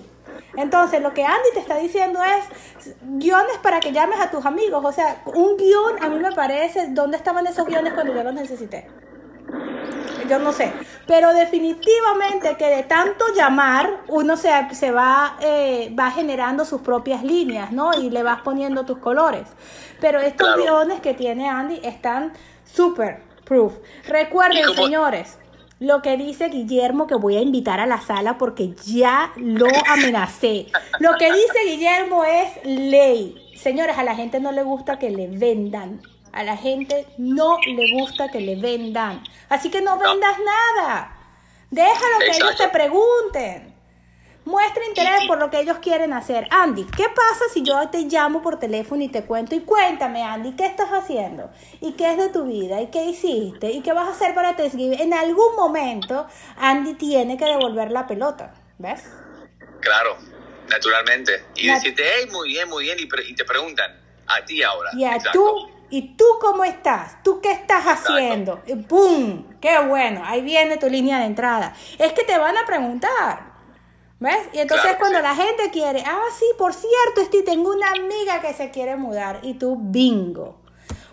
Entonces, 0.56 1.02
lo 1.02 1.14
que 1.14 1.24
Andy 1.24 1.50
te 1.54 1.60
está 1.60 1.78
diciendo 1.78 2.20
es 2.24 2.96
guiones 3.02 3.58
para 3.62 3.80
que 3.80 3.92
llames 3.92 4.20
a 4.20 4.32
tus 4.32 4.46
amigos. 4.46 4.84
O 4.84 4.92
sea, 4.92 5.22
un 5.26 5.58
guion 5.58 6.02
a 6.02 6.10
mí 6.10 6.20
me 6.20 6.32
parece, 6.32 6.88
¿dónde 6.90 7.18
estaban 7.18 7.46
esos 7.48 7.66
guiones 7.66 7.94
cuando 7.94 8.14
yo 8.14 8.24
los 8.24 8.34
necesité? 8.34 8.88
yo 10.30 10.40
no 10.40 10.54
sé. 10.54 10.72
Pero 11.08 11.34
definitivamente 11.34 12.56
que 12.58 12.68
de 12.68 12.84
tanto 12.84 13.26
llamar, 13.36 14.02
uno 14.08 14.38
se, 14.38 14.52
se 14.74 14.92
va, 14.92 15.38
eh, 15.42 15.94
va 15.98 16.12
generando 16.12 16.64
sus 16.64 16.82
propias 16.82 17.24
líneas, 17.24 17.72
¿no? 17.72 17.94
Y 17.94 18.10
le 18.10 18.24
vas 18.24 18.42
poniendo 18.42 18.86
tus 18.86 19.00
colores. 19.00 19.48
Pero 20.00 20.20
estos 20.20 20.56
guiones 20.56 21.02
que 21.02 21.14
tiene 21.14 21.50
Andy 21.50 21.82
están 21.84 22.34
súper 22.64 23.24
proof. 23.44 23.74
Recuerden, 24.08 24.74
señores, 24.76 25.38
lo 25.80 26.02
que 26.02 26.18
dice 26.18 26.50
Guillermo 26.50 27.08
que 27.08 27.16
voy 27.16 27.38
a 27.38 27.42
invitar 27.42 27.80
a 27.80 27.86
la 27.86 28.02
sala 28.02 28.38
porque 28.38 28.76
ya 28.86 29.32
lo 29.38 29.68
amenacé. 29.88 30.68
Lo 31.00 31.16
que 31.18 31.32
dice 31.32 31.66
Guillermo 31.66 32.26
es 32.26 32.66
ley. 32.66 33.36
Señores, 33.56 33.98
a 33.98 34.04
la 34.04 34.16
gente 34.16 34.40
no 34.40 34.52
le 34.52 34.64
gusta 34.64 35.00
que 35.00 35.10
le 35.10 35.28
vendan. 35.28 36.02
A 36.32 36.44
la 36.44 36.58
gente 36.58 37.08
no 37.18 37.58
le 37.66 37.94
gusta 37.94 38.30
que 38.30 38.42
le 38.42 38.56
vendan. 38.56 39.24
Así 39.48 39.70
que 39.70 39.82
no 39.82 39.98
vendas 39.98 40.36
nada. 40.46 41.16
Déjalo 41.72 42.20
que 42.20 42.38
ellos 42.38 42.58
te 42.58 42.68
pregunten. 42.68 43.69
Muestra 44.46 44.86
interés 44.86 45.28
por 45.28 45.38
lo 45.38 45.50
que 45.50 45.60
ellos 45.60 45.78
quieren 45.80 46.14
hacer. 46.14 46.48
Andy, 46.50 46.86
¿qué 46.86 47.04
pasa 47.04 47.46
si 47.54 47.62
yo 47.62 47.90
te 47.90 48.00
llamo 48.04 48.42
por 48.42 48.58
teléfono 48.58 49.04
y 49.04 49.10
te 49.10 49.24
cuento? 49.24 49.54
Y 49.54 49.62
cuéntame, 49.62 50.24
Andy, 50.24 50.54
¿qué 50.56 50.66
estás 50.66 50.90
haciendo? 50.90 51.52
¿Y 51.82 51.94
qué 51.94 52.12
es 52.12 52.18
de 52.18 52.30
tu 52.30 52.46
vida? 52.46 52.82
¿Y 52.82 52.88
qué 52.88 53.06
hiciste? 53.06 53.70
¿Y 53.72 53.82
qué 53.82 53.94
vas 53.94 54.08
a 54.08 54.12
hacer 54.12 54.34
para 54.34 54.56
Thanksgiving? 54.56 55.00
En 55.00 55.14
algún 55.14 55.56
momento, 55.56 56.26
Andy 56.58 56.96
tiene 56.96 57.38
que 57.38 57.46
devolver 57.46 57.92
la 57.92 58.08
pelota. 58.08 58.54
¿Ves? 58.78 59.04
Claro, 59.82 60.18
naturalmente. 60.70 61.44
Y 61.56 61.68
decirte, 61.68 62.04
hey, 62.04 62.30
muy 62.32 62.50
bien, 62.50 62.70
muy 62.70 62.86
bien. 62.86 62.98
Y, 63.00 63.36
te 63.36 63.46
preguntan, 63.46 63.92
a 64.26 64.44
ti 64.46 64.64
ahora. 64.64 64.90
Y 64.94 65.04
a 65.04 65.18
tú 65.32 65.70
¿Y 65.92 66.16
tú 66.16 66.26
cómo 66.40 66.64
estás? 66.64 67.22
¿Tú 67.24 67.42
qué 67.42 67.52
estás 67.52 67.84
haciendo? 67.86 68.62
¡Pum! 68.88 69.60
¡Qué 69.60 69.80
bueno! 69.80 70.22
Ahí 70.24 70.42
viene 70.42 70.78
tu 70.78 70.88
línea 70.88 71.20
de 71.20 71.26
entrada. 71.26 71.74
Es 71.98 72.14
que 72.14 72.24
te 72.24 72.38
van 72.38 72.58
a 72.58 72.66
preguntar. 72.66 73.49
¿Ves? 74.20 74.50
Y 74.52 74.60
entonces 74.60 74.98
cuando 74.98 75.22
la 75.22 75.34
gente 75.34 75.70
quiere, 75.72 76.04
ah, 76.06 76.26
sí, 76.38 76.46
por 76.58 76.74
cierto, 76.74 77.22
Esti, 77.22 77.44
tengo 77.44 77.72
una 77.72 77.92
amiga 77.92 78.42
que 78.42 78.54
se 78.54 78.70
quiere 78.70 78.98
mudar 78.98 79.40
y 79.44 79.54
tú, 79.54 79.78
bingo. 79.80 80.60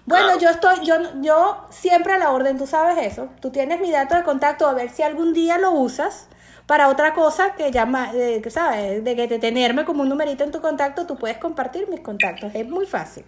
Bueno, 0.07 0.39
yo 0.39 0.51
estoy, 0.51 0.85
yo, 0.85 0.97
yo 1.21 1.67
siempre 1.71 2.13
a 2.13 2.19
la 2.19 2.31
orden, 2.31 2.59
tú 2.59 2.67
sabes 2.67 3.13
eso. 3.13 3.29
Tú 3.41 3.51
tienes 3.51 3.81
mi 3.81 3.91
dato 3.91 4.15
de 4.15 4.23
contacto 4.23 4.67
a 4.67 4.73
ver 4.73 4.91
si 4.91 5.03
algún 5.03 5.33
día 5.35 5.59
lo 5.59 5.73
usas 5.73 6.29
para 6.67 6.89
otra 6.89 7.13
cosa 7.13 7.55
que 7.55 7.71
llama, 7.71 8.13
eh, 8.15 8.43
¿sabes? 8.51 9.03
De 9.03 9.17
que 9.17 9.29
te 9.29 9.39
tenerme 9.39 9.85
como 9.85 10.03
un 10.03 10.09
numerito 10.09 10.45
en 10.45 10.53
tu 10.53 10.61
contacto, 10.61 11.07
tú 11.07 11.17
puedes 11.17 11.39
compartir 11.39 11.89
mis 11.89 12.01
contactos. 12.01 12.53
Es 12.55 12.69
muy 12.69 12.87
fácil. 12.87 13.25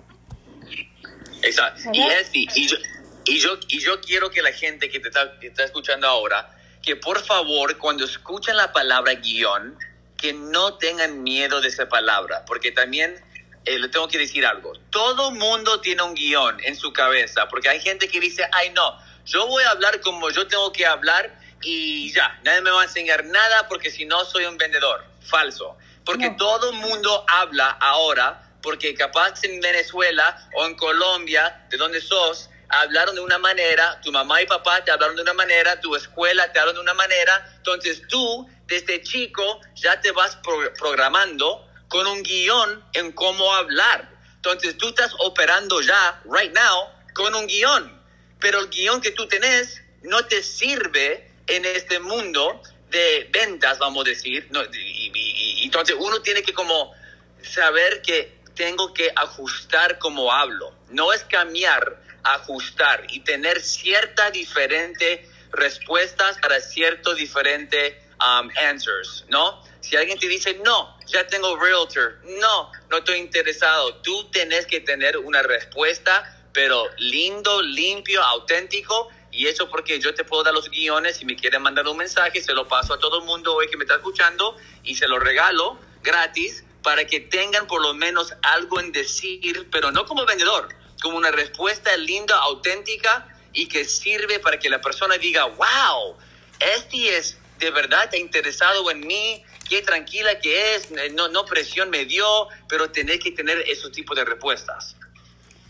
Exacto. 1.42 1.80
Y, 1.92 2.48
y, 2.54 2.66
yo, 2.66 2.76
y, 3.24 3.38
yo, 3.38 3.50
y 3.68 3.80
yo 3.80 4.00
quiero 4.00 4.30
que 4.30 4.42
la 4.42 4.52
gente 4.52 4.88
que 4.88 4.98
te 4.98 5.08
está, 5.08 5.38
que 5.40 5.48
está 5.48 5.64
escuchando 5.64 6.06
ahora 6.08 6.48
que 6.88 6.96
por 6.96 7.22
favor, 7.22 7.76
cuando 7.76 8.06
escuchan 8.06 8.56
la 8.56 8.72
palabra 8.72 9.12
guion, 9.12 9.76
que 10.16 10.32
no 10.32 10.78
tengan 10.78 11.22
miedo 11.22 11.60
de 11.60 11.68
esa 11.68 11.86
palabra, 11.86 12.46
porque 12.46 12.72
también 12.72 13.22
eh, 13.66 13.78
le 13.78 13.88
tengo 13.88 14.08
que 14.08 14.16
decir 14.16 14.46
algo. 14.46 14.72
Todo 14.88 15.30
mundo 15.32 15.82
tiene 15.82 16.02
un 16.02 16.14
guion 16.14 16.58
en 16.64 16.74
su 16.76 16.90
cabeza, 16.94 17.46
porque 17.46 17.68
hay 17.68 17.78
gente 17.80 18.08
que 18.08 18.18
dice, 18.20 18.48
ay 18.52 18.70
no, 18.70 18.98
yo 19.26 19.46
voy 19.46 19.64
a 19.64 19.72
hablar 19.72 20.00
como 20.00 20.30
yo 20.30 20.46
tengo 20.48 20.72
que 20.72 20.86
hablar 20.86 21.38
y 21.60 22.10
ya, 22.14 22.40
nadie 22.42 22.62
me 22.62 22.70
va 22.70 22.80
a 22.80 22.84
enseñar 22.84 23.22
nada 23.26 23.68
porque 23.68 23.90
si 23.90 24.06
no 24.06 24.24
soy 24.24 24.46
un 24.46 24.56
vendedor. 24.56 25.04
Falso. 25.20 25.76
Porque 26.06 26.30
todo 26.38 26.72
mundo 26.72 27.26
habla 27.28 27.68
ahora, 27.82 28.50
porque 28.62 28.94
capaz 28.94 29.44
en 29.44 29.60
Venezuela 29.60 30.48
o 30.54 30.64
en 30.64 30.74
Colombia, 30.74 31.66
de 31.68 31.76
donde 31.76 32.00
sos, 32.00 32.48
hablaron 32.68 33.14
de 33.14 33.20
una 33.20 33.38
manera, 33.38 34.00
tu 34.02 34.12
mamá 34.12 34.42
y 34.42 34.46
papá 34.46 34.84
te 34.84 34.90
hablaron 34.90 35.16
de 35.16 35.22
una 35.22 35.34
manera, 35.34 35.80
tu 35.80 35.94
escuela 35.96 36.52
te 36.52 36.58
hablaron 36.58 36.76
de 36.76 36.82
una 36.82 36.94
manera, 36.94 37.52
entonces 37.56 38.02
tú 38.08 38.48
desde 38.66 39.02
chico 39.02 39.60
ya 39.74 40.00
te 40.00 40.12
vas 40.12 40.38
programando 40.78 41.66
con 41.88 42.06
un 42.06 42.22
guion 42.22 42.84
en 42.92 43.12
cómo 43.12 43.54
hablar. 43.54 44.10
Entonces 44.36 44.76
tú 44.76 44.88
estás 44.88 45.12
operando 45.18 45.80
ya, 45.80 46.22
right 46.30 46.54
now, 46.54 46.88
con 47.14 47.34
un 47.34 47.46
guion, 47.46 48.02
pero 48.38 48.60
el 48.60 48.68
guion 48.68 49.00
que 49.00 49.10
tú 49.12 49.26
tenés 49.26 49.82
no 50.02 50.24
te 50.26 50.42
sirve 50.42 51.30
en 51.46 51.64
este 51.64 51.98
mundo 51.98 52.62
de 52.90 53.28
ventas, 53.32 53.78
vamos 53.78 54.06
a 54.06 54.10
decir. 54.10 54.48
y, 54.72 55.64
entonces 55.64 55.96
uno 55.98 56.20
tiene 56.22 56.42
que 56.42 56.52
como 56.52 56.94
saber 57.42 58.02
que 58.02 58.38
tengo 58.54 58.92
que 58.92 59.10
ajustar 59.14 59.98
como 59.98 60.32
hablo. 60.32 60.74
No 60.90 61.12
es 61.12 61.24
cambiar 61.24 62.00
ajustar 62.22 63.06
y 63.10 63.20
tener 63.20 63.60
ciertas 63.60 64.32
diferentes 64.32 65.28
respuestas 65.52 66.38
para 66.38 66.60
ciertos 66.60 67.16
diferentes 67.16 67.94
um, 68.20 68.50
answers, 68.56 69.24
¿no? 69.28 69.62
Si 69.80 69.96
alguien 69.96 70.18
te 70.18 70.28
dice, 70.28 70.60
no, 70.64 70.98
ya 71.06 71.26
tengo 71.26 71.56
realtor, 71.56 72.18
no, 72.40 72.72
no 72.90 72.98
estoy 72.98 73.18
interesado, 73.18 73.94
tú 73.96 74.28
tienes 74.30 74.66
que 74.66 74.80
tener 74.80 75.16
una 75.18 75.42
respuesta, 75.42 76.34
pero 76.52 76.84
lindo, 76.98 77.62
limpio, 77.62 78.22
auténtico, 78.22 79.08
y 79.30 79.46
eso 79.46 79.68
porque 79.70 80.00
yo 80.00 80.14
te 80.14 80.24
puedo 80.24 80.42
dar 80.42 80.54
los 80.54 80.68
guiones, 80.70 81.18
si 81.18 81.24
me 81.24 81.36
quieren 81.36 81.62
mandar 81.62 81.86
un 81.86 81.96
mensaje, 81.96 82.42
se 82.42 82.52
lo 82.52 82.66
paso 82.66 82.94
a 82.94 82.98
todo 82.98 83.18
el 83.18 83.24
mundo 83.24 83.54
hoy 83.54 83.68
que 83.68 83.76
me 83.76 83.84
está 83.84 83.96
escuchando 83.96 84.56
y 84.82 84.96
se 84.96 85.06
lo 85.06 85.18
regalo 85.18 85.78
gratis 86.02 86.64
para 86.82 87.06
que 87.06 87.20
tengan 87.20 87.66
por 87.66 87.82
lo 87.82 87.94
menos 87.94 88.34
algo 88.42 88.80
en 88.80 88.92
decir, 88.92 89.68
pero 89.70 89.90
no 89.92 90.06
como 90.06 90.24
vendedor, 90.24 90.68
como 91.02 91.18
una 91.18 91.30
respuesta 91.30 91.96
linda, 91.96 92.36
auténtica 92.36 93.26
y 93.52 93.68
que 93.68 93.84
sirve 93.84 94.38
para 94.38 94.58
que 94.58 94.68
la 94.68 94.80
persona 94.80 95.16
diga, 95.16 95.44
wow, 95.46 96.16
este 96.60 97.16
es 97.16 97.38
de 97.58 97.70
verdad 97.70 98.12
interesado 98.14 98.90
en 98.90 99.06
mí, 99.06 99.42
qué 99.68 99.82
tranquila 99.82 100.38
que 100.40 100.74
es, 100.74 100.90
no, 101.12 101.28
no 101.28 101.44
presión 101.44 101.90
me 101.90 102.04
dio, 102.04 102.48
pero 102.68 102.90
tener 102.90 103.18
que 103.18 103.32
tener 103.32 103.58
esos 103.68 103.92
tipos 103.92 104.16
de 104.16 104.24
respuestas. 104.24 104.96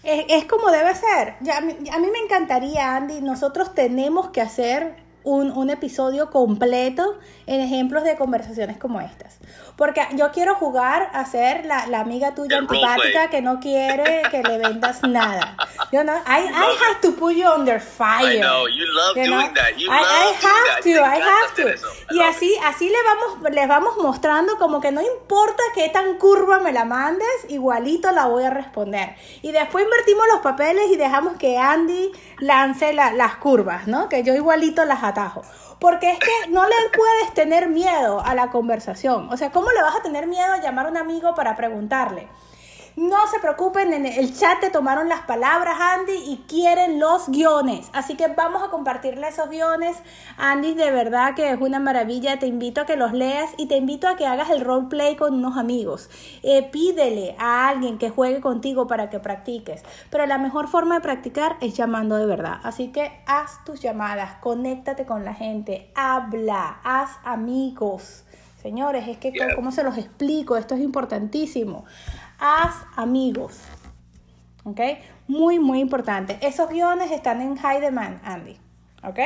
Es, 0.02 0.24
es 0.28 0.44
como 0.44 0.70
debe 0.70 0.94
ser. 0.94 1.34
Ya, 1.40 1.58
a 1.58 1.60
mí 1.60 2.08
me 2.12 2.18
encantaría, 2.18 2.96
Andy, 2.96 3.20
nosotros 3.20 3.74
tenemos 3.74 4.30
que 4.30 4.40
hacer 4.40 4.96
un, 5.24 5.50
un, 5.50 5.70
episodio 5.70 6.30
completo 6.30 7.18
en 7.46 7.60
ejemplos 7.60 8.04
de 8.04 8.16
conversaciones 8.16 8.78
como 8.78 9.00
estas. 9.00 9.38
Porque 9.78 10.04
yo 10.14 10.32
quiero 10.32 10.56
jugar 10.56 11.08
a 11.14 11.24
ser 11.24 11.64
la, 11.64 11.86
la 11.86 12.00
amiga 12.00 12.34
tuya 12.34 12.58
antipática 12.58 13.30
que 13.30 13.40
no 13.40 13.60
quiere 13.60 14.22
que 14.28 14.42
le 14.42 14.58
vendas 14.58 15.04
nada. 15.04 15.56
Yo 15.92 16.02
no, 16.02 16.14
I, 16.26 16.48
I 16.48 16.74
have 16.82 17.00
to 17.02 17.12
put 17.12 17.36
you 17.36 17.48
under 17.48 17.78
fire. 17.78 18.38
I 18.38 18.40
know, 18.40 18.66
you 18.66 18.84
love 18.92 19.14
doing 19.14 19.54
that. 19.54 19.76
You 19.78 19.88
I, 19.88 20.00
love 20.00 20.10
I 20.10 20.46
have 20.46 20.82
to, 20.82 20.90
I 20.90 21.20
have 21.20 21.54
to. 21.54 21.88
Y 22.10 22.20
así, 22.20 22.52
así 22.64 22.88
le 22.88 22.96
vamos, 23.04 23.52
les 23.52 23.68
vamos 23.68 23.96
mostrando 23.98 24.56
como 24.58 24.80
que 24.80 24.90
no 24.90 25.00
importa 25.00 25.62
qué 25.76 25.88
tan 25.90 26.18
curva 26.18 26.58
me 26.58 26.72
la 26.72 26.84
mandes, 26.84 27.28
igualito 27.48 28.10
la 28.10 28.26
voy 28.26 28.42
a 28.42 28.50
responder. 28.50 29.14
Y 29.42 29.52
después 29.52 29.84
invertimos 29.84 30.26
los 30.32 30.40
papeles 30.40 30.90
y 30.90 30.96
dejamos 30.96 31.36
que 31.36 31.56
Andy 31.56 32.10
lance 32.38 32.92
las 32.92 33.36
curvas, 33.36 33.86
¿no? 33.86 34.08
Que 34.08 34.24
yo 34.24 34.34
igualito 34.34 34.84
las 34.84 35.04
atajo. 35.04 35.42
Porque 35.78 36.10
es 36.10 36.18
que 36.18 36.50
no 36.50 36.66
le 36.66 36.74
puedes 36.96 37.34
tener 37.34 37.68
miedo 37.68 38.20
a 38.20 38.34
la 38.34 38.50
conversación. 38.50 39.28
O 39.30 39.36
sea, 39.36 39.50
¿cómo 39.50 39.70
le 39.70 39.82
vas 39.82 39.96
a 39.96 40.02
tener 40.02 40.26
miedo 40.26 40.52
a 40.52 40.60
llamar 40.60 40.86
a 40.86 40.90
un 40.90 40.96
amigo 40.96 41.34
para 41.34 41.56
preguntarle? 41.56 42.28
No 42.99 43.28
se 43.28 43.38
preocupen, 43.38 43.92
en 43.92 44.07
el 44.07 44.36
chat 44.36 44.59
te 44.59 44.70
tomaron 44.70 45.09
las 45.09 45.20
palabras, 45.20 45.76
Andy, 45.78 46.16
y 46.16 46.44
quieren 46.49 46.99
los 46.99 47.28
guiones. 47.28 47.88
Así 47.92 48.16
que 48.16 48.26
vamos 48.26 48.61
a 48.61 48.70
compartirle 48.70 49.28
esos 49.28 49.49
guiones. 49.49 49.96
Andy, 50.36 50.74
de 50.74 50.90
verdad 50.90 51.36
que 51.36 51.49
es 51.49 51.61
una 51.61 51.78
maravilla. 51.78 52.40
Te 52.40 52.49
invito 52.49 52.80
a 52.80 52.86
que 52.86 52.96
los 52.96 53.12
leas 53.12 53.51
y 53.57 53.66
te 53.66 53.76
invito 53.76 54.09
a 54.09 54.16
que 54.16 54.26
hagas 54.26 54.51
el 54.51 54.64
roleplay 54.64 55.14
con 55.14 55.34
unos 55.34 55.57
amigos. 55.57 56.11
Eh, 56.42 56.68
pídele 56.72 57.36
a 57.38 57.68
alguien 57.68 57.99
que 57.99 58.11
juegue 58.11 58.40
contigo 58.40 58.88
para 58.88 59.11
que 59.11 59.20
practiques. 59.20 59.84
Pero 60.11 60.26
la 60.26 60.38
mejor 60.38 60.66
forma 60.66 60.96
de 60.96 61.01
practicar 61.01 61.57
es 61.61 61.76
llamando 61.76 62.16
de 62.16 62.26
verdad. 62.26 62.59
Así 62.64 62.88
que 62.88 63.22
haz 63.26 63.64
tus 63.64 63.80
llamadas, 63.80 64.38
conéctate 64.40 65.07
con 65.07 65.24
la 65.24 65.34
gente, 65.34 65.92
habla, 65.94 66.80
haz 66.82 67.11
amigos. 67.22 68.24
Señores, 68.61 69.07
es 69.07 69.18
que, 69.18 69.32
¿cómo 69.55 69.70
se 69.70 69.84
los 69.84 69.96
explico? 69.96 70.57
Esto 70.57 70.74
es 70.74 70.80
importantísimo 70.80 71.84
haz 72.39 72.74
amigos. 72.97 73.59
¿Ok? 74.64 74.80
Muy, 75.26 75.59
muy 75.59 75.80
importante. 75.80 76.39
Esos 76.41 76.70
guiones 76.70 77.11
están 77.11 77.41
en 77.41 77.57
high 77.57 77.80
demand, 77.80 78.20
Andy. 78.24 78.57
¿Ok? 79.05 79.18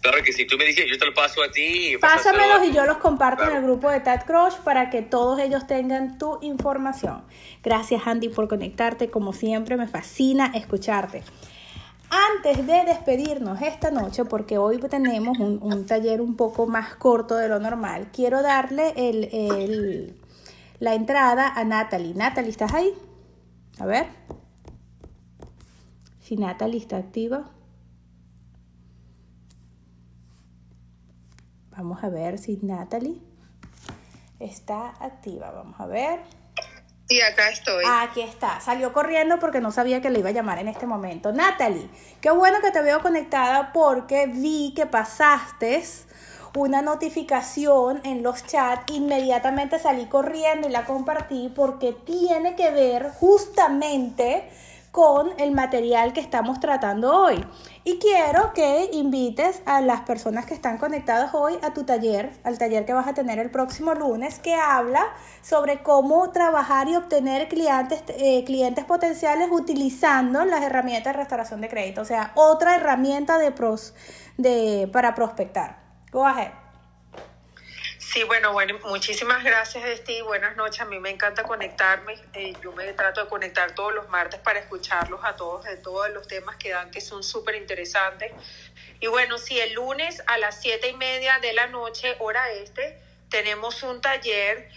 Claro 0.00 0.22
que 0.24 0.32
si 0.32 0.46
tú 0.46 0.56
me 0.56 0.64
dices, 0.64 0.86
yo 0.88 0.98
te 0.98 1.04
lo 1.04 1.12
paso 1.12 1.42
a 1.42 1.50
ti. 1.50 1.96
Pásamelos 2.00 2.64
y 2.66 2.72
yo 2.72 2.86
los 2.86 2.96
comparto 2.96 3.44
en 3.44 3.56
el 3.56 3.62
grupo 3.62 3.90
de 3.90 4.00
Tad 4.00 4.24
Crush 4.24 4.54
para 4.64 4.88
que 4.88 5.02
todos 5.02 5.38
ellos 5.38 5.66
tengan 5.66 6.18
tu 6.18 6.38
información. 6.40 7.22
Gracias, 7.62 8.06
Andy, 8.06 8.30
por 8.30 8.48
conectarte. 8.48 9.10
Como 9.10 9.32
siempre, 9.32 9.76
me 9.76 9.86
fascina 9.86 10.50
escucharte. 10.54 11.22
Antes 12.10 12.66
de 12.66 12.84
despedirnos 12.86 13.60
esta 13.60 13.90
noche, 13.90 14.24
porque 14.24 14.56
hoy 14.56 14.78
tenemos 14.78 15.38
un, 15.38 15.86
taller 15.86 16.22
un 16.22 16.36
poco 16.36 16.66
más 16.66 16.94
corto 16.94 17.36
de 17.36 17.48
lo 17.48 17.60
normal, 17.60 18.08
quiero 18.10 18.40
darle 18.40 18.94
el 18.96 20.16
la 20.80 20.94
entrada 20.94 21.52
a 21.54 21.64
Natalie. 21.64 22.14
Natalie, 22.14 22.50
¿estás 22.50 22.74
ahí? 22.74 22.94
A 23.78 23.86
ver. 23.86 24.06
Si 26.20 26.36
Natalie 26.36 26.78
está 26.78 26.98
activa. 26.98 27.50
Vamos 31.70 32.02
a 32.02 32.08
ver 32.08 32.38
si 32.38 32.58
Natalie 32.62 33.20
está 34.40 34.90
activa. 35.00 35.50
Vamos 35.52 35.78
a 35.80 35.86
ver. 35.86 36.20
Sí, 37.08 37.20
acá 37.22 37.48
estoy. 37.48 37.84
Aquí 37.86 38.20
está. 38.20 38.60
Salió 38.60 38.92
corriendo 38.92 39.38
porque 39.38 39.60
no 39.60 39.72
sabía 39.72 40.02
que 40.02 40.10
le 40.10 40.18
iba 40.18 40.28
a 40.28 40.32
llamar 40.32 40.58
en 40.58 40.68
este 40.68 40.86
momento. 40.86 41.32
Natalie, 41.32 41.88
qué 42.20 42.30
bueno 42.30 42.60
que 42.60 42.70
te 42.70 42.82
veo 42.82 43.00
conectada 43.00 43.72
porque 43.72 44.26
vi 44.26 44.74
que 44.76 44.84
pasaste 44.84 45.82
una 46.56 46.82
notificación 46.82 48.00
en 48.04 48.22
los 48.22 48.44
chats. 48.46 48.92
Inmediatamente 48.92 49.78
salí 49.78 50.06
corriendo 50.06 50.68
y 50.68 50.70
la 50.70 50.84
compartí 50.84 51.52
porque 51.54 51.92
tiene 51.92 52.54
que 52.54 52.70
ver 52.70 53.12
justamente 53.18 54.48
con 54.90 55.28
el 55.38 55.52
material 55.52 56.12
que 56.12 56.20
estamos 56.20 56.60
tratando 56.60 57.14
hoy. 57.14 57.44
Y 57.84 57.98
quiero 57.98 58.52
que 58.52 58.90
invites 58.92 59.62
a 59.66 59.80
las 59.80 60.00
personas 60.02 60.46
que 60.46 60.54
están 60.54 60.78
conectadas 60.78 61.34
hoy 61.34 61.54
a 61.62 61.72
tu 61.72 61.84
taller, 61.84 62.32
al 62.44 62.58
taller 62.58 62.84
que 62.84 62.92
vas 62.92 63.06
a 63.06 63.14
tener 63.14 63.38
el 63.38 63.50
próximo 63.50 63.94
lunes, 63.94 64.38
que 64.38 64.54
habla 64.54 65.06
sobre 65.42 65.82
cómo 65.82 66.30
trabajar 66.30 66.88
y 66.88 66.96
obtener 66.96 67.48
clientes, 67.48 68.02
eh, 68.08 68.44
clientes 68.44 68.84
potenciales 68.84 69.48
utilizando 69.50 70.44
las 70.44 70.62
herramientas 70.62 71.12
de 71.12 71.18
restauración 71.18 71.60
de 71.60 71.68
crédito. 71.68 72.00
O 72.00 72.04
sea, 72.04 72.32
otra 72.34 72.76
herramienta 72.76 73.38
de 73.38 73.52
pros, 73.52 73.94
de, 74.36 74.88
para 74.92 75.14
prospectar. 75.14 75.87
Go 76.10 76.26
ahead. 76.26 76.52
Sí, 77.98 78.22
bueno, 78.22 78.52
bueno, 78.52 78.78
muchísimas 78.84 79.44
gracias, 79.44 79.98
Steve. 79.98 80.22
Buenas 80.22 80.56
noches. 80.56 80.80
A 80.80 80.86
mí 80.86 80.98
me 80.98 81.10
encanta 81.10 81.42
conectarme. 81.44 82.14
Eh, 82.32 82.56
yo 82.62 82.72
me 82.72 82.90
trato 82.94 83.22
de 83.22 83.28
conectar 83.28 83.74
todos 83.74 83.92
los 83.92 84.08
martes 84.08 84.40
para 84.40 84.58
escucharlos 84.60 85.20
a 85.24 85.36
todos 85.36 85.64
de 85.64 85.76
todos 85.76 86.08
los 86.10 86.26
temas 86.26 86.56
que 86.56 86.70
dan, 86.70 86.90
que 86.90 87.02
son 87.02 87.22
súper 87.22 87.56
interesantes. 87.56 88.32
Y 89.00 89.08
bueno, 89.08 89.36
sí, 89.36 89.60
el 89.60 89.74
lunes 89.74 90.22
a 90.26 90.38
las 90.38 90.58
siete 90.60 90.88
y 90.88 90.96
media 90.96 91.38
de 91.40 91.52
la 91.52 91.66
noche, 91.66 92.16
hora 92.20 92.50
este, 92.52 92.98
tenemos 93.28 93.82
un 93.82 94.00
taller 94.00 94.70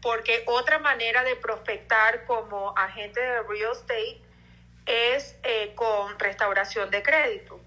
porque 0.00 0.44
otra 0.46 0.78
manera 0.78 1.24
de 1.24 1.36
prospectar 1.36 2.24
como 2.24 2.72
agente 2.76 3.20
de 3.20 3.42
real 3.42 3.72
estate 3.72 4.22
es 4.86 5.36
eh, 5.42 5.74
con 5.74 6.18
restauración 6.18 6.90
de 6.90 7.02
crédito. 7.02 7.60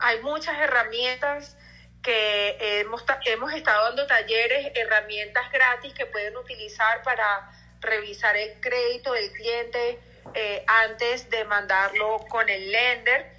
Hay 0.00 0.20
muchas 0.22 0.58
herramientas 0.58 1.56
que 2.04 2.56
hemos, 2.80 3.02
hemos 3.24 3.52
estado 3.54 3.86
dando 3.86 4.06
talleres, 4.06 4.70
herramientas 4.74 5.50
gratis 5.50 5.92
que 5.94 6.06
pueden 6.06 6.36
utilizar 6.36 7.02
para 7.02 7.50
revisar 7.80 8.36
el 8.36 8.60
crédito 8.60 9.12
del 9.12 9.32
cliente 9.32 9.98
eh, 10.34 10.64
antes 10.66 11.28
de 11.30 11.44
mandarlo 11.44 12.18
con 12.28 12.48
el 12.48 12.70
lender 12.70 13.32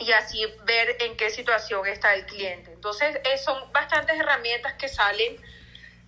y 0.00 0.10
así 0.12 0.44
ver 0.64 0.96
en 1.00 1.16
qué 1.16 1.30
situación 1.30 1.86
está 1.86 2.14
el 2.14 2.26
cliente. 2.26 2.72
Entonces, 2.72 3.16
eh, 3.24 3.38
son 3.38 3.72
bastantes 3.72 4.18
herramientas 4.18 4.74
que 4.74 4.88
salen 4.88 5.40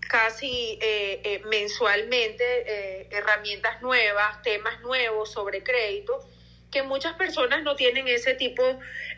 casi 0.09 0.79
eh, 0.83 1.41
mensualmente, 1.47 3.15
herramientas 3.17 3.81
nuevas, 3.83 4.43
temas 4.43 4.81
nuevos 4.81 5.31
sobre 5.33 5.63
crédito 5.63 6.25
que 6.71 6.83
muchas 6.83 7.15
personas 7.15 7.63
no 7.63 7.77
tienen 7.77 8.09
ese 8.09 8.35
tipo 8.35 8.63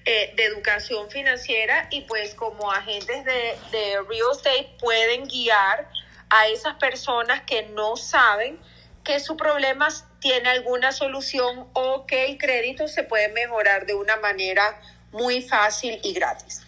eh, 0.04 0.32
de 0.36 0.44
educación 0.44 1.10
financiera 1.10 1.88
y 1.90 2.02
pues 2.02 2.34
como 2.34 2.70
agentes 2.70 3.24
de, 3.24 3.58
de 3.72 4.02
real 4.08 4.32
estate 4.32 4.70
pueden 4.78 5.24
guiar 5.24 5.88
a 6.30 6.46
esas 6.48 6.74
personas 6.74 7.42
que 7.42 7.62
no 7.62 7.96
saben 7.96 8.58
que 9.02 9.18
su 9.20 9.36
problema 9.36 9.88
tiene 10.20 10.50
alguna 10.50 10.92
solución 10.92 11.68
o 11.72 12.06
que 12.06 12.26
el 12.26 12.38
crédito 12.38 12.86
se 12.88 13.04
puede 13.04 13.28
mejorar 13.28 13.86
de 13.86 13.94
una 13.94 14.16
manera 14.16 14.80
muy 15.12 15.40
fácil 15.40 15.98
y 16.02 16.12
gratis 16.12 16.67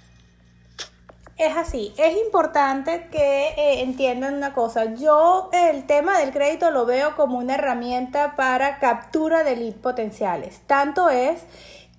es 1.41 1.57
así. 1.57 1.95
Es 1.97 2.17
importante 2.17 3.09
que 3.11 3.49
eh, 3.49 3.83
entiendan 3.83 4.35
una 4.35 4.53
cosa. 4.53 4.95
Yo 4.95 5.49
el 5.53 5.87
tema 5.87 6.19
del 6.19 6.33
crédito 6.33 6.71
lo 6.71 6.87
veo 6.87 7.17
como 7.17 7.39
una 7.39 7.55
herramienta 7.55 8.37
para 8.37 8.79
captura 8.79 9.43
de 9.43 9.57
leads 9.57 9.79
potenciales. 9.79 10.61
Tanto 10.67 11.09
es 11.09 11.43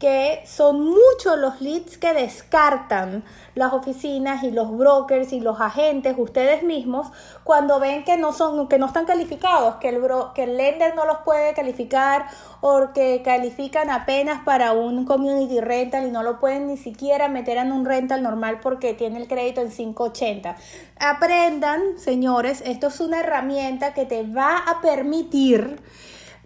que 0.01 0.41
son 0.47 0.83
muchos 0.83 1.37
los 1.37 1.61
leads 1.61 1.99
que 1.99 2.11
descartan 2.11 3.23
las 3.53 3.71
oficinas 3.71 4.41
y 4.41 4.49
los 4.49 4.75
brokers 4.75 5.31
y 5.31 5.39
los 5.39 5.61
agentes, 5.61 6.15
ustedes 6.17 6.63
mismos, 6.63 7.11
cuando 7.43 7.79
ven 7.79 8.03
que 8.03 8.17
no 8.17 8.33
son, 8.33 8.67
que 8.67 8.79
no 8.79 8.87
están 8.87 9.05
calificados, 9.05 9.75
que 9.75 9.89
el, 9.89 10.01
que 10.33 10.45
el 10.45 10.57
lender 10.57 10.95
no 10.95 11.05
los 11.05 11.19
puede 11.19 11.53
calificar 11.53 12.25
o 12.61 12.87
que 12.95 13.21
califican 13.23 13.91
apenas 13.91 14.43
para 14.43 14.73
un 14.73 15.05
community 15.05 15.61
rental 15.61 16.07
y 16.07 16.09
no 16.09 16.23
lo 16.23 16.39
pueden 16.39 16.65
ni 16.65 16.77
siquiera 16.77 17.27
meter 17.27 17.57
en 17.57 17.71
un 17.71 17.85
rental 17.85 18.23
normal 18.23 18.59
porque 18.59 18.95
tiene 18.95 19.19
el 19.19 19.27
crédito 19.27 19.61
en 19.61 19.69
580. 19.69 20.55
Aprendan, 20.97 21.99
señores, 21.99 22.63
esto 22.65 22.87
es 22.87 22.99
una 23.01 23.19
herramienta 23.19 23.93
que 23.93 24.07
te 24.07 24.23
va 24.23 24.57
a 24.57 24.81
permitir 24.81 25.79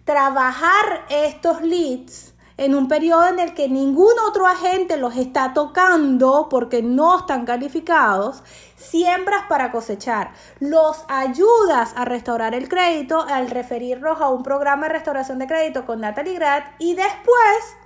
trabajar 0.04 1.06
estos 1.08 1.62
leads 1.62 2.35
en 2.56 2.74
un 2.74 2.88
periodo 2.88 3.28
en 3.28 3.38
el 3.38 3.54
que 3.54 3.68
ningún 3.68 4.12
otro 4.26 4.46
agente 4.46 4.96
los 4.96 5.16
está 5.16 5.52
tocando 5.52 6.48
porque 6.48 6.82
no 6.82 7.18
están 7.18 7.44
calificados, 7.44 8.42
siembras 8.76 9.44
para 9.48 9.70
cosechar. 9.70 10.32
Los 10.60 11.04
ayudas 11.08 11.92
a 11.96 12.04
restaurar 12.04 12.54
el 12.54 12.68
crédito 12.68 13.20
al 13.20 13.50
referirlos 13.50 14.20
a 14.20 14.28
un 14.28 14.42
programa 14.42 14.86
de 14.86 14.94
restauración 14.94 15.38
de 15.38 15.46
crédito 15.46 15.84
con 15.84 16.00
Natalie 16.00 16.34
Grad 16.34 16.62
y 16.78 16.94
después 16.94 17.76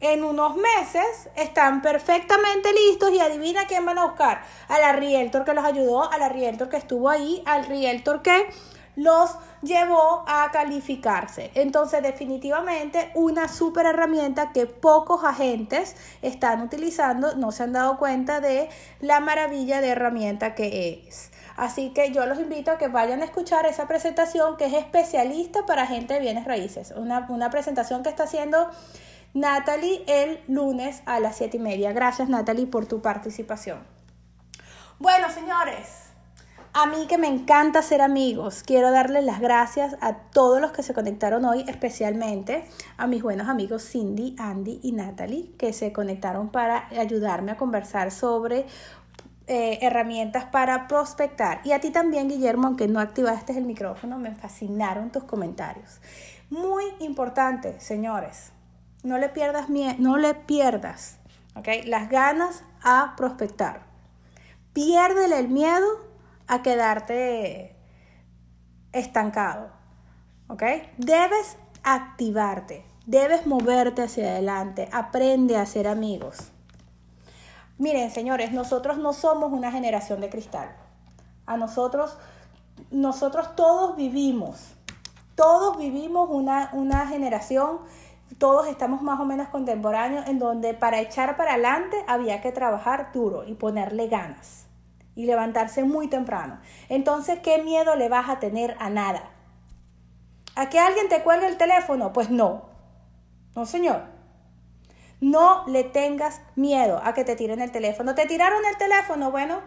en 0.00 0.22
unos 0.22 0.56
meses 0.56 1.28
están 1.34 1.82
perfectamente 1.82 2.72
listos 2.72 3.10
y 3.10 3.20
adivina 3.20 3.66
quién 3.66 3.84
van 3.84 3.98
a 3.98 4.06
buscar. 4.06 4.42
A 4.68 4.78
la 4.78 4.92
realtor 4.92 5.44
que 5.44 5.54
los 5.54 5.64
ayudó, 5.64 6.10
a 6.10 6.18
la 6.18 6.28
realtor 6.28 6.68
que 6.68 6.76
estuvo 6.76 7.10
ahí, 7.10 7.42
al 7.46 7.66
realtor 7.66 8.22
que 8.22 8.48
los 8.94 9.36
llevó 9.62 10.24
a 10.26 10.50
calificarse. 10.52 11.50
Entonces, 11.54 12.02
definitivamente, 12.02 13.10
una 13.14 13.48
super 13.48 13.86
herramienta 13.86 14.52
que 14.52 14.66
pocos 14.66 15.24
agentes 15.24 15.96
están 16.22 16.62
utilizando, 16.62 17.34
no 17.36 17.52
se 17.52 17.64
han 17.64 17.72
dado 17.72 17.98
cuenta 17.98 18.40
de 18.40 18.68
la 19.00 19.20
maravilla 19.20 19.80
de 19.80 19.88
herramienta 19.88 20.54
que 20.54 21.04
es. 21.08 21.30
Así 21.56 21.90
que 21.90 22.12
yo 22.12 22.24
los 22.26 22.38
invito 22.38 22.70
a 22.70 22.78
que 22.78 22.86
vayan 22.86 23.20
a 23.20 23.24
escuchar 23.24 23.66
esa 23.66 23.88
presentación 23.88 24.56
que 24.56 24.66
es 24.66 24.74
especialista 24.74 25.66
para 25.66 25.86
gente 25.86 26.14
de 26.14 26.20
bienes 26.20 26.44
raíces. 26.44 26.92
Una, 26.96 27.26
una 27.28 27.50
presentación 27.50 28.04
que 28.04 28.10
está 28.10 28.24
haciendo 28.24 28.70
Natalie 29.34 30.04
el 30.06 30.40
lunes 30.46 31.02
a 31.04 31.18
las 31.18 31.36
7 31.36 31.56
y 31.56 31.60
media. 31.60 31.92
Gracias 31.92 32.28
Natalie 32.28 32.66
por 32.66 32.86
tu 32.86 33.02
participación. 33.02 33.84
Bueno, 35.00 35.30
señores, 35.30 36.07
a 36.80 36.86
mí 36.86 37.08
que 37.08 37.18
me 37.18 37.26
encanta 37.26 37.82
ser 37.82 38.00
amigos, 38.00 38.62
quiero 38.64 38.92
darles 38.92 39.24
las 39.24 39.40
gracias 39.40 39.96
a 40.00 40.14
todos 40.14 40.60
los 40.60 40.70
que 40.70 40.84
se 40.84 40.94
conectaron 40.94 41.44
hoy, 41.44 41.64
especialmente 41.66 42.64
a 42.96 43.08
mis 43.08 43.20
buenos 43.20 43.48
amigos 43.48 43.82
Cindy, 43.82 44.36
Andy 44.38 44.78
y 44.84 44.92
Natalie, 44.92 45.50
que 45.58 45.72
se 45.72 45.92
conectaron 45.92 46.50
para 46.50 46.86
ayudarme 46.96 47.50
a 47.50 47.56
conversar 47.56 48.12
sobre 48.12 48.66
eh, 49.48 49.80
herramientas 49.82 50.44
para 50.44 50.86
prospectar. 50.86 51.62
Y 51.64 51.72
a 51.72 51.80
ti 51.80 51.90
también, 51.90 52.28
Guillermo, 52.28 52.68
aunque 52.68 52.86
no 52.86 53.00
activaste 53.00 53.58
el 53.58 53.64
micrófono, 53.64 54.16
me 54.20 54.36
fascinaron 54.36 55.10
tus 55.10 55.24
comentarios. 55.24 56.00
Muy 56.48 56.84
importante, 57.00 57.80
señores, 57.80 58.52
no 59.02 59.18
le 59.18 59.30
pierdas, 59.30 59.68
no 59.68 60.16
le 60.16 60.34
pierdas 60.34 61.18
las 61.86 62.08
ganas 62.08 62.62
a 62.84 63.14
prospectar. 63.16 63.80
Piérdele 64.74 65.40
el 65.40 65.48
miedo 65.48 66.07
a 66.48 66.62
quedarte 66.62 67.76
estancado. 68.92 69.68
¿Ok? 70.48 70.62
Debes 70.96 71.58
activarte, 71.84 72.84
debes 73.06 73.46
moverte 73.46 74.02
hacia 74.02 74.30
adelante, 74.30 74.88
aprende 74.92 75.56
a 75.56 75.66
ser 75.66 75.86
amigos. 75.86 76.50
Miren, 77.76 78.10
señores, 78.10 78.50
nosotros 78.52 78.98
no 78.98 79.12
somos 79.12 79.52
una 79.52 79.70
generación 79.70 80.20
de 80.20 80.30
cristal. 80.30 80.74
A 81.46 81.56
nosotros, 81.56 82.16
nosotros 82.90 83.54
todos 83.54 83.94
vivimos, 83.94 84.74
todos 85.36 85.76
vivimos 85.76 86.28
una, 86.30 86.70
una 86.72 87.06
generación, 87.06 87.80
todos 88.38 88.66
estamos 88.66 89.02
más 89.02 89.20
o 89.20 89.24
menos 89.24 89.48
contemporáneos, 89.48 90.26
en 90.26 90.38
donde 90.38 90.74
para 90.74 91.00
echar 91.00 91.36
para 91.36 91.52
adelante 91.52 91.96
había 92.08 92.40
que 92.40 92.52
trabajar 92.52 93.12
duro 93.12 93.44
y 93.44 93.54
ponerle 93.54 94.08
ganas 94.08 94.67
y 95.18 95.26
levantarse 95.26 95.82
muy 95.82 96.06
temprano. 96.06 96.60
Entonces, 96.88 97.40
¿qué 97.42 97.60
miedo 97.60 97.96
le 97.96 98.08
vas 98.08 98.28
a 98.28 98.38
tener 98.38 98.76
a 98.78 98.88
nada? 98.88 99.32
¿A 100.54 100.70
que 100.70 100.78
alguien 100.78 101.08
te 101.08 101.22
cuelgue 101.22 101.48
el 101.48 101.56
teléfono? 101.56 102.12
Pues 102.12 102.30
no. 102.30 102.68
No, 103.56 103.66
señor. 103.66 104.04
No 105.20 105.64
le 105.66 105.82
tengas 105.82 106.40
miedo 106.54 107.00
a 107.02 107.14
que 107.14 107.24
te 107.24 107.34
tiren 107.34 107.60
el 107.60 107.72
teléfono. 107.72 108.14
¿Te 108.14 108.26
tiraron 108.26 108.64
el 108.64 108.76
teléfono? 108.76 109.32
Bueno, 109.32 109.60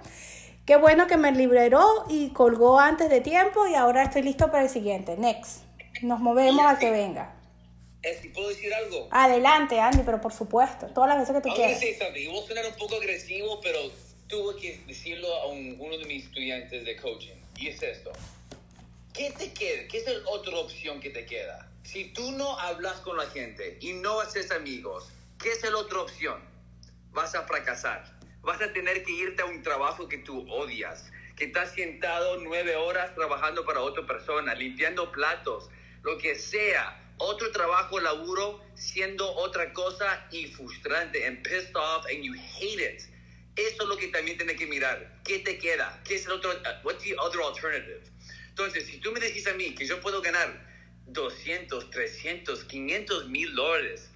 qué 0.66 0.78
bueno 0.78 1.08
que 1.08 1.18
me 1.18 1.34
liberó 1.34 2.06
y 2.08 2.30
colgó 2.30 2.80
antes 2.80 3.10
de 3.10 3.20
tiempo 3.20 3.68
y 3.68 3.76
ahora 3.76 4.04
estoy 4.04 4.22
listo 4.22 4.52
para 4.52 4.64
el 4.64 4.70
siguiente. 4.70 5.18
Next. 5.18 5.64
Nos 6.02 6.22
movemos 6.22 6.66
a 6.66 6.80
que 6.80 6.92
venga. 6.92 7.36
Eh, 8.04 8.32
¿Puedo 8.34 8.48
decir 8.48 8.74
algo? 8.74 9.10
Adelante, 9.12 9.82
Andy, 9.82 10.04
pero 10.06 10.22
por 10.22 10.32
supuesto, 10.32 10.88
todas 10.88 11.10
las 11.10 11.20
veces 11.20 11.36
que 11.36 11.42
tú 11.42 11.54
quieras. 11.54 11.78
Sí, 11.78 11.94
sonar 11.94 12.66
un 12.66 12.78
poco 12.80 12.96
agresivo, 12.96 13.60
pero 13.62 13.80
tuve 14.32 14.56
que 14.60 14.82
decirlo 14.88 15.28
a 15.42 15.48
un- 15.48 15.76
uno 15.78 15.98
de 15.98 16.06
mis 16.06 16.24
estudiantes 16.24 16.86
de 16.86 16.96
coaching, 16.96 17.36
y 17.58 17.68
es 17.68 17.84
esto. 17.84 18.12
¿Qué 19.14 19.30
te 19.38 19.52
queda? 19.54 19.88
¿Qué 19.90 19.98
es 19.98 20.08
la 20.08 20.30
otra 20.30 20.56
opción 20.58 21.02
que 21.02 21.10
te 21.10 21.26
queda? 21.26 21.70
Si 21.84 22.06
tú 22.14 22.32
no 22.32 22.58
hablas 22.58 22.96
con 23.02 23.18
la 23.18 23.28
gente 23.28 23.78
y 23.82 23.92
no 23.94 24.22
haces 24.22 24.50
amigos, 24.52 25.10
¿qué 25.38 25.52
es 25.52 25.62
la 25.64 25.78
otra 25.78 26.00
opción? 26.00 26.42
Vas 27.12 27.36
a 27.36 27.44
fracasar. 27.44 28.20
Vas 28.42 28.62
a 28.62 28.72
tener 28.72 29.04
que 29.04 29.12
irte 29.12 29.42
a 29.42 29.46
un 29.46 29.62
trabajo 29.62 30.08
que 30.08 30.20
tú 30.20 30.50
odias, 30.50 31.12
que 31.36 31.46
estás 31.46 31.74
sentado 31.74 32.38
nueve 32.38 32.76
horas 32.76 33.14
trabajando 33.14 33.66
para 33.66 33.82
otra 33.82 34.08
persona, 34.08 34.56
limpiando 34.56 35.12
platos, 35.12 35.70
lo 36.04 36.18
que 36.18 36.36
sea. 36.36 36.98
Otro 37.18 37.52
trabajo, 37.52 38.00
laburo, 38.00 38.64
siendo 38.76 39.30
otra 39.36 39.74
cosa 39.74 40.26
y 40.32 40.48
frustrante, 40.48 41.28
and 41.28 41.44
pissed 41.44 41.76
off, 41.76 42.06
and 42.06 42.24
you 42.24 42.34
hate 42.34 42.80
it. 42.80 43.11
Eso 43.56 43.84
es 43.84 43.90
lo 43.90 43.98
que 43.98 44.08
también 44.08 44.38
tienes 44.38 44.58
que 44.58 44.66
mirar. 44.66 45.20
¿Qué 45.24 45.40
te 45.40 45.58
queda? 45.58 46.02
¿Qué 46.06 46.16
es 46.16 46.26
el 46.26 46.34
otro? 46.34 46.52
uh, 46.52 46.86
what's 46.86 47.04
the 47.04 47.16
other 47.18 47.42
alternative? 47.42 48.02
Entonces, 48.50 48.86
si 48.86 48.98
tú 48.98 49.12
me 49.12 49.20
decís 49.20 49.46
a 49.48 49.54
mí 49.54 49.76
que 49.76 49.86
yo 49.86 50.00
puedo 50.00 50.22
ganar 50.22 50.66
200, 51.08 51.90
300, 51.90 52.64
500 52.64 53.28
mil 53.28 53.54
dólares 53.56 54.10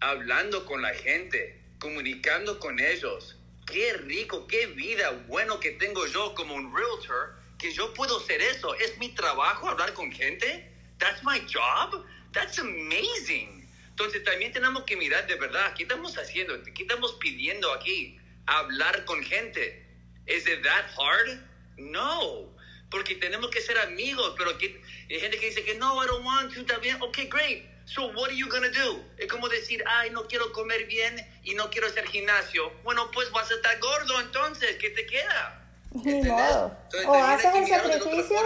hablando 0.00 0.64
con 0.64 0.82
la 0.82 0.92
gente, 0.94 1.60
comunicando 1.78 2.58
con 2.58 2.80
ellos, 2.80 3.36
qué 3.66 3.92
rico, 3.94 4.46
qué 4.46 4.66
vida 4.66 5.10
bueno 5.28 5.60
que 5.60 5.72
tengo 5.72 6.06
yo 6.06 6.34
como 6.34 6.54
un 6.54 6.74
realtor, 6.74 7.36
que 7.58 7.72
yo 7.72 7.94
puedo 7.94 8.18
hacer 8.18 8.42
eso. 8.42 8.74
Es 8.74 8.98
mi 8.98 9.10
trabajo 9.14 9.68
hablar 9.68 9.94
con 9.94 10.10
gente. 10.10 10.68
That's 10.98 11.22
my 11.22 11.40
job. 11.52 12.04
That's 12.32 12.58
amazing. 12.58 13.68
Entonces 13.90 14.24
también 14.24 14.52
tenemos 14.52 14.82
que 14.84 14.96
mirar 14.96 15.26
de 15.26 15.36
verdad, 15.36 15.74
¿qué 15.76 15.84
estamos 15.84 16.16
haciendo? 16.16 16.60
¿Qué 16.62 16.82
estamos 16.82 17.12
pidiendo 17.20 17.72
aquí? 17.72 18.18
Hablar 18.46 19.04
con 19.04 19.22
gente. 19.22 19.86
¿Es 20.26 20.46
it 20.46 20.62
that 20.62 20.84
hard? 20.98 21.40
No. 21.76 22.52
Porque 22.90 23.14
tenemos 23.14 23.50
que 23.50 23.60
ser 23.60 23.78
amigos, 23.78 24.34
pero 24.36 24.56
que, 24.58 24.80
hay 25.08 25.20
gente 25.20 25.38
que 25.38 25.46
dice 25.46 25.64
que 25.64 25.74
no, 25.74 26.02
I 26.02 26.06
don't 26.06 26.24
want 26.24 26.52
to, 26.54 26.60
está 26.60 26.78
bien. 26.78 27.00
Ok, 27.00 27.18
great. 27.30 27.64
So 27.84 28.08
what 28.12 28.28
are 28.28 28.36
you 28.36 28.48
gonna 28.48 28.68
do? 28.68 29.04
Es 29.18 29.26
como 29.26 29.48
decir, 29.48 29.82
ay, 29.86 30.10
no 30.10 30.26
quiero 30.26 30.52
comer 30.52 30.86
bien 30.86 31.16
y 31.42 31.54
no 31.54 31.68
quiero 31.70 31.88
hacer 31.88 32.06
gimnasio. 32.06 32.70
Bueno, 32.84 33.10
pues 33.12 33.30
vas 33.32 33.50
a 33.50 33.54
estar 33.54 33.78
gordo 33.80 34.20
entonces, 34.20 34.76
¿qué 34.76 34.90
te 34.90 35.06
queda? 35.06 35.62
Ni 35.92 36.22
modo. 36.22 36.76
Entonces, 36.84 37.08
O 37.08 37.14
haces 37.14 37.54
el 37.54 37.64
de 37.64 37.66
sacrificio. 37.66 38.36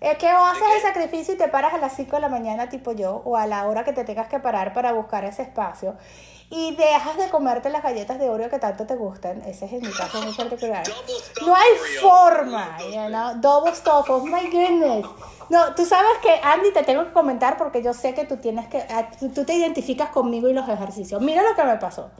Es 0.00 0.16
que 0.16 0.26
o 0.26 0.44
haces 0.44 0.62
¿De 0.62 0.68
qué? 0.68 0.76
el 0.76 0.82
sacrificio 0.82 1.34
y 1.34 1.38
te 1.38 1.48
paras 1.48 1.74
a 1.74 1.78
las 1.78 1.96
5 1.96 2.16
de 2.16 2.22
la 2.22 2.28
mañana 2.28 2.68
tipo 2.68 2.92
yo, 2.92 3.16
o 3.24 3.36
a 3.36 3.46
la 3.46 3.66
hora 3.66 3.84
que 3.84 3.92
te 3.92 4.04
tengas 4.04 4.28
que 4.28 4.38
parar 4.38 4.72
para 4.72 4.92
buscar 4.92 5.24
ese 5.24 5.42
espacio, 5.42 5.98
y 6.50 6.74
dejas 6.74 7.16
de 7.16 7.28
comerte 7.28 7.68
las 7.68 7.82
galletas 7.82 8.18
de 8.18 8.30
Oreo 8.30 8.48
que 8.48 8.58
tanto 8.58 8.86
te 8.86 8.96
gustan. 8.96 9.42
Ese 9.42 9.66
es 9.66 9.72
en 9.72 9.82
mi 9.82 9.92
caso 9.92 10.22
muy 10.22 10.32
particular. 10.32 10.82
No 11.44 11.54
hay 11.54 11.70
forma, 12.00 12.78
you 12.80 13.08
know, 13.08 13.34
double 13.36 13.74
stuff, 13.74 14.08
oh 14.08 14.24
my 14.24 14.48
goodness. 14.50 15.06
No, 15.50 15.74
tú 15.74 15.84
sabes 15.84 16.18
que 16.22 16.40
Andy 16.42 16.72
te 16.72 16.82
tengo 16.82 17.04
que 17.04 17.12
comentar 17.12 17.56
porque 17.56 17.82
yo 17.82 17.92
sé 17.94 18.14
que 18.14 18.24
tú 18.24 18.36
tienes 18.36 18.68
que, 18.68 18.78
ah, 18.78 19.10
tú 19.34 19.44
te 19.44 19.54
identificas 19.54 20.10
conmigo 20.10 20.48
y 20.48 20.52
los 20.52 20.68
ejercicios. 20.68 21.20
Mira 21.20 21.42
lo 21.42 21.54
que 21.54 21.64
me 21.64 21.76
pasó. 21.76 22.10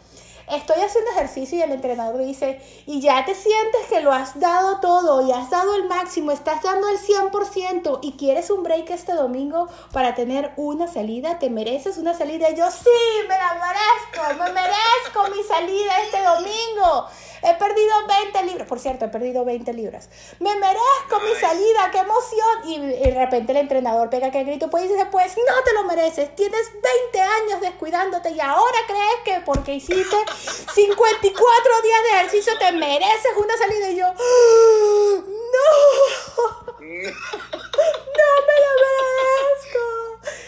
Estoy 0.51 0.83
haciendo 0.83 1.11
ejercicio 1.11 1.59
y 1.59 1.63
el 1.63 1.73
entrenador 1.73 2.25
dice, 2.25 2.61
y 2.87 3.01
ya 3.01 3.25
te 3.25 3.35
sientes 3.35 3.87
que 3.89 4.01
lo 4.01 4.13
has 4.13 4.39
dado 4.41 4.81
todo 4.81 5.27
y 5.27 5.33
has 5.33 5.51
dado 5.51 5.75
el 5.75 5.85
máximo, 5.85 6.31
estás 6.31 6.63
dando 6.63 6.89
el 6.89 6.99
100% 6.99 7.99
y 8.03 8.13
quieres 8.13 8.51
un 8.51 8.63
break 8.63 8.91
este 8.91 9.13
domingo 9.13 9.69
para 9.93 10.15
tener 10.15 10.53
una 10.57 10.89
salida, 10.89 11.39
te 11.39 11.51
mereces 11.51 11.99
una 11.99 12.15
salida. 12.15 12.51
Y 12.51 12.57
yo, 12.57 12.71
sí, 12.71 12.89
me 13.29 13.37
la 13.37 13.55
merezco, 13.55 14.43
me 14.43 14.53
merezco 14.53 15.37
mi 15.37 15.43
salida 15.43 15.93
este 16.03 16.23
domingo. 16.23 17.07
He 17.43 17.55
perdido 17.55 17.95
20 18.33 18.43
libras, 18.45 18.69
por 18.69 18.79
cierto, 18.81 19.05
he 19.05 19.09
perdido 19.09 19.45
20 19.45 19.73
libras. 19.73 20.09
Me 20.41 20.55
merezco 20.57 21.21
mi 21.23 21.35
salida, 21.41 21.91
qué 21.93 21.99
emoción. 21.99 22.59
Y, 22.67 22.75
y 22.77 23.11
de 23.11 23.15
repente 23.25 23.53
el 23.53 23.59
entrenador 23.59 24.11
pega 24.11 24.31
que 24.31 24.45
grito, 24.45 24.69
pues 24.71 24.89
dice, 24.89 25.07
pues 25.07 25.37
no 25.37 25.63
te 25.65 25.73
lo 25.75 25.85
mereces, 25.85 26.35
tienes 26.35 26.71
20 27.13 27.21
años 27.21 27.61
descuidándote 27.61 28.31
y 28.31 28.41
ahora 28.41 28.79
crees 28.87 29.21
que 29.25 29.41
porque 29.45 29.75
hiciste 29.75 30.17
54 30.75 31.83
días 31.83 32.03
de 32.03 32.09
ejercicio 32.19 32.59
te 32.59 32.73
mereces 32.73 33.33
una 33.37 33.57
salida. 33.57 33.91
Y 33.91 33.97
yo, 33.97 34.07
¡Ah! 34.07 35.23
no, 35.25 36.79
no 36.79 38.31
me 38.47 38.57
lo 38.65 38.73
merezco. 38.85 39.85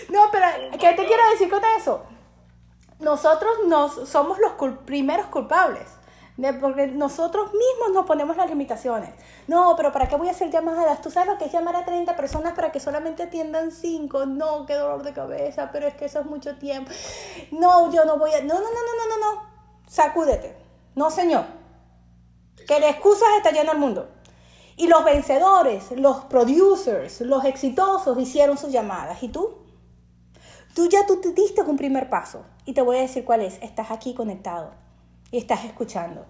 No, 0.09 0.29
pero 0.31 0.47
¿qué 0.79 0.93
te 0.95 1.07
quiero 1.07 1.29
decir 1.31 1.49
con 1.51 1.63
eso? 1.79 2.03
nosotros 2.99 3.61
nos, 3.65 4.07
somos 4.11 4.39
los 4.41 4.53
cul- 4.59 4.77
primeros 4.85 5.25
culpables. 5.29 5.89
Porque 6.61 6.87
nosotros 6.87 7.53
mismos 7.53 7.93
nos 7.93 8.07
ponemos 8.07 8.37
las 8.37 8.49
limitaciones. 8.49 9.11
No, 9.47 9.75
pero 9.77 9.93
¿para 9.93 10.09
qué 10.09 10.17
voy 10.17 10.29
a 10.29 10.31
hacer 10.31 10.51
llamadas? 10.51 11.03
¿Tú 11.03 11.11
sabes 11.11 11.29
lo 11.29 11.39
que 11.39 11.47
es 11.47 11.53
llamar 11.53 11.77
a 11.77 11.85
30 11.85 12.17
personas 12.17 12.55
para 12.55 12.73
que 12.73 12.81
solamente 12.81 13.25
atiendan 13.25 13.73
5? 13.73 14.27
No, 14.27 14.65
qué 14.67 14.75
dolor 14.75 15.03
de 15.03 15.13
cabeza, 15.13 15.71
pero 15.73 15.87
es 15.87 15.95
que 15.95 16.07
eso 16.07 16.21
es 16.21 16.27
mucho 16.27 16.57
tiempo. 16.57 16.91
No, 17.51 17.93
yo 17.93 18.05
no 18.05 18.19
voy 18.19 18.33
a... 18.33 18.41
No, 18.41 18.55
no, 18.55 18.61
no, 18.61 18.65
no, 18.65 19.09
no, 19.09 19.17
no, 19.17 19.35
no. 19.35 19.43
Sacúdete. 19.87 20.57
No, 20.95 21.11
señor. 21.11 21.45
Que 22.67 22.81
de 22.81 22.89
excusas 22.89 23.29
está 23.37 23.51
lleno 23.51 23.73
el 23.73 23.79
mundo. 23.79 24.09
Y 24.77 24.87
los 24.87 25.05
vencedores, 25.05 25.91
los 25.93 26.25
producers, 26.25 27.21
los 27.21 27.45
exitosos 27.45 28.19
hicieron 28.19 28.57
sus 28.57 28.73
llamadas. 28.73 29.23
¿Y 29.23 29.29
tú? 29.29 29.59
Tú 30.75 30.89
ya 30.89 31.05
tú 31.07 31.21
te 31.21 31.33
diste 31.33 31.63
un 31.63 31.77
primer 31.77 32.09
paso 32.09 32.45
y 32.65 32.73
te 32.73 32.81
voy 32.81 32.99
a 32.99 33.01
decir 33.01 33.25
cuál 33.25 33.43
es. 33.43 33.59
Estás 33.61 33.91
aquí 33.91 34.15
conectado 34.15 34.71
y 35.31 35.39
estás 35.39 35.65
escuchando 35.65 36.27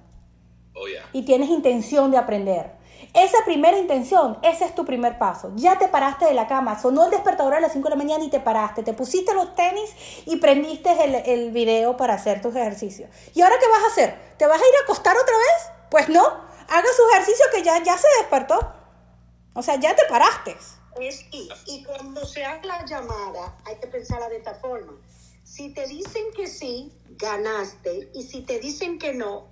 Oh, 0.74 0.86
yeah. 0.86 1.09
y 1.12 1.24
tienes 1.24 1.48
intención 1.51 2.11
de 2.11 2.18
aprender. 2.18 2.78
Esa 3.12 3.38
primera 3.44 3.76
intención, 3.76 4.38
ese 4.42 4.66
es 4.66 4.74
tu 4.74 4.84
primer 4.84 5.18
paso. 5.18 5.51
Ya 5.57 5.78
te 5.78 5.88
paraste 5.88 6.26
de 6.26 6.34
la 6.34 6.46
cama, 6.46 6.80
sonó 6.80 7.07
el 7.07 7.11
despertador 7.11 7.55
a 7.55 7.61
las 7.61 7.72
5 7.72 7.88
de 7.88 7.90
la 7.90 7.96
mañana 7.96 8.22
y 8.22 8.30
te 8.30 8.40
paraste, 8.40 8.82
te 8.82 8.92
pusiste 8.92 9.34
los 9.34 9.55
tenis 9.55 9.90
y 10.26 10.36
prendiste 10.36 10.92
el, 11.03 11.14
el 11.16 11.51
video 11.51 11.96
para 11.96 12.14
hacer 12.14 12.40
tus 12.40 12.55
ejercicios. 12.55 13.11
¿Y 13.34 13.40
ahora 13.40 13.57
qué 13.59 13.68
vas 13.68 13.82
a 13.82 13.86
hacer? 13.88 14.34
¿Te 14.36 14.46
vas 14.46 14.61
a 14.61 14.64
ir 14.64 14.74
a 14.80 14.84
acostar 14.84 15.16
otra 15.16 15.36
vez? 15.36 15.70
Pues 15.90 16.09
no, 16.09 16.24
haga 16.24 16.88
su 16.96 17.03
ejercicio 17.12 17.46
que 17.53 17.62
ya, 17.62 17.82
ya 17.82 17.98
se 17.98 18.07
despertó. 18.20 18.74
O 19.55 19.62
sea, 19.62 19.74
ya 19.76 19.96
te 19.96 20.03
paraste. 20.09 20.57
Es 21.01 21.26
y, 21.32 21.48
y 21.66 21.82
cuando 21.84 22.24
se 22.24 22.44
haga 22.44 22.64
la 22.64 22.84
llamada, 22.84 23.57
hay 23.64 23.76
que 23.76 23.88
pensarla 23.88 24.28
de 24.28 24.36
esta 24.36 24.55
forma. 24.55 24.92
Si 25.42 25.74
te 25.74 25.86
dicen 25.88 26.26
que 26.36 26.46
sí, 26.46 26.92
ganaste. 27.20 28.10
Y 28.14 28.22
si 28.24 28.42
te 28.42 28.58
dicen 28.58 28.98
que 28.98 29.14
no, 29.14 29.48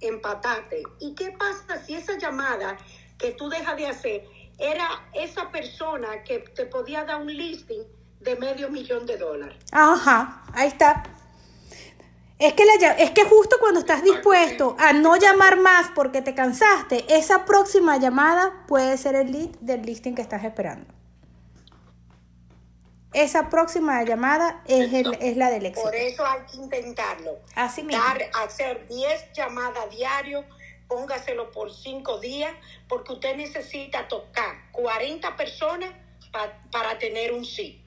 empataste. 0.00 0.82
¿Y 1.00 1.14
qué 1.14 1.32
pasa 1.32 1.84
si 1.84 1.94
esa 1.94 2.18
llamada 2.18 2.76
que 3.18 3.32
tú 3.32 3.48
dejas 3.48 3.76
de 3.76 3.86
hacer 3.86 4.24
era 4.58 4.88
esa 5.14 5.50
persona 5.50 6.22
que 6.24 6.40
te 6.40 6.66
podía 6.66 7.04
dar 7.04 7.20
un 7.22 7.34
listing 7.34 7.82
de 8.20 8.36
medio 8.36 8.68
millón 8.68 9.06
de 9.06 9.16
dólares? 9.16 9.58
Ajá, 9.72 10.44
ahí 10.54 10.68
está. 10.68 11.02
Es 12.38 12.54
que, 12.54 12.64
la 12.64 12.74
es 12.94 13.12
que 13.12 13.24
justo 13.24 13.56
cuando 13.60 13.78
estás 13.78 14.02
dispuesto 14.02 14.74
a 14.80 14.92
no 14.92 15.16
llamar 15.16 15.60
más 15.60 15.92
porque 15.94 16.22
te 16.22 16.34
cansaste, 16.34 17.04
esa 17.14 17.44
próxima 17.44 17.98
llamada 17.98 18.64
puede 18.66 18.98
ser 18.98 19.14
el 19.14 19.30
lead 19.30 19.50
del 19.60 19.82
listing 19.82 20.16
que 20.16 20.22
estás 20.22 20.42
esperando. 20.42 21.01
Esa 23.12 23.50
próxima 23.50 24.02
llamada 24.04 24.62
es, 24.66 24.92
el- 24.92 25.16
es 25.20 25.36
la 25.36 25.50
del 25.50 25.66
éxito. 25.66 25.84
Por 25.86 25.94
eso 25.94 26.24
hay 26.26 26.40
que 26.50 26.56
intentarlo. 26.56 27.38
Así 27.54 27.82
mismo. 27.82 28.02
Dar, 28.02 28.22
hacer 28.44 28.86
10 28.88 29.32
llamadas 29.34 29.90
diario, 29.90 30.44
póngaselo 30.88 31.50
por 31.50 31.72
5 31.72 32.18
días, 32.20 32.52
porque 32.88 33.12
usted 33.12 33.36
necesita 33.36 34.08
tocar 34.08 34.70
40 34.72 35.36
personas 35.36 35.90
pa- 36.30 36.52
para 36.70 36.98
tener 36.98 37.32
un 37.32 37.44
sí. 37.44 37.78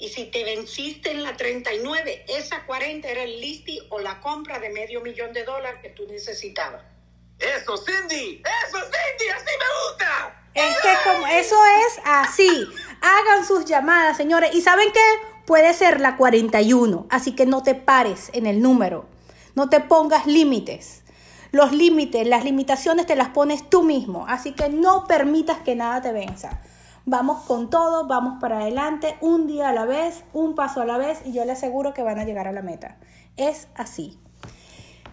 Y 0.00 0.10
si 0.10 0.26
te 0.26 0.44
venciste 0.44 1.10
en 1.10 1.22
la 1.24 1.36
39, 1.36 2.24
esa 2.28 2.64
40 2.66 3.08
era 3.08 3.22
el 3.24 3.40
listing 3.40 3.80
o 3.90 3.98
la 3.98 4.20
compra 4.20 4.58
de 4.60 4.70
medio 4.70 5.00
millón 5.00 5.32
de 5.32 5.44
dólares 5.44 5.80
que 5.82 5.90
tú 5.90 6.06
necesitabas. 6.06 6.82
Eso, 7.38 7.76
Cindy. 7.76 8.42
Eso, 8.66 8.78
Cindy. 8.78 9.28
Así 9.34 9.44
me 9.46 9.90
gusta. 9.90 10.47
Es 10.54 10.76
que 10.80 11.10
como 11.10 11.26
eso 11.26 11.56
es 11.86 12.00
así. 12.04 12.66
Hagan 13.00 13.44
sus 13.46 13.64
llamadas, 13.64 14.16
señores. 14.16 14.54
¿Y 14.54 14.62
saben 14.62 14.88
qué? 14.92 15.00
Puede 15.46 15.72
ser 15.74 16.00
la 16.00 16.16
41. 16.16 17.06
Así 17.10 17.32
que 17.32 17.46
no 17.46 17.62
te 17.62 17.74
pares 17.74 18.30
en 18.32 18.46
el 18.46 18.60
número. 18.60 19.06
No 19.54 19.68
te 19.68 19.80
pongas 19.80 20.26
límites. 20.26 21.02
Los 21.50 21.72
límites, 21.72 22.26
las 22.26 22.44
limitaciones 22.44 23.06
te 23.06 23.16
las 23.16 23.30
pones 23.30 23.68
tú 23.70 23.82
mismo. 23.82 24.26
Así 24.28 24.52
que 24.52 24.68
no 24.68 25.06
permitas 25.06 25.58
que 25.58 25.74
nada 25.74 26.02
te 26.02 26.12
venza. 26.12 26.60
Vamos 27.06 27.46
con 27.46 27.70
todo, 27.70 28.06
vamos 28.06 28.38
para 28.38 28.58
adelante, 28.58 29.16
un 29.22 29.46
día 29.46 29.70
a 29.70 29.72
la 29.72 29.86
vez, 29.86 30.24
un 30.34 30.54
paso 30.54 30.82
a 30.82 30.84
la 30.84 30.98
vez 30.98 31.22
y 31.24 31.32
yo 31.32 31.42
les 31.46 31.56
aseguro 31.56 31.94
que 31.94 32.02
van 32.02 32.18
a 32.18 32.24
llegar 32.24 32.46
a 32.46 32.52
la 32.52 32.60
meta. 32.60 32.98
Es 33.38 33.68
así. 33.74 34.18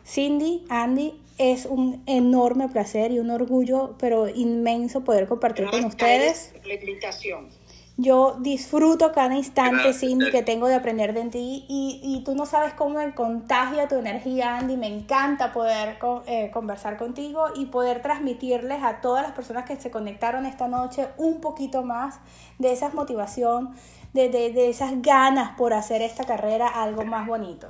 Cindy, 0.05 0.65
Andy, 0.69 1.23
es 1.37 1.65
un 1.65 2.01
enorme 2.05 2.69
placer 2.69 3.11
y 3.11 3.19
un 3.19 3.29
orgullo, 3.29 3.95
pero 3.99 4.29
inmenso 4.29 5.03
poder 5.03 5.27
compartir 5.27 5.69
con 5.69 5.83
ustedes. 5.85 6.53
La 6.65 6.73
invitación. 6.73 7.49
Yo 7.97 8.35
disfruto 8.41 9.13
cada 9.13 9.35
instante. 9.35 9.93
Cindy, 9.93 10.29
que 10.29 10.43
tengo 10.43 10.67
de 10.67 10.75
aprender 10.75 11.13
de 11.13 11.23
ti 11.29 11.65
y, 11.69 12.01
y 12.03 12.23
tú 12.25 12.35
no 12.35 12.45
sabes 12.45 12.73
cómo 12.73 12.99
me 12.99 13.13
contagia 13.13 13.87
tu 13.87 13.95
energía, 13.95 14.57
Andy. 14.57 14.75
Me 14.75 14.87
encanta 14.87 15.53
poder 15.53 15.97
eh, 16.27 16.51
conversar 16.51 16.97
contigo 16.97 17.45
y 17.55 17.67
poder 17.67 18.01
transmitirles 18.01 18.83
a 18.83 18.99
todas 18.99 19.23
las 19.23 19.31
personas 19.31 19.63
que 19.63 19.77
se 19.77 19.91
conectaron 19.91 20.45
esta 20.45 20.67
noche 20.67 21.07
un 21.17 21.39
poquito 21.39 21.83
más 21.83 22.19
de 22.59 22.73
esa 22.73 22.89
motivación, 22.89 23.73
de, 24.13 24.27
de, 24.27 24.51
de 24.51 24.69
esas 24.69 25.01
ganas 25.01 25.55
por 25.57 25.73
hacer 25.73 26.01
esta 26.01 26.25
carrera 26.25 26.67
algo 26.67 27.05
más 27.05 27.25
bonito. 27.25 27.69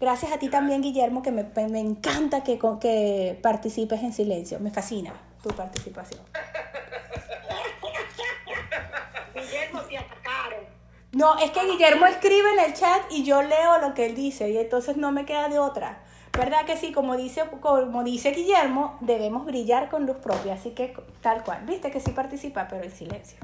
Gracias 0.00 0.32
a 0.32 0.38
ti 0.38 0.48
también, 0.48 0.80
Guillermo, 0.80 1.22
que 1.22 1.30
me, 1.30 1.44
me 1.68 1.80
encanta 1.80 2.42
que, 2.42 2.58
que 2.80 3.38
participes 3.42 4.02
en 4.02 4.14
silencio. 4.14 4.58
Me 4.58 4.70
fascina 4.70 5.12
tu 5.42 5.50
participación. 5.50 6.22
Guillermo, 9.34 9.82
te 9.82 9.98
atacaron. 9.98 10.64
No, 11.12 11.38
es 11.38 11.50
que 11.50 11.66
Guillermo 11.66 12.06
escribe 12.06 12.50
en 12.52 12.60
el 12.60 12.72
chat 12.72 13.02
y 13.10 13.24
yo 13.24 13.42
leo 13.42 13.76
lo 13.78 13.92
que 13.92 14.06
él 14.06 14.14
dice 14.14 14.48
y 14.48 14.56
entonces 14.56 14.96
no 14.96 15.12
me 15.12 15.26
queda 15.26 15.48
de 15.48 15.58
otra. 15.58 15.98
¿Verdad 16.32 16.64
que 16.64 16.78
sí? 16.78 16.92
Como 16.92 17.18
dice, 17.18 17.44
como 17.60 18.02
dice 18.02 18.30
Guillermo, 18.30 18.96
debemos 19.00 19.44
brillar 19.44 19.90
con 19.90 20.06
luz 20.06 20.16
propia, 20.16 20.54
así 20.54 20.70
que 20.70 20.94
tal 21.20 21.44
cual. 21.44 21.66
Viste 21.66 21.90
que 21.90 22.00
sí 22.00 22.12
participa, 22.12 22.68
pero 22.68 22.84
en 22.84 22.92
silencio. 22.92 23.38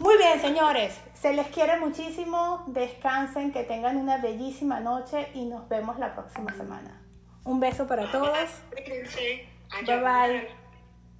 Muy 0.00 0.16
bien, 0.16 0.40
señores, 0.40 0.94
se 1.20 1.34
les 1.34 1.48
quiere 1.48 1.78
muchísimo, 1.78 2.64
descansen, 2.68 3.52
que 3.52 3.62
tengan 3.64 3.96
una 3.98 4.16
bellísima 4.18 4.80
noche 4.80 5.28
y 5.34 5.44
nos 5.44 5.68
vemos 5.68 5.98
la 5.98 6.14
próxima 6.14 6.52
semana. 6.54 7.02
Un 7.44 7.60
beso 7.60 7.86
para 7.86 8.10
todos. 8.10 8.48
Bye 9.86 10.00
bye. 10.00 10.48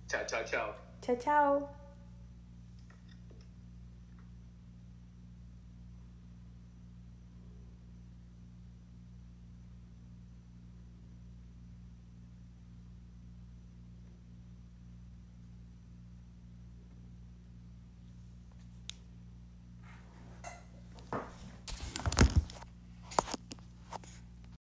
Chao, 0.07 0.23
chao, 0.27 0.45
chao. 0.45 0.75
Chao, 1.03 1.17
chao. 1.17 1.80